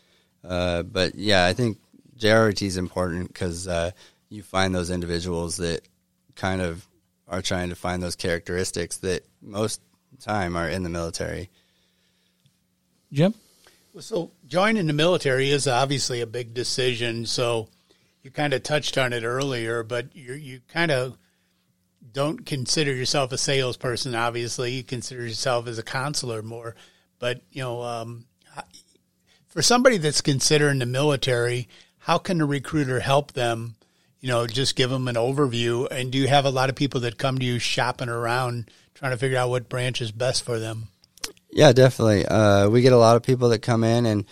Uh, 0.43 0.83
but 0.83 1.15
yeah, 1.15 1.45
I 1.45 1.53
think 1.53 1.77
JROT 2.23 2.61
is 2.61 2.77
important 2.77 3.27
because 3.27 3.67
uh, 3.67 3.91
you 4.29 4.43
find 4.43 4.73
those 4.73 4.89
individuals 4.89 5.57
that 5.57 5.81
kind 6.35 6.61
of 6.61 6.87
are 7.27 7.41
trying 7.41 7.69
to 7.69 7.75
find 7.75 8.01
those 8.01 8.15
characteristics 8.15 8.97
that 8.97 9.23
most 9.41 9.81
time 10.21 10.55
are 10.55 10.69
in 10.69 10.83
the 10.83 10.89
military. 10.89 11.49
Jim? 13.11 13.33
So 13.99 14.31
joining 14.47 14.87
the 14.87 14.93
military 14.93 15.51
is 15.51 15.67
obviously 15.67 16.21
a 16.21 16.27
big 16.27 16.53
decision. 16.53 17.25
So 17.25 17.67
you 18.23 18.31
kind 18.31 18.53
of 18.53 18.63
touched 18.63 18.97
on 18.97 19.13
it 19.13 19.23
earlier, 19.23 19.83
but 19.83 20.15
you 20.15 20.33
you 20.33 20.61
kind 20.67 20.91
of 20.91 21.17
don't 22.11 22.45
consider 22.45 22.93
yourself 22.93 23.31
a 23.31 23.37
salesperson. 23.37 24.15
Obviously, 24.15 24.71
you 24.71 24.83
consider 24.83 25.23
yourself 25.23 25.67
as 25.67 25.77
a 25.77 25.83
counselor 25.83 26.41
more. 26.41 26.75
But 27.19 27.41
you 27.51 27.61
know, 27.61 27.83
um, 27.83 28.25
for 29.47 29.61
somebody 29.61 29.97
that's 29.97 30.21
considering 30.21 30.79
the 30.79 30.85
military, 30.85 31.67
how 32.03 32.17
can 32.17 32.41
a 32.41 32.45
recruiter 32.45 32.99
help 32.99 33.31
them? 33.31 33.75
You 34.19 34.27
know, 34.27 34.45
just 34.45 34.75
give 34.75 34.89
them 34.89 35.07
an 35.07 35.15
overview. 35.15 35.87
And 35.89 36.11
do 36.11 36.17
you 36.17 36.27
have 36.27 36.43
a 36.43 36.49
lot 36.49 36.69
of 36.69 36.75
people 36.75 37.01
that 37.01 37.17
come 37.17 37.39
to 37.39 37.45
you 37.45 37.59
shopping 37.59 38.09
around 38.09 38.69
trying 38.93 39.11
to 39.11 39.17
figure 39.17 39.37
out 39.37 39.49
what 39.49 39.69
branch 39.69 40.01
is 40.01 40.11
best 40.11 40.43
for 40.43 40.59
them? 40.59 40.89
Yeah, 41.49 41.71
definitely. 41.71 42.25
Uh, 42.25 42.67
we 42.67 42.81
get 42.81 42.91
a 42.91 42.97
lot 42.97 43.15
of 43.15 43.23
people 43.23 43.49
that 43.49 43.59
come 43.59 43.85
in, 43.85 44.05
and 44.05 44.25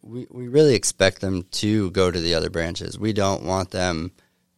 we, 0.00 0.26
we 0.30 0.48
really 0.48 0.74
expect 0.74 1.20
them 1.20 1.44
to 1.52 1.90
go 1.90 2.10
to 2.10 2.20
the 2.20 2.34
other 2.34 2.48
branches. 2.48 2.98
We 2.98 3.12
don't 3.12 3.42
want 3.42 3.70
them 3.70 4.12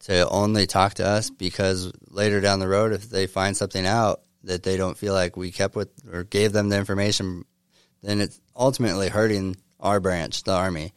to 0.05 0.29
only 0.29 0.67
talk 0.67 0.95
to 0.95 1.07
us 1.07 1.31
because 1.31 1.93
later 2.11 2.41
down 2.41 2.61
the 2.61 2.69
road, 2.69 2.93
if 2.93 3.11
they 3.11 3.27
find 3.27 3.57
something 3.57 3.87
out 3.87 4.21
that 4.45 4.63
they 4.63 4.77
don't 4.77 4.97
feel 4.97 5.15
like 5.15 5.37
we 5.37 5.51
kept 5.51 5.75
with 5.75 5.91
or 6.13 6.23
gave 6.23 6.53
them 6.53 6.69
the 6.69 6.79
information, 6.79 7.45
then 8.03 8.21
it's 8.21 8.41
ultimately 8.55 9.09
hurting 9.09 9.57
our 9.81 9.99
branch, 9.99 10.45
the 10.45 10.53
Army. 10.53 10.93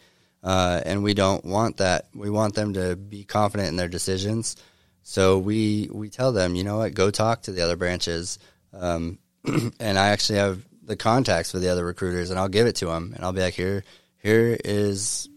Uh, 0.45 0.79
and 0.85 1.03
we 1.03 1.15
don't 1.15 1.43
want 1.43 1.77
that. 1.77 2.07
We 2.13 2.29
want 2.29 2.53
them 2.53 2.73
to 2.73 2.95
be 2.95 3.23
confident 3.23 3.69
in 3.69 3.77
their 3.77 3.87
decisions. 3.87 4.55
So 5.01 5.39
we 5.39 5.89
we 5.91 6.09
tell 6.09 6.31
them, 6.31 6.53
you 6.53 6.63
know 6.63 6.77
what, 6.77 6.93
go 6.93 7.09
talk 7.09 7.41
to 7.43 7.51
the 7.51 7.63
other 7.63 7.75
branches. 7.75 8.37
Um, 8.71 9.17
and 9.79 9.97
I 9.97 10.09
actually 10.09 10.37
have 10.37 10.63
the 10.83 10.95
contacts 10.95 11.51
for 11.51 11.57
the 11.57 11.69
other 11.69 11.83
recruiters, 11.83 12.29
and 12.29 12.39
I'll 12.39 12.47
give 12.47 12.67
it 12.67 12.75
to 12.77 12.85
them, 12.85 13.13
and 13.15 13.25
I'll 13.25 13.33
be 13.33 13.41
like, 13.41 13.55
here, 13.55 13.83
here 14.21 14.55
is 14.63 15.27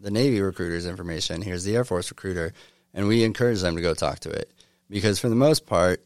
the 0.00 0.10
Navy 0.10 0.40
recruiter's 0.40 0.86
information. 0.86 1.42
Here's 1.42 1.64
the 1.64 1.76
Air 1.76 1.84
Force 1.84 2.10
recruiter, 2.10 2.54
and 2.94 3.06
we 3.06 3.24
encourage 3.24 3.60
them 3.60 3.76
to 3.76 3.82
go 3.82 3.92
talk 3.92 4.20
to 4.20 4.30
it 4.30 4.50
because 4.88 5.18
for 5.18 5.28
the 5.28 5.34
most 5.34 5.66
part, 5.66 6.02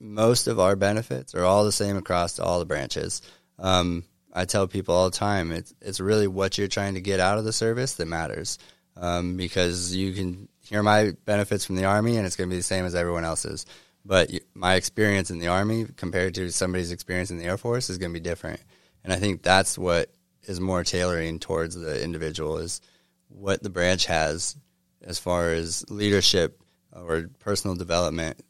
most 0.00 0.48
of 0.48 0.58
our 0.58 0.74
benefits 0.74 1.34
are 1.34 1.44
all 1.44 1.64
the 1.64 1.72
same 1.72 1.96
across 1.96 2.40
all 2.40 2.58
the 2.58 2.64
branches. 2.64 3.22
Um, 3.58 4.04
I 4.34 4.44
tell 4.44 4.66
people 4.66 4.94
all 4.94 5.10
the 5.10 5.16
time, 5.16 5.52
it's 5.52 5.72
it's 5.80 6.00
really 6.00 6.26
what 6.26 6.58
you're 6.58 6.68
trying 6.68 6.94
to 6.94 7.00
get 7.00 7.20
out 7.20 7.38
of 7.38 7.44
the 7.44 7.52
service 7.52 7.94
that 7.94 8.06
matters, 8.06 8.58
um, 8.96 9.36
because 9.36 9.94
you 9.94 10.12
can 10.12 10.48
hear 10.60 10.82
my 10.82 11.12
benefits 11.24 11.64
from 11.64 11.76
the 11.76 11.84
Army, 11.84 12.16
and 12.16 12.26
it's 12.26 12.36
going 12.36 12.48
to 12.48 12.54
be 12.54 12.58
the 12.58 12.62
same 12.62 12.84
as 12.84 12.94
everyone 12.94 13.24
else's. 13.24 13.66
But 14.04 14.30
my 14.54 14.74
experience 14.74 15.30
in 15.30 15.38
the 15.38 15.48
Army 15.48 15.86
compared 15.96 16.34
to 16.34 16.50
somebody's 16.50 16.92
experience 16.92 17.30
in 17.30 17.38
the 17.38 17.44
Air 17.44 17.56
Force 17.56 17.88
is 17.88 17.98
going 17.98 18.12
to 18.12 18.20
be 18.20 18.22
different. 18.22 18.60
And 19.02 19.12
I 19.12 19.16
think 19.16 19.42
that's 19.42 19.78
what 19.78 20.10
is 20.42 20.60
more 20.60 20.84
tailoring 20.84 21.38
towards 21.38 21.74
the 21.74 22.02
individual 22.02 22.58
is 22.58 22.80
what 23.28 23.62
the 23.62 23.70
branch 23.70 24.06
has 24.06 24.56
as 25.02 25.18
far 25.18 25.50
as 25.50 25.88
leadership 25.90 26.60
or 26.92 27.30
personal 27.40 27.76
development 27.76 28.40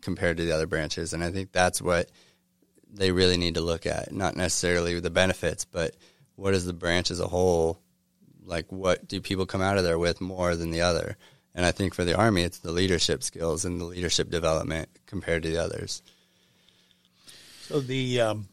compared 0.00 0.38
to 0.38 0.44
the 0.44 0.52
other 0.52 0.66
branches. 0.66 1.12
And 1.12 1.22
I 1.22 1.30
think 1.30 1.52
that's 1.52 1.80
what 1.80 2.10
they 2.92 3.10
really 3.10 3.36
need 3.36 3.54
to 3.54 3.60
look 3.60 3.86
at, 3.86 4.12
not 4.12 4.36
necessarily 4.36 5.00
the 5.00 5.10
benefits, 5.10 5.64
but 5.64 5.96
what 6.36 6.54
is 6.54 6.66
the 6.66 6.72
branch 6.72 7.10
as 7.10 7.20
a 7.20 7.26
whole? 7.26 7.80
Like, 8.44 8.70
what 8.70 9.08
do 9.08 9.20
people 9.20 9.46
come 9.46 9.62
out 9.62 9.78
of 9.78 9.84
there 9.84 9.98
with 9.98 10.20
more 10.20 10.56
than 10.56 10.70
the 10.70 10.82
other? 10.82 11.16
And 11.54 11.64
I 11.64 11.72
think 11.72 11.94
for 11.94 12.04
the 12.04 12.16
Army, 12.16 12.42
it's 12.42 12.58
the 12.58 12.72
leadership 12.72 13.22
skills 13.22 13.64
and 13.64 13.80
the 13.80 13.84
leadership 13.84 14.30
development 14.30 14.88
compared 15.06 15.42
to 15.42 15.50
the 15.50 15.58
others. 15.58 16.02
So 17.62 17.80
the, 17.80 18.20
um, 18.20 18.48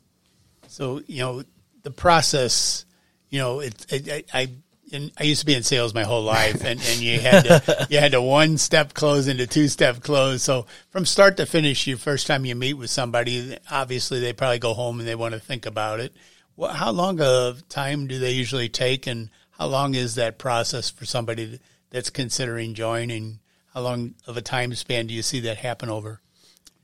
so 0.67 1.01
you 1.07 1.19
know, 1.19 1.43
the 1.83 1.91
process, 1.91 2.85
you 3.29 3.39
know, 3.39 3.59
it, 3.59 3.85
it 3.91 4.29
I, 4.33 4.39
I, 4.41 4.49
I 4.93 5.23
used 5.23 5.41
to 5.41 5.45
be 5.45 5.53
in 5.53 5.63
sales 5.63 5.93
my 5.93 6.03
whole 6.03 6.23
life, 6.23 6.63
and, 6.63 6.79
and 6.79 6.99
you 6.99 7.19
had 7.19 7.43
to 7.45 7.87
you 7.89 7.99
had 7.99 8.13
to 8.13 8.21
one 8.21 8.57
step 8.57 8.93
close 8.93 9.27
into 9.27 9.45
two 9.47 9.67
step 9.67 10.01
close. 10.01 10.43
So 10.43 10.65
from 10.89 11.05
start 11.05 11.37
to 11.37 11.45
finish, 11.45 11.87
you 11.87 11.97
first 11.97 12.27
time 12.27 12.45
you 12.45 12.55
meet 12.55 12.73
with 12.73 12.89
somebody, 12.89 13.57
obviously 13.69 14.19
they 14.19 14.33
probably 14.33 14.59
go 14.59 14.73
home 14.73 14.99
and 14.99 15.07
they 15.07 15.15
want 15.15 15.33
to 15.33 15.39
think 15.39 15.65
about 15.65 15.99
it. 15.99 16.13
Well, 16.55 16.73
how 16.73 16.91
long 16.91 17.21
of 17.21 17.67
time 17.69 18.07
do 18.07 18.19
they 18.19 18.31
usually 18.31 18.69
take, 18.69 19.07
and 19.07 19.29
how 19.51 19.67
long 19.67 19.95
is 19.95 20.15
that 20.15 20.37
process 20.37 20.89
for 20.89 21.05
somebody 21.05 21.59
that's 21.89 22.09
considering 22.09 22.73
joining? 22.73 23.39
How 23.73 23.81
long 23.81 24.15
of 24.25 24.37
a 24.37 24.41
time 24.41 24.73
span 24.75 25.07
do 25.07 25.13
you 25.13 25.21
see 25.21 25.41
that 25.41 25.57
happen 25.57 25.89
over? 25.89 26.21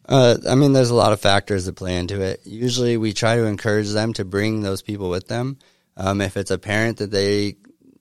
Uh, 0.07 0.37
I 0.47 0.53
mean, 0.53 0.73
there's 0.73 0.91
a 0.91 0.95
lot 0.95 1.13
of 1.13 1.19
factors 1.19 1.65
that 1.65 1.75
play 1.75 1.97
into 1.97 2.21
it. 2.21 2.41
Usually, 2.45 2.95
we 2.95 3.11
try 3.11 3.35
to 3.37 3.45
encourage 3.45 3.89
them 3.89 4.13
to 4.13 4.23
bring 4.23 4.61
those 4.61 4.83
people 4.83 5.09
with 5.09 5.27
them. 5.27 5.57
Um, 5.97 6.21
if 6.21 6.37
it's 6.37 6.51
a 6.51 6.57
parent 6.57 6.97
that 6.97 7.09
they 7.09 7.55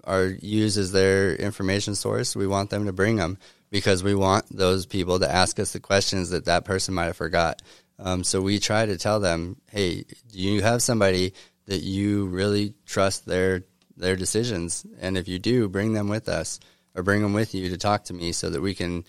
are 0.07 0.27
used 0.27 0.79
as 0.79 0.93
their 0.93 1.35
information 1.35 1.95
source, 1.95 2.37
we 2.37 2.47
want 2.47 2.71
them 2.71 2.87
to 2.87 2.93
bring 2.93 3.17
them 3.17 3.39
because 3.71 4.03
we 4.03 4.15
want 4.15 4.45
those 4.51 4.87
people 4.87 5.19
to 5.19 5.31
ask 5.31 5.59
us 5.59 5.73
the 5.73 5.81
questions 5.81 6.31
that 6.31 6.45
that 6.45 6.65
person 6.65 6.95
might 6.95 7.07
have 7.07 7.17
forgot. 7.17 7.63
Um, 7.99 8.25
so 8.25 8.41
we 8.41 8.59
try 8.59 8.87
to 8.87 8.99
tell 8.99 9.21
them, 9.21 9.57
hey, 9.71 10.05
do 10.31 10.39
you 10.39 10.63
have 10.63 10.83
somebody 10.83 11.35
that 11.67 11.83
you 11.83 12.27
really 12.27 12.75
trust 12.87 13.27
their 13.27 13.63
their 13.97 14.17
decisions? 14.17 14.85
And 15.01 15.17
if 15.17 15.29
you 15.29 15.39
do, 15.39 15.69
bring 15.69 15.93
them 15.93 16.09
with 16.09 16.29
us 16.29 16.61
or 16.95 17.03
bring 17.03 17.23
them 17.23 17.33
with 17.33 17.55
you 17.55 17.71
to 17.71 17.77
talk 17.77 18.05
to 18.05 18.15
me 18.15 18.33
so 18.33 18.51
that 18.51 18.61
we 18.61 18.75
can 18.75 19.05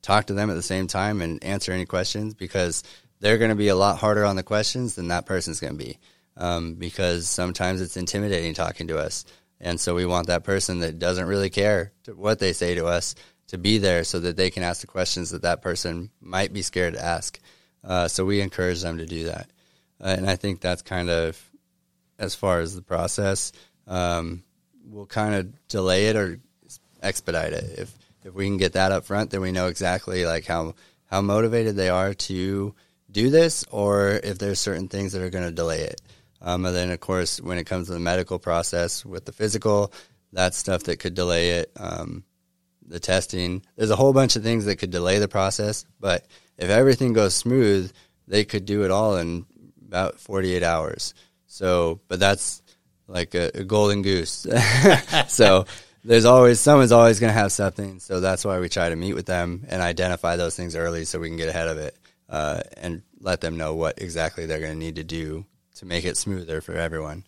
talk 0.00 0.26
to 0.26 0.34
them 0.34 0.50
at 0.50 0.54
the 0.54 0.62
same 0.62 0.86
time 0.86 1.20
and 1.20 1.42
answer 1.44 1.72
any 1.72 1.86
questions 1.86 2.34
because 2.34 2.82
they're 3.20 3.38
going 3.38 3.50
to 3.50 3.56
be 3.56 3.68
a 3.68 3.76
lot 3.76 3.98
harder 3.98 4.24
on 4.24 4.36
the 4.36 4.42
questions 4.42 4.96
than 4.96 5.08
that 5.08 5.26
person's 5.26 5.60
going 5.60 5.78
to 5.78 5.84
be 5.84 5.98
um, 6.36 6.74
because 6.74 7.28
sometimes 7.28 7.80
it's 7.80 7.96
intimidating 7.96 8.54
talking 8.54 8.88
to 8.88 8.98
us. 8.98 9.24
And 9.62 9.80
so 9.80 9.94
we 9.94 10.04
want 10.04 10.26
that 10.26 10.44
person 10.44 10.80
that 10.80 10.98
doesn't 10.98 11.26
really 11.26 11.48
care 11.48 11.92
what 12.14 12.40
they 12.40 12.52
say 12.52 12.74
to 12.74 12.86
us 12.86 13.14
to 13.46 13.58
be 13.58 13.78
there 13.78 14.02
so 14.02 14.18
that 14.20 14.36
they 14.36 14.50
can 14.50 14.64
ask 14.64 14.80
the 14.80 14.86
questions 14.86 15.30
that 15.30 15.42
that 15.42 15.62
person 15.62 16.10
might 16.20 16.52
be 16.52 16.62
scared 16.62 16.94
to 16.94 17.04
ask. 17.04 17.38
Uh, 17.84 18.08
so 18.08 18.24
we 18.24 18.40
encourage 18.40 18.82
them 18.82 18.98
to 18.98 19.06
do 19.06 19.24
that. 19.24 19.48
Uh, 20.00 20.14
and 20.18 20.28
I 20.28 20.36
think 20.36 20.60
that's 20.60 20.82
kind 20.82 21.08
of 21.08 21.40
as 22.18 22.34
far 22.34 22.60
as 22.60 22.74
the 22.74 22.82
process. 22.82 23.52
Um, 23.86 24.42
we'll 24.84 25.06
kind 25.06 25.34
of 25.34 25.68
delay 25.68 26.06
it 26.06 26.16
or 26.16 26.40
expedite 27.02 27.52
it. 27.52 27.78
If 27.78 27.94
if 28.24 28.34
we 28.34 28.46
can 28.46 28.56
get 28.56 28.74
that 28.74 28.92
up 28.92 29.04
front, 29.04 29.30
then 29.30 29.40
we 29.40 29.52
know 29.52 29.66
exactly 29.66 30.24
like 30.24 30.46
how 30.46 30.74
how 31.06 31.20
motivated 31.20 31.76
they 31.76 31.88
are 31.88 32.14
to 32.14 32.74
do 33.10 33.30
this, 33.30 33.64
or 33.70 34.12
if 34.12 34.38
there's 34.38 34.60
certain 34.60 34.88
things 34.88 35.12
that 35.12 35.22
are 35.22 35.30
going 35.30 35.44
to 35.44 35.50
delay 35.50 35.82
it. 35.82 36.00
Um, 36.42 36.66
and 36.66 36.74
then, 36.74 36.90
of 36.90 37.00
course, 37.00 37.40
when 37.40 37.56
it 37.56 37.64
comes 37.64 37.86
to 37.86 37.92
the 37.92 38.00
medical 38.00 38.38
process 38.38 39.04
with 39.04 39.24
the 39.24 39.32
physical, 39.32 39.92
that's 40.32 40.58
stuff 40.58 40.82
that 40.84 40.98
could 40.98 41.14
delay 41.14 41.50
it. 41.50 41.70
Um, 41.76 42.24
the 42.84 42.98
testing, 42.98 43.62
there's 43.76 43.90
a 43.90 43.96
whole 43.96 44.12
bunch 44.12 44.34
of 44.34 44.42
things 44.42 44.64
that 44.64 44.76
could 44.76 44.90
delay 44.90 45.18
the 45.20 45.28
process. 45.28 45.86
But 46.00 46.26
if 46.58 46.68
everything 46.68 47.12
goes 47.12 47.34
smooth, 47.34 47.92
they 48.26 48.44
could 48.44 48.66
do 48.66 48.84
it 48.84 48.90
all 48.90 49.16
in 49.16 49.46
about 49.86 50.18
48 50.18 50.64
hours. 50.64 51.14
So, 51.46 52.00
but 52.08 52.18
that's 52.18 52.60
like 53.06 53.34
a, 53.36 53.50
a 53.54 53.64
golden 53.64 54.02
goose. 54.02 54.46
so 55.28 55.66
there's 56.02 56.24
always 56.24 56.58
someone's 56.58 56.92
always 56.92 57.20
going 57.20 57.32
to 57.32 57.38
have 57.38 57.52
something. 57.52 58.00
So 58.00 58.18
that's 58.18 58.44
why 58.44 58.58
we 58.58 58.68
try 58.68 58.88
to 58.88 58.96
meet 58.96 59.14
with 59.14 59.26
them 59.26 59.64
and 59.68 59.80
identify 59.80 60.34
those 60.34 60.56
things 60.56 60.74
early 60.74 61.04
so 61.04 61.20
we 61.20 61.28
can 61.28 61.36
get 61.36 61.48
ahead 61.48 61.68
of 61.68 61.78
it 61.78 61.96
uh, 62.28 62.62
and 62.78 63.02
let 63.20 63.40
them 63.40 63.56
know 63.56 63.74
what 63.74 64.02
exactly 64.02 64.46
they're 64.46 64.60
going 64.60 64.72
to 64.72 64.78
need 64.78 64.96
to 64.96 65.04
do 65.04 65.46
to 65.76 65.86
make 65.86 66.04
it 66.04 66.16
smoother 66.16 66.60
for 66.60 66.74
everyone. 66.74 67.24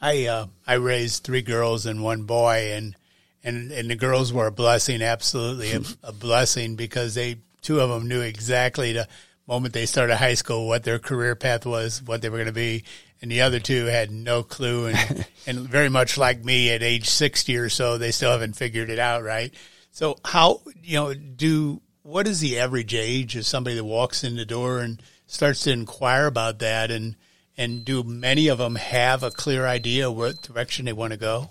I 0.00 0.26
uh, 0.26 0.46
I 0.66 0.74
raised 0.74 1.24
three 1.24 1.42
girls 1.42 1.86
and 1.86 2.02
one 2.02 2.22
boy, 2.22 2.72
and 2.72 2.96
and 3.42 3.72
and 3.72 3.90
the 3.90 3.96
girls 3.96 4.32
were 4.32 4.46
a 4.46 4.52
blessing, 4.52 5.02
absolutely 5.02 5.72
a, 5.72 5.80
a 6.02 6.12
blessing 6.12 6.76
because 6.76 7.14
they 7.14 7.38
two 7.62 7.80
of 7.80 7.90
them 7.90 8.08
knew 8.08 8.20
exactly 8.20 8.92
the 8.92 9.08
moment 9.46 9.74
they 9.74 9.86
started 9.86 10.16
high 10.16 10.34
school 10.34 10.68
what 10.68 10.84
their 10.84 10.98
career 10.98 11.34
path 11.34 11.66
was, 11.66 12.02
what 12.02 12.22
they 12.22 12.28
were 12.28 12.36
going 12.36 12.46
to 12.46 12.52
be, 12.52 12.84
and 13.20 13.30
the 13.30 13.40
other 13.40 13.58
two 13.58 13.86
had 13.86 14.10
no 14.10 14.42
clue, 14.42 14.86
and 14.86 15.26
and 15.46 15.58
very 15.60 15.88
much 15.88 16.16
like 16.16 16.44
me 16.44 16.70
at 16.70 16.82
age 16.82 17.08
sixty 17.08 17.56
or 17.56 17.68
so, 17.68 17.98
they 17.98 18.12
still 18.12 18.30
haven't 18.30 18.56
figured 18.56 18.90
it 18.90 18.98
out, 18.98 19.24
right? 19.24 19.52
So 19.90 20.16
how 20.24 20.60
you 20.82 20.94
know 20.94 21.14
do 21.14 21.80
what 22.02 22.28
is 22.28 22.40
the 22.40 22.60
average 22.60 22.94
age 22.94 23.34
of 23.36 23.44
somebody 23.44 23.74
that 23.76 23.84
walks 23.84 24.22
in 24.22 24.36
the 24.36 24.44
door 24.44 24.78
and 24.78 25.02
starts 25.26 25.62
to 25.62 25.72
inquire 25.72 26.26
about 26.26 26.60
that 26.60 26.90
and 26.90 27.16
and 27.58 27.84
do 27.84 28.02
many 28.02 28.48
of 28.48 28.58
them 28.58 28.76
have 28.76 29.22
a 29.22 29.30
clear 29.30 29.66
idea 29.66 30.10
what 30.10 30.40
direction 30.40 30.86
they 30.86 30.92
want 30.94 31.12
to 31.12 31.18
go? 31.18 31.50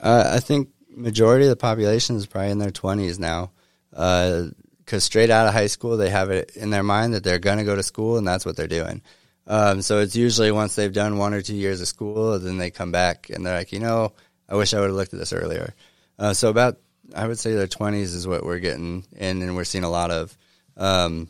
Uh, 0.00 0.30
I 0.32 0.40
think 0.40 0.70
majority 0.88 1.44
of 1.44 1.50
the 1.50 1.56
population 1.56 2.16
is 2.16 2.26
probably 2.26 2.52
in 2.52 2.58
their 2.58 2.70
twenties 2.70 3.18
now, 3.18 3.50
because 3.90 4.52
uh, 4.92 5.00
straight 5.00 5.30
out 5.30 5.46
of 5.46 5.52
high 5.52 5.66
school 5.66 5.96
they 5.96 6.10
have 6.10 6.30
it 6.30 6.52
in 6.54 6.70
their 6.70 6.82
mind 6.82 7.12
that 7.12 7.24
they're 7.24 7.38
going 7.38 7.58
to 7.58 7.64
go 7.64 7.76
to 7.76 7.82
school 7.82 8.16
and 8.16 8.26
that's 8.26 8.46
what 8.46 8.56
they're 8.56 8.66
doing. 8.66 9.02
Um, 9.48 9.82
so 9.82 10.00
it's 10.00 10.16
usually 10.16 10.50
once 10.50 10.74
they've 10.74 10.92
done 10.92 11.18
one 11.18 11.34
or 11.34 11.42
two 11.42 11.54
years 11.54 11.80
of 11.80 11.88
school, 11.88 12.38
then 12.38 12.58
they 12.58 12.70
come 12.70 12.90
back 12.90 13.30
and 13.30 13.44
they're 13.44 13.56
like, 13.56 13.72
you 13.72 13.78
know, 13.80 14.12
I 14.48 14.56
wish 14.56 14.74
I 14.74 14.80
would 14.80 14.88
have 14.88 14.96
looked 14.96 15.12
at 15.12 15.18
this 15.18 15.32
earlier. 15.32 15.74
Uh, 16.18 16.34
so 16.34 16.48
about 16.48 16.78
I 17.14 17.26
would 17.26 17.38
say 17.38 17.54
their 17.54 17.66
twenties 17.66 18.14
is 18.14 18.26
what 18.26 18.44
we're 18.44 18.58
getting 18.58 19.04
in, 19.16 19.42
and 19.42 19.54
we're 19.54 19.64
seeing 19.64 19.84
a 19.84 19.90
lot 19.90 20.10
of. 20.10 20.36
Um, 20.76 21.28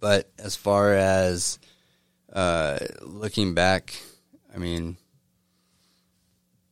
but 0.00 0.30
as 0.38 0.56
far 0.56 0.94
as 0.94 1.58
uh, 2.32 2.78
looking 3.02 3.54
back, 3.54 3.94
I 4.54 4.58
mean, 4.58 4.96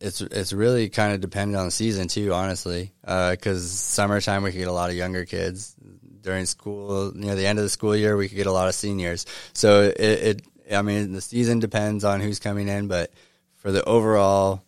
it's 0.00 0.20
it's 0.20 0.52
really 0.52 0.88
kind 0.88 1.12
of 1.12 1.20
dependent 1.20 1.58
on 1.58 1.66
the 1.66 1.70
season 1.70 2.08
too, 2.08 2.32
honestly. 2.32 2.92
Because 3.02 3.64
uh, 3.64 3.68
summertime 3.68 4.42
we 4.42 4.52
could 4.52 4.58
get 4.58 4.68
a 4.68 4.72
lot 4.72 4.90
of 4.90 4.96
younger 4.96 5.24
kids 5.24 5.74
during 6.20 6.46
school 6.46 7.12
near 7.14 7.34
the 7.34 7.46
end 7.46 7.58
of 7.58 7.64
the 7.64 7.68
school 7.70 7.96
year 7.96 8.16
we 8.16 8.28
could 8.28 8.36
get 8.36 8.46
a 8.46 8.52
lot 8.52 8.68
of 8.68 8.74
seniors. 8.74 9.26
So 9.52 9.82
it, 9.82 10.00
it 10.00 10.42
I 10.72 10.82
mean, 10.82 11.12
the 11.12 11.20
season 11.20 11.58
depends 11.58 12.04
on 12.04 12.20
who's 12.20 12.38
coming 12.38 12.68
in, 12.68 12.88
but 12.88 13.12
for 13.56 13.72
the 13.72 13.84
overall 13.84 14.62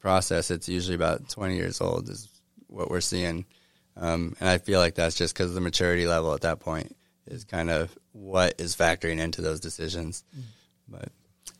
process, 0.00 0.50
it's 0.50 0.68
usually 0.68 0.96
about 0.96 1.28
twenty 1.28 1.56
years 1.56 1.80
old 1.80 2.08
is 2.08 2.28
what 2.66 2.90
we're 2.90 3.00
seeing. 3.00 3.44
Um, 3.96 4.34
and 4.40 4.48
I 4.48 4.58
feel 4.58 4.80
like 4.80 4.94
that's 4.94 5.16
just 5.16 5.34
because 5.34 5.50
of 5.50 5.54
the 5.54 5.60
maturity 5.60 6.06
level 6.06 6.32
at 6.32 6.40
that 6.40 6.60
point 6.60 6.96
is 7.26 7.44
kind 7.44 7.70
of 7.70 7.96
what 8.12 8.60
is 8.60 8.76
factoring 8.76 9.18
into 9.18 9.42
those 9.42 9.60
decisions. 9.60 10.24
But 10.88 11.08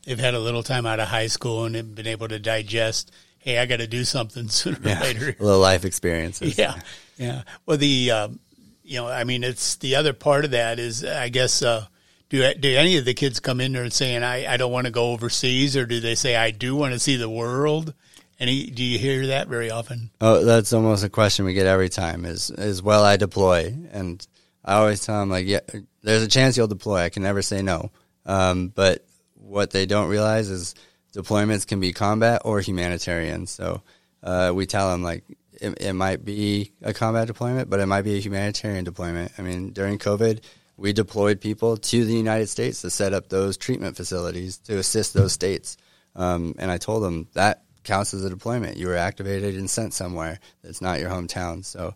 they've 0.05 0.19
had 0.19 0.35
a 0.35 0.41
little 0.41 0.63
time 0.63 0.87
out 0.87 1.01
of 1.01 1.09
high 1.09 1.29
school 1.29 1.65
and 1.65 1.95
been 1.95 2.07
able 2.07 2.29
to 2.29 2.39
digest. 2.39 3.13
Hey, 3.39 3.59
I 3.59 3.67
got 3.67 3.79
to 3.79 3.87
do 3.87 4.05
something 4.05 4.49
sooner 4.49 4.79
yeah, 4.83 5.01
or 5.01 5.03
later. 5.03 5.37
A 5.39 5.43
little 5.43 5.61
life 5.61 5.85
experiences. 5.85 6.57
Yeah, 6.59 6.81
yeah. 7.17 7.43
Well, 7.67 7.77
the 7.77 8.11
um, 8.11 8.41
you 8.83 8.99
know, 8.99 9.09
I 9.09 9.25
mean, 9.25 9.45
it's 9.45 9.77
the 9.77 9.97
other 9.97 10.13
part 10.13 10.45
of 10.45 10.51
that 10.53 10.79
is, 10.79 11.05
I 11.05 11.29
guess, 11.29 11.63
uh, 11.63 11.87
do 12.29 12.53
do 12.55 12.77
any 12.77 12.97
of 12.97 13.05
the 13.05 13.15
kids 13.15 13.41
come 13.41 13.61
in 13.61 13.73
there 13.73 13.83
and 13.83 13.93
saying, 13.93 14.23
I, 14.23 14.55
I 14.55 14.57
don't 14.57 14.73
want 14.73 14.87
to 14.87 14.91
go 14.93 15.13
overseas, 15.13 15.77
or 15.77 15.87
do 15.87 16.01
they 16.01 16.15
say, 16.15 16.37
I 16.37 16.51
do 16.51 16.75
want 16.75 16.95
to 16.95 16.99
see 16.99 17.17
the 17.17 17.29
world? 17.29 17.95
Any? 18.39 18.67
Do 18.67 18.83
you 18.83 18.99
hear 18.99 19.29
that 19.29 19.49
very 19.49 19.71
often? 19.71 20.11
Oh, 20.21 20.45
that's 20.45 20.73
almost 20.73 21.05
a 21.05 21.09
question 21.09 21.45
we 21.45 21.55
get 21.55 21.67
every 21.67 21.89
time. 21.89 22.25
Is 22.25 22.51
is 22.51 22.83
well, 22.83 23.05
I 23.05 23.17
deploy, 23.17 23.75
and 23.93 24.27
I 24.65 24.75
always 24.75 25.05
tell 25.05 25.21
them 25.21 25.31
like, 25.31 25.47
yeah, 25.47 25.61
there's 26.03 26.23
a 26.23 26.29
chance 26.29 26.57
you'll 26.57 26.69
deploy. 26.69 27.01
I 27.01 27.09
can 27.09 27.23
never 27.23 27.43
say 27.43 27.63
no. 27.63 27.91
Um, 28.27 28.69
but 28.69 29.05
what 29.35 29.71
they 29.71 29.87
don't 29.87 30.09
realize 30.09 30.49
is 30.51 30.75
deployments 31.15 31.67
can 31.67 31.81
be 31.81 31.93
combat 31.93 32.43
or 32.45 32.61
humanitarian. 32.61 33.47
So 33.47 33.83
uh, 34.23 34.53
we 34.55 34.67
tell 34.67 34.91
them 34.91 35.03
like 35.03 35.25
it, 35.61 35.81
it 35.81 35.93
might 35.93 36.25
be 36.25 36.73
a 36.83 36.93
combat 36.93 37.27
deployment, 37.27 37.71
but 37.71 37.81
it 37.81 37.87
might 37.87 38.03
be 38.03 38.17
a 38.17 38.21
humanitarian 38.21 38.85
deployment. 38.85 39.33
I 39.39 39.43
mean, 39.43 39.73
during 39.73 39.99
COVID, 39.99 40.43
we 40.77 40.93
deployed 40.93 41.41
people 41.41 41.77
to 41.77 42.05
the 42.05 42.15
United 42.15 42.49
States 42.49 42.83
to 42.83 42.91
set 42.91 43.13
up 43.13 43.29
those 43.29 43.57
treatment 43.57 43.97
facilities 43.97 44.59
to 44.59 44.79
assist 44.79 45.15
those 45.15 45.33
states. 45.33 45.77
Um, 46.15 46.55
and 46.59 46.71
I 46.71 46.79
told 46.79 47.03
them 47.03 47.29
that 47.35 47.65
counts 47.85 48.15
as 48.15 48.25
a 48.25 48.31
deployment. 48.31 48.77
You 48.77 48.89
were 48.89 48.97
activated 48.97 49.57
and 49.57 49.69
sent 49.69 49.93
somewhere 49.95 50.39
that's 50.63 50.81
not 50.81 51.01
your 51.01 51.11
hometown. 51.11 51.65
So 51.65 51.95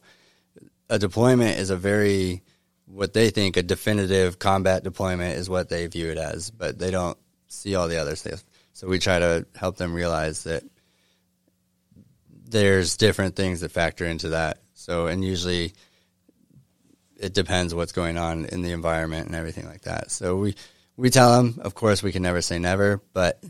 a 0.88 0.98
deployment 0.98 1.58
is 1.58 1.70
a 1.70 1.76
very 1.76 2.42
what 2.86 3.12
they 3.12 3.30
think 3.30 3.56
a 3.56 3.62
definitive 3.62 4.38
combat 4.38 4.84
deployment 4.84 5.38
is 5.38 5.50
what 5.50 5.68
they 5.68 5.86
view 5.86 6.10
it 6.10 6.18
as, 6.18 6.50
but 6.50 6.78
they 6.78 6.90
don't 6.90 7.18
see 7.48 7.74
all 7.74 7.88
the 7.88 7.98
other 7.98 8.16
stuff. 8.16 8.44
So 8.72 8.86
we 8.86 8.98
try 8.98 9.18
to 9.18 9.46
help 9.54 9.76
them 9.76 9.94
realize 9.94 10.44
that 10.44 10.62
there's 12.48 12.96
different 12.96 13.34
things 13.34 13.60
that 13.60 13.72
factor 13.72 14.04
into 14.04 14.30
that. 14.30 14.58
So 14.74 15.06
and 15.06 15.24
usually 15.24 15.72
it 17.18 17.34
depends 17.34 17.74
what's 17.74 17.92
going 17.92 18.18
on 18.18 18.44
in 18.46 18.62
the 18.62 18.72
environment 18.72 19.26
and 19.26 19.34
everything 19.34 19.66
like 19.66 19.82
that. 19.82 20.10
So 20.10 20.36
we 20.36 20.54
we 20.96 21.10
tell 21.10 21.36
them, 21.36 21.60
of 21.62 21.74
course, 21.74 22.02
we 22.02 22.12
can 22.12 22.22
never 22.22 22.40
say 22.40 22.58
never, 22.58 23.02
but 23.12 23.42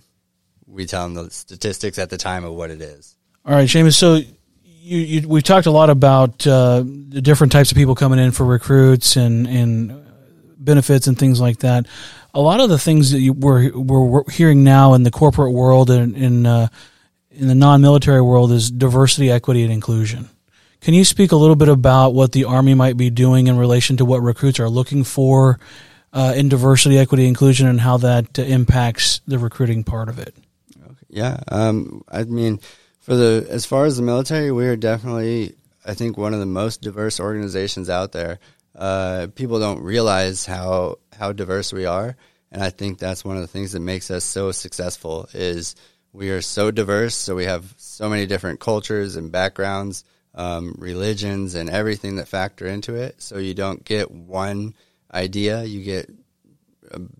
we 0.67 0.87
tell 0.87 1.05
them 1.05 1.15
the 1.15 1.31
statistics 1.31 1.99
at 1.99 2.11
the 2.11 2.17
time 2.17 2.45
of 2.45 2.55
what 2.55 2.71
it 2.71 2.81
is. 2.81 3.17
All 3.45 3.55
right, 3.55 3.69
Seamus. 3.69 3.95
So 3.95 4.21
you, 4.87 4.99
you 4.99 5.29
we've 5.29 5.43
talked 5.43 5.67
a 5.67 5.71
lot 5.71 5.91
about 5.91 6.47
uh, 6.47 6.85
the 6.87 7.21
different 7.21 7.53
types 7.53 7.73
of 7.73 7.77
people 7.77 7.95
coming 7.95 8.19
in 8.19 8.31
for 8.31 8.45
recruits 8.45 9.17
and 9.17 9.47
and 9.47 10.07
benefits 10.59 11.09
and 11.09 11.19
things 11.19 11.41
like 11.41 11.59
that. 11.59 11.87
A 12.35 12.41
lot 12.41 12.61
of 12.61 12.69
the 12.69 12.79
things 12.79 13.11
that 13.11 13.21
you, 13.21 13.33
we're 13.33 13.77
we're 13.77 14.31
hearing 14.31 14.63
now 14.63 14.95
in 14.95 15.03
the 15.03 15.11
corporate 15.11 15.53
world 15.53 15.91
and 15.91 16.17
in 16.17 16.47
uh, 16.47 16.69
in 17.31 17.49
the 17.49 17.55
non-military 17.55 18.23
world 18.23 18.53
is 18.53 18.71
diversity, 18.71 19.31
equity, 19.31 19.65
and 19.65 19.73
inclusion. 19.73 20.29
Can 20.81 20.95
you 20.95 21.05
speak 21.05 21.33
a 21.33 21.37
little 21.37 21.57
bit 21.57 21.69
about 21.69 22.15
what 22.15 22.33
the 22.33 22.45
Army 22.45 22.75
might 22.75 22.97
be 22.97 23.11
doing 23.11 23.49
in 23.49 23.59
relation 23.59 23.97
to 23.97 24.05
what 24.05 24.23
recruits 24.23 24.61
are 24.61 24.69
looking 24.69 25.03
for 25.03 25.59
uh, 26.13 26.35
in 26.37 26.49
diversity, 26.49 26.97
equity, 26.97 27.27
inclusion, 27.27 27.67
and 27.67 27.81
how 27.81 27.97
that 27.97 28.39
impacts 28.39 29.21
the 29.27 29.39
recruiting 29.39 29.83
part 29.83 30.09
of 30.09 30.19
it? 30.19 30.35
Yeah, 31.09 31.41
um, 31.49 32.05
I 32.09 32.25
mean, 32.25 32.61
for 33.07 33.15
the 33.15 33.47
as 33.49 33.65
far 33.65 33.85
as 33.85 33.97
the 33.97 34.03
military, 34.03 34.51
we 34.51 34.67
are 34.67 34.75
definitely, 34.75 35.55
I 35.85 35.95
think, 35.95 36.19
one 36.19 36.35
of 36.35 36.41
the 36.41 36.47
most 36.47 36.83
diverse 36.83 37.21
organizations 37.21 37.89
out 37.89 38.11
there. 38.11 38.41
Uh, 38.75 39.29
people 39.33 39.61
don't 39.61 39.81
realize 39.81 40.45
how 40.45 40.99
how 41.17 41.31
diverse 41.31 41.73
we 41.73 41.87
are, 41.87 42.17
and 42.51 42.65
I 42.65 42.71
think 42.71 42.99
that's 42.99 43.25
one 43.25 43.37
of 43.37 43.43
the 43.43 43.49
things 43.49 43.73
that 43.73 43.81
makes 43.81 44.11
us 44.11 44.25
so 44.25 44.51
successful. 44.51 45.29
Is 45.33 45.77
we 46.13 46.31
are 46.31 46.43
so 46.43 46.73
diverse, 46.73 47.15
so 47.15 47.37
we 47.37 47.45
have 47.45 47.75
so 47.77 48.09
many 48.09 48.27
different 48.27 48.59
cultures 48.59 49.15
and 49.15 49.31
backgrounds, 49.31 50.03
um, 50.35 50.75
religions, 50.77 51.55
and 51.55 51.71
everything 51.71 52.17
that 52.17 52.27
factor 52.27 52.67
into 52.67 52.97
it. 52.97 53.23
So 53.23 53.39
you 53.39 53.55
don't 53.55 53.85
get 53.85 54.11
one 54.11 54.75
idea; 55.15 55.63
you 55.63 55.85
get 55.85 56.11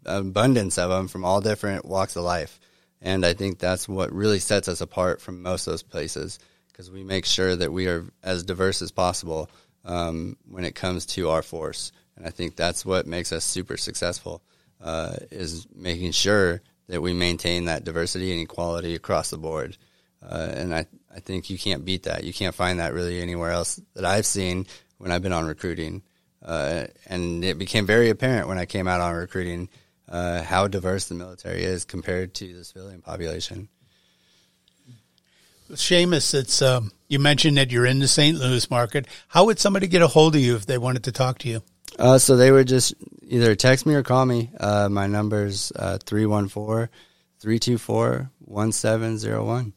abundance 0.05 0.79
of 0.79 0.91
them 0.91 1.07
from 1.07 1.25
all 1.25 1.41
different 1.41 1.85
walks 1.85 2.17
of 2.17 2.25
life. 2.25 2.59
And 3.03 3.25
I 3.25 3.35
think 3.35 3.59
that's 3.59 3.89
what 3.89 4.13
really 4.13 4.39
sets 4.39 4.69
us 4.69 4.81
apart 4.81 5.21
from 5.21 5.43
most 5.43 5.67
of 5.67 5.73
those 5.73 5.83
places 5.83 6.39
because 6.69 6.91
we 6.91 7.05
make 7.05 7.25
sure 7.25 7.57
that 7.57 7.73
we 7.73 7.87
are 7.89 8.05
as 8.23 8.43
diverse 8.43 8.83
as 8.83 8.91
possible 8.91 9.51
um, 9.85 10.37
when 10.49 10.65
it 10.65 10.75
comes 10.75 11.07
to 11.07 11.31
our 11.31 11.43
force. 11.43 11.93
And 12.17 12.27
I 12.27 12.31
think 12.31 12.57
that's 12.57 12.85
what 12.85 13.07
makes 13.07 13.33
us 13.33 13.45
super 13.45 13.77
successful 13.77 14.43
uh, 14.83 15.17
is 15.31 15.67
making 15.75 16.13
sure 16.13 16.63
that 16.89 17.01
we 17.01 17.13
maintain 17.13 17.65
that 17.65 17.85
diversity 17.85 18.33
and 18.33 18.41
equality 18.41 18.95
across 18.95 19.31
the 19.31 19.39
board. 19.39 19.77
Uh, 20.23 20.49
and 20.55 20.75
I, 20.75 20.87
I 21.15 21.21
think 21.21 21.51
you 21.51 21.59
can't 21.59 21.85
beat 21.85 22.05
that. 22.05 22.25
You 22.25 22.33
can't 22.33 22.55
find 22.55 22.81
that 22.81 22.95
really 22.95 23.21
anywhere 23.21 23.51
else 23.51 23.81
that 23.95 24.05
I've 24.05 24.27
seen 24.27 24.67
when 24.99 25.11
I've 25.11 25.23
been 25.23 25.33
on 25.33 25.47
recruiting. 25.47 26.03
Uh, 26.45 26.87
and 27.07 27.45
it 27.45 27.59
became 27.59 27.87
very 27.87 28.11
apparent 28.11 28.49
when 28.49 28.59
I 28.59 28.67
came 28.67 28.87
out 28.87 29.01
on 29.01 29.15
recruiting 29.15 29.69
uh, 30.09 30.43
how 30.43 30.69
diverse 30.69 31.07
the 31.07 31.15
military 31.15 31.63
is 31.63 31.85
compared 31.85 32.35
to 32.35 32.55
the 32.55 32.65
civilian 32.65 33.03
population. 33.03 33.69
Seamus, 35.73 36.33
it's 36.33 36.63
um, 36.63 36.93
you 37.09 37.19
mentioned 37.19 37.57
that 37.57 37.73
you're 37.73 37.87
in 37.87 37.99
the 37.99 38.07
St. 38.07 38.39
Louis 38.39 38.71
market. 38.71 39.07
How 39.29 39.47
would 39.47 39.59
somebody 39.59 39.89
get 39.89 40.03
a 40.03 40.07
hold 40.07 40.37
of 40.37 40.41
you 40.41 40.55
if 40.55 40.67
they 40.67 40.79
wanted 40.79 41.05
to 41.05 41.13
talk 41.13 41.39
to 41.39 41.49
you? 41.49 41.63
Uh, 41.99 42.19
so 42.19 42.37
they 42.37 42.53
would 42.53 42.69
just 42.69 42.95
either 43.23 43.55
text 43.57 43.87
me 43.87 43.95
or 43.95 44.03
call 44.03 44.27
me. 44.27 44.51
Uh, 44.61 44.89
my 44.89 45.07
number's 45.07 45.73
uh, 45.75 45.99
314 46.05 46.89
324 47.41 48.31
1701. 48.39 49.73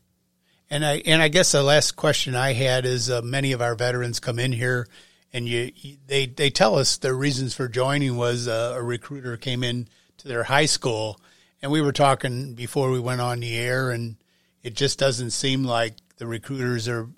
And 0.70 0.86
I 0.86 1.02
and 1.06 1.22
I 1.22 1.30
guess 1.30 1.52
the 1.52 1.64
last 1.64 1.96
question 1.96 2.36
I 2.36 2.54
had 2.54 2.86
is 2.86 3.10
uh, 3.10 3.22
many 3.24 3.54
of 3.54 3.62
our 3.62 3.74
veterans 3.74 4.20
come 4.20 4.38
in 4.38 4.52
here 4.52 4.88
and 5.34 5.48
you 5.48 5.72
they 6.06 6.28
they 6.28 6.50
tell 6.50 6.76
us 6.76 6.98
their 6.98 7.16
reasons 7.16 7.56
for 7.56 7.68
joining 7.68 8.18
was 8.18 8.48
uh, 8.48 8.74
a 8.76 8.84
recruiter 8.84 9.38
came 9.38 9.64
in 9.64 9.88
to 10.20 10.28
their 10.28 10.44
high 10.44 10.66
school. 10.66 11.20
And 11.62 11.72
we 11.72 11.82
were 11.82 11.92
talking 11.92 12.54
before 12.54 12.90
we 12.92 13.00
went 13.00 13.22
on 13.22 13.40
the 13.40 13.58
air, 13.58 13.92
and 13.92 14.16
it 14.64 14.76
just 14.76 15.00
doesn't 15.00 15.32
seem 15.32 15.64
like 15.64 15.96
the 16.18 16.28
recruiters 16.28 16.88
are 16.88 17.10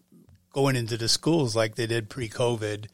going 0.53 0.75
into 0.75 0.97
the 0.97 1.07
schools 1.07 1.55
like 1.55 1.75
they 1.75 1.87
did 1.87 2.09
pre 2.09 2.29
COVID. 2.29 2.87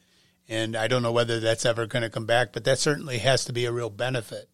And 0.48 0.76
I 0.76 0.88
don't 0.88 1.02
know 1.02 1.12
whether 1.12 1.40
that's 1.40 1.66
ever 1.66 1.86
going 1.86 2.02
to 2.02 2.10
come 2.10 2.26
back, 2.26 2.52
but 2.52 2.64
that 2.64 2.78
certainly 2.78 3.18
has 3.18 3.44
to 3.46 3.52
be 3.52 3.66
a 3.66 3.72
real 3.72 3.90
benefit. 3.90 4.48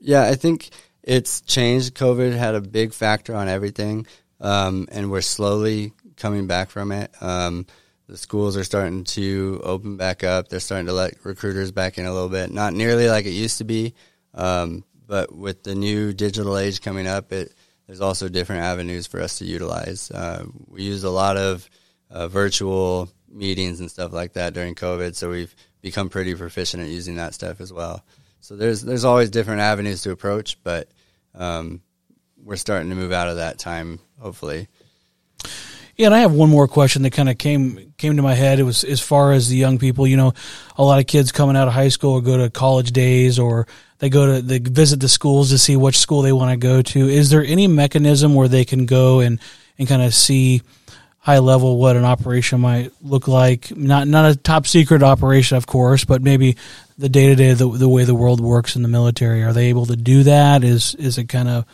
Yeah, 0.00 0.24
I 0.24 0.34
think 0.34 0.70
it's 1.02 1.40
changed. 1.40 1.94
COVID 1.94 2.36
had 2.36 2.54
a 2.54 2.60
big 2.60 2.92
factor 2.92 3.34
on 3.34 3.48
everything, 3.48 4.06
um, 4.40 4.88
and 4.90 5.10
we're 5.10 5.20
slowly 5.20 5.92
coming 6.16 6.46
back 6.46 6.70
from 6.70 6.90
it. 6.90 7.10
Um, 7.20 7.66
the 8.08 8.16
schools 8.16 8.56
are 8.56 8.64
starting 8.64 9.04
to 9.04 9.60
open 9.64 9.96
back 9.96 10.24
up. 10.24 10.48
They're 10.48 10.60
starting 10.60 10.86
to 10.86 10.92
let 10.92 11.24
recruiters 11.24 11.70
back 11.70 11.98
in 11.98 12.04
a 12.04 12.12
little 12.12 12.28
bit. 12.28 12.50
Not 12.50 12.74
nearly 12.74 13.08
like 13.08 13.26
it 13.26 13.30
used 13.30 13.58
to 13.58 13.64
be, 13.64 13.94
um, 14.34 14.84
but 15.06 15.34
with 15.34 15.62
the 15.62 15.74
new 15.74 16.12
digital 16.12 16.56
age 16.56 16.80
coming 16.80 17.06
up, 17.06 17.32
it 17.32 17.52
there's 17.86 18.00
also 18.00 18.28
different 18.28 18.62
avenues 18.62 19.06
for 19.06 19.20
us 19.20 19.38
to 19.38 19.44
utilize. 19.44 20.10
Uh, 20.10 20.44
we 20.68 20.82
use 20.82 21.04
a 21.04 21.10
lot 21.10 21.36
of 21.36 21.68
uh, 22.10 22.28
virtual 22.28 23.10
meetings 23.28 23.80
and 23.80 23.90
stuff 23.90 24.12
like 24.12 24.34
that 24.34 24.54
during 24.54 24.74
COVID, 24.74 25.14
so 25.14 25.30
we've 25.30 25.54
become 25.80 26.08
pretty 26.08 26.34
proficient 26.34 26.82
at 26.82 26.88
using 26.88 27.16
that 27.16 27.34
stuff 27.34 27.60
as 27.60 27.72
well. 27.72 28.04
So 28.40 28.56
there's 28.56 28.82
there's 28.82 29.04
always 29.04 29.30
different 29.30 29.60
avenues 29.60 30.02
to 30.02 30.10
approach, 30.10 30.62
but 30.62 30.88
um, 31.34 31.82
we're 32.42 32.56
starting 32.56 32.90
to 32.90 32.96
move 32.96 33.12
out 33.12 33.28
of 33.28 33.36
that 33.36 33.58
time, 33.58 34.00
hopefully. 34.18 34.68
Yeah, 35.96 36.06
and 36.06 36.14
I 36.14 36.20
have 36.20 36.32
one 36.32 36.48
more 36.48 36.66
question 36.66 37.02
that 37.02 37.10
kind 37.10 37.28
of 37.28 37.36
came 37.36 37.92
came 37.98 38.16
to 38.16 38.22
my 38.22 38.34
head. 38.34 38.58
It 38.58 38.64
was 38.64 38.82
as 38.82 39.00
far 39.00 39.32
as 39.32 39.48
the 39.48 39.56
young 39.56 39.78
people. 39.78 40.06
You 40.06 40.16
know, 40.16 40.32
a 40.76 40.82
lot 40.82 40.98
of 40.98 41.06
kids 41.06 41.32
coming 41.32 41.56
out 41.56 41.68
of 41.68 41.74
high 41.74 41.88
school 41.88 42.14
or 42.14 42.22
go 42.22 42.38
to 42.38 42.50
college 42.50 42.92
days, 42.92 43.38
or 43.38 43.66
they 44.02 44.10
go 44.10 44.26
to 44.26 44.42
they 44.42 44.58
visit 44.58 44.98
the 44.98 45.08
schools 45.08 45.50
to 45.50 45.58
see 45.58 45.76
which 45.76 45.96
school 45.96 46.22
they 46.22 46.32
want 46.32 46.50
to 46.50 46.56
go 46.56 46.82
to. 46.82 47.08
Is 47.08 47.30
there 47.30 47.44
any 47.44 47.68
mechanism 47.68 48.34
where 48.34 48.48
they 48.48 48.64
can 48.64 48.84
go 48.84 49.20
and 49.20 49.38
and 49.78 49.86
kind 49.86 50.02
of 50.02 50.12
see 50.12 50.62
high 51.18 51.38
level 51.38 51.78
what 51.78 51.94
an 51.94 52.04
operation 52.04 52.60
might 52.60 52.90
look 53.00 53.28
like? 53.28 53.70
Not 53.76 54.08
not 54.08 54.28
a 54.28 54.34
top 54.34 54.66
secret 54.66 55.04
operation, 55.04 55.56
of 55.56 55.68
course, 55.68 56.04
but 56.04 56.20
maybe 56.20 56.56
the 56.98 57.08
day 57.08 57.28
to 57.28 57.36
day 57.36 57.52
the 57.52 57.88
way 57.88 58.02
the 58.02 58.14
world 58.14 58.40
works 58.40 58.74
in 58.74 58.82
the 58.82 58.88
military. 58.88 59.44
Are 59.44 59.52
they 59.52 59.66
able 59.66 59.86
to 59.86 59.94
do 59.94 60.24
that? 60.24 60.64
Is 60.64 60.96
is 60.96 61.16
it 61.16 61.28
kind 61.28 61.48
of 61.48 61.64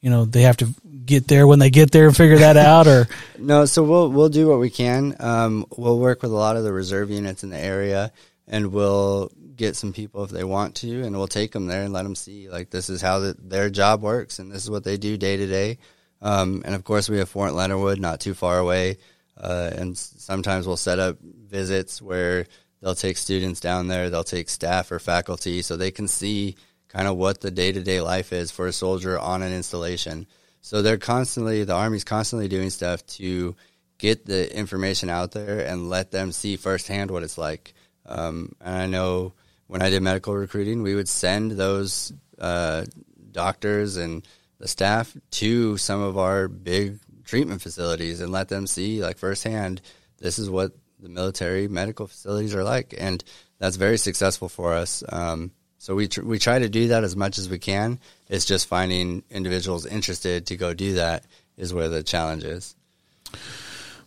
you 0.00 0.08
know 0.08 0.24
they 0.24 0.42
have 0.42 0.58
to 0.58 0.72
get 1.04 1.26
there 1.26 1.48
when 1.48 1.58
they 1.58 1.70
get 1.70 1.90
there 1.90 2.06
and 2.06 2.16
figure 2.16 2.38
that 2.38 2.56
out 2.56 2.86
or 2.86 3.08
no 3.38 3.64
so 3.64 3.82
we'll 3.82 4.08
we'll 4.08 4.28
do 4.28 4.48
what 4.48 4.58
we 4.58 4.70
can 4.70 5.16
um, 5.20 5.66
we'll 5.76 5.98
work 5.98 6.22
with 6.22 6.30
a 6.30 6.34
lot 6.34 6.56
of 6.56 6.62
the 6.64 6.72
reserve 6.72 7.10
units 7.10 7.44
in 7.44 7.50
the 7.50 7.58
area 7.58 8.12
and 8.48 8.72
we'll 8.72 9.30
get 9.54 9.76
some 9.76 9.92
people 9.92 10.24
if 10.24 10.30
they 10.30 10.44
want 10.44 10.74
to 10.74 11.02
and 11.02 11.16
we'll 11.16 11.26
take 11.26 11.52
them 11.52 11.66
there 11.66 11.82
and 11.82 11.92
let 11.92 12.02
them 12.02 12.14
see 12.14 12.48
like 12.48 12.70
this 12.70 12.90
is 12.90 13.00
how 13.00 13.18
the, 13.18 13.34
their 13.38 13.70
job 13.70 14.02
works 14.02 14.38
and 14.38 14.50
this 14.50 14.62
is 14.62 14.70
what 14.70 14.84
they 14.84 14.96
do 14.96 15.16
day 15.16 15.36
to 15.36 15.46
day 15.46 15.78
um, 16.22 16.62
and 16.64 16.74
of 16.74 16.84
course 16.84 17.08
we 17.08 17.18
have 17.18 17.28
fort 17.28 17.54
leonard 17.54 17.78
wood 17.78 18.00
not 18.00 18.20
too 18.20 18.34
far 18.34 18.58
away 18.58 18.98
uh, 19.38 19.70
and 19.74 19.96
sometimes 19.96 20.66
we'll 20.66 20.76
set 20.76 20.98
up 20.98 21.16
visits 21.20 22.00
where 22.02 22.46
they'll 22.80 22.94
take 22.94 23.16
students 23.16 23.60
down 23.60 23.88
there 23.88 24.10
they'll 24.10 24.24
take 24.24 24.48
staff 24.48 24.92
or 24.92 24.98
faculty 24.98 25.62
so 25.62 25.76
they 25.76 25.90
can 25.90 26.08
see 26.08 26.54
kind 26.88 27.08
of 27.08 27.16
what 27.16 27.40
the 27.40 27.50
day-to-day 27.50 28.00
life 28.00 28.32
is 28.32 28.50
for 28.50 28.66
a 28.66 28.72
soldier 28.72 29.18
on 29.18 29.42
an 29.42 29.52
installation 29.52 30.26
so 30.66 30.82
they're 30.82 30.98
constantly, 30.98 31.62
the 31.62 31.74
Army's 31.74 32.02
constantly 32.02 32.48
doing 32.48 32.70
stuff 32.70 33.06
to 33.18 33.54
get 33.98 34.26
the 34.26 34.52
information 34.52 35.08
out 35.08 35.30
there 35.30 35.60
and 35.60 35.88
let 35.88 36.10
them 36.10 36.32
see 36.32 36.56
firsthand 36.56 37.12
what 37.12 37.22
it's 37.22 37.38
like. 37.38 37.72
Um, 38.06 38.52
and 38.60 38.76
I 38.76 38.86
know 38.86 39.32
when 39.66 39.82
I 39.82 39.90
did 39.90 40.02
medical 40.02 40.34
recruiting, 40.34 40.82
we 40.82 40.94
would 40.94 41.08
send 41.08 41.52
those 41.52 42.12
uh, 42.38 42.84
doctors 43.32 43.96
and 43.96 44.26
the 44.58 44.68
staff 44.68 45.16
to 45.32 45.76
some 45.76 46.00
of 46.00 46.16
our 46.16 46.48
big 46.48 46.98
treatment 47.24 47.60
facilities 47.60 48.20
and 48.20 48.32
let 48.32 48.48
them 48.48 48.66
see, 48.66 49.02
like 49.02 49.18
firsthand, 49.18 49.82
this 50.18 50.38
is 50.38 50.48
what 50.48 50.72
the 51.00 51.08
military 51.08 51.68
medical 51.68 52.06
facilities 52.06 52.54
are 52.54 52.64
like, 52.64 52.94
and 52.96 53.22
that's 53.58 53.76
very 53.76 53.98
successful 53.98 54.48
for 54.48 54.72
us. 54.72 55.02
Um, 55.08 55.50
so 55.78 55.94
we 55.94 56.08
tr- 56.08 56.22
we 56.22 56.38
try 56.38 56.58
to 56.58 56.68
do 56.68 56.88
that 56.88 57.04
as 57.04 57.14
much 57.14 57.38
as 57.38 57.48
we 57.48 57.58
can. 57.58 58.00
It's 58.28 58.44
just 58.44 58.66
finding 58.66 59.22
individuals 59.30 59.86
interested 59.86 60.46
to 60.46 60.56
go 60.56 60.72
do 60.72 60.94
that 60.94 61.24
is 61.56 61.74
where 61.74 61.88
the 61.88 62.02
challenge 62.02 62.44
is. 62.44 62.74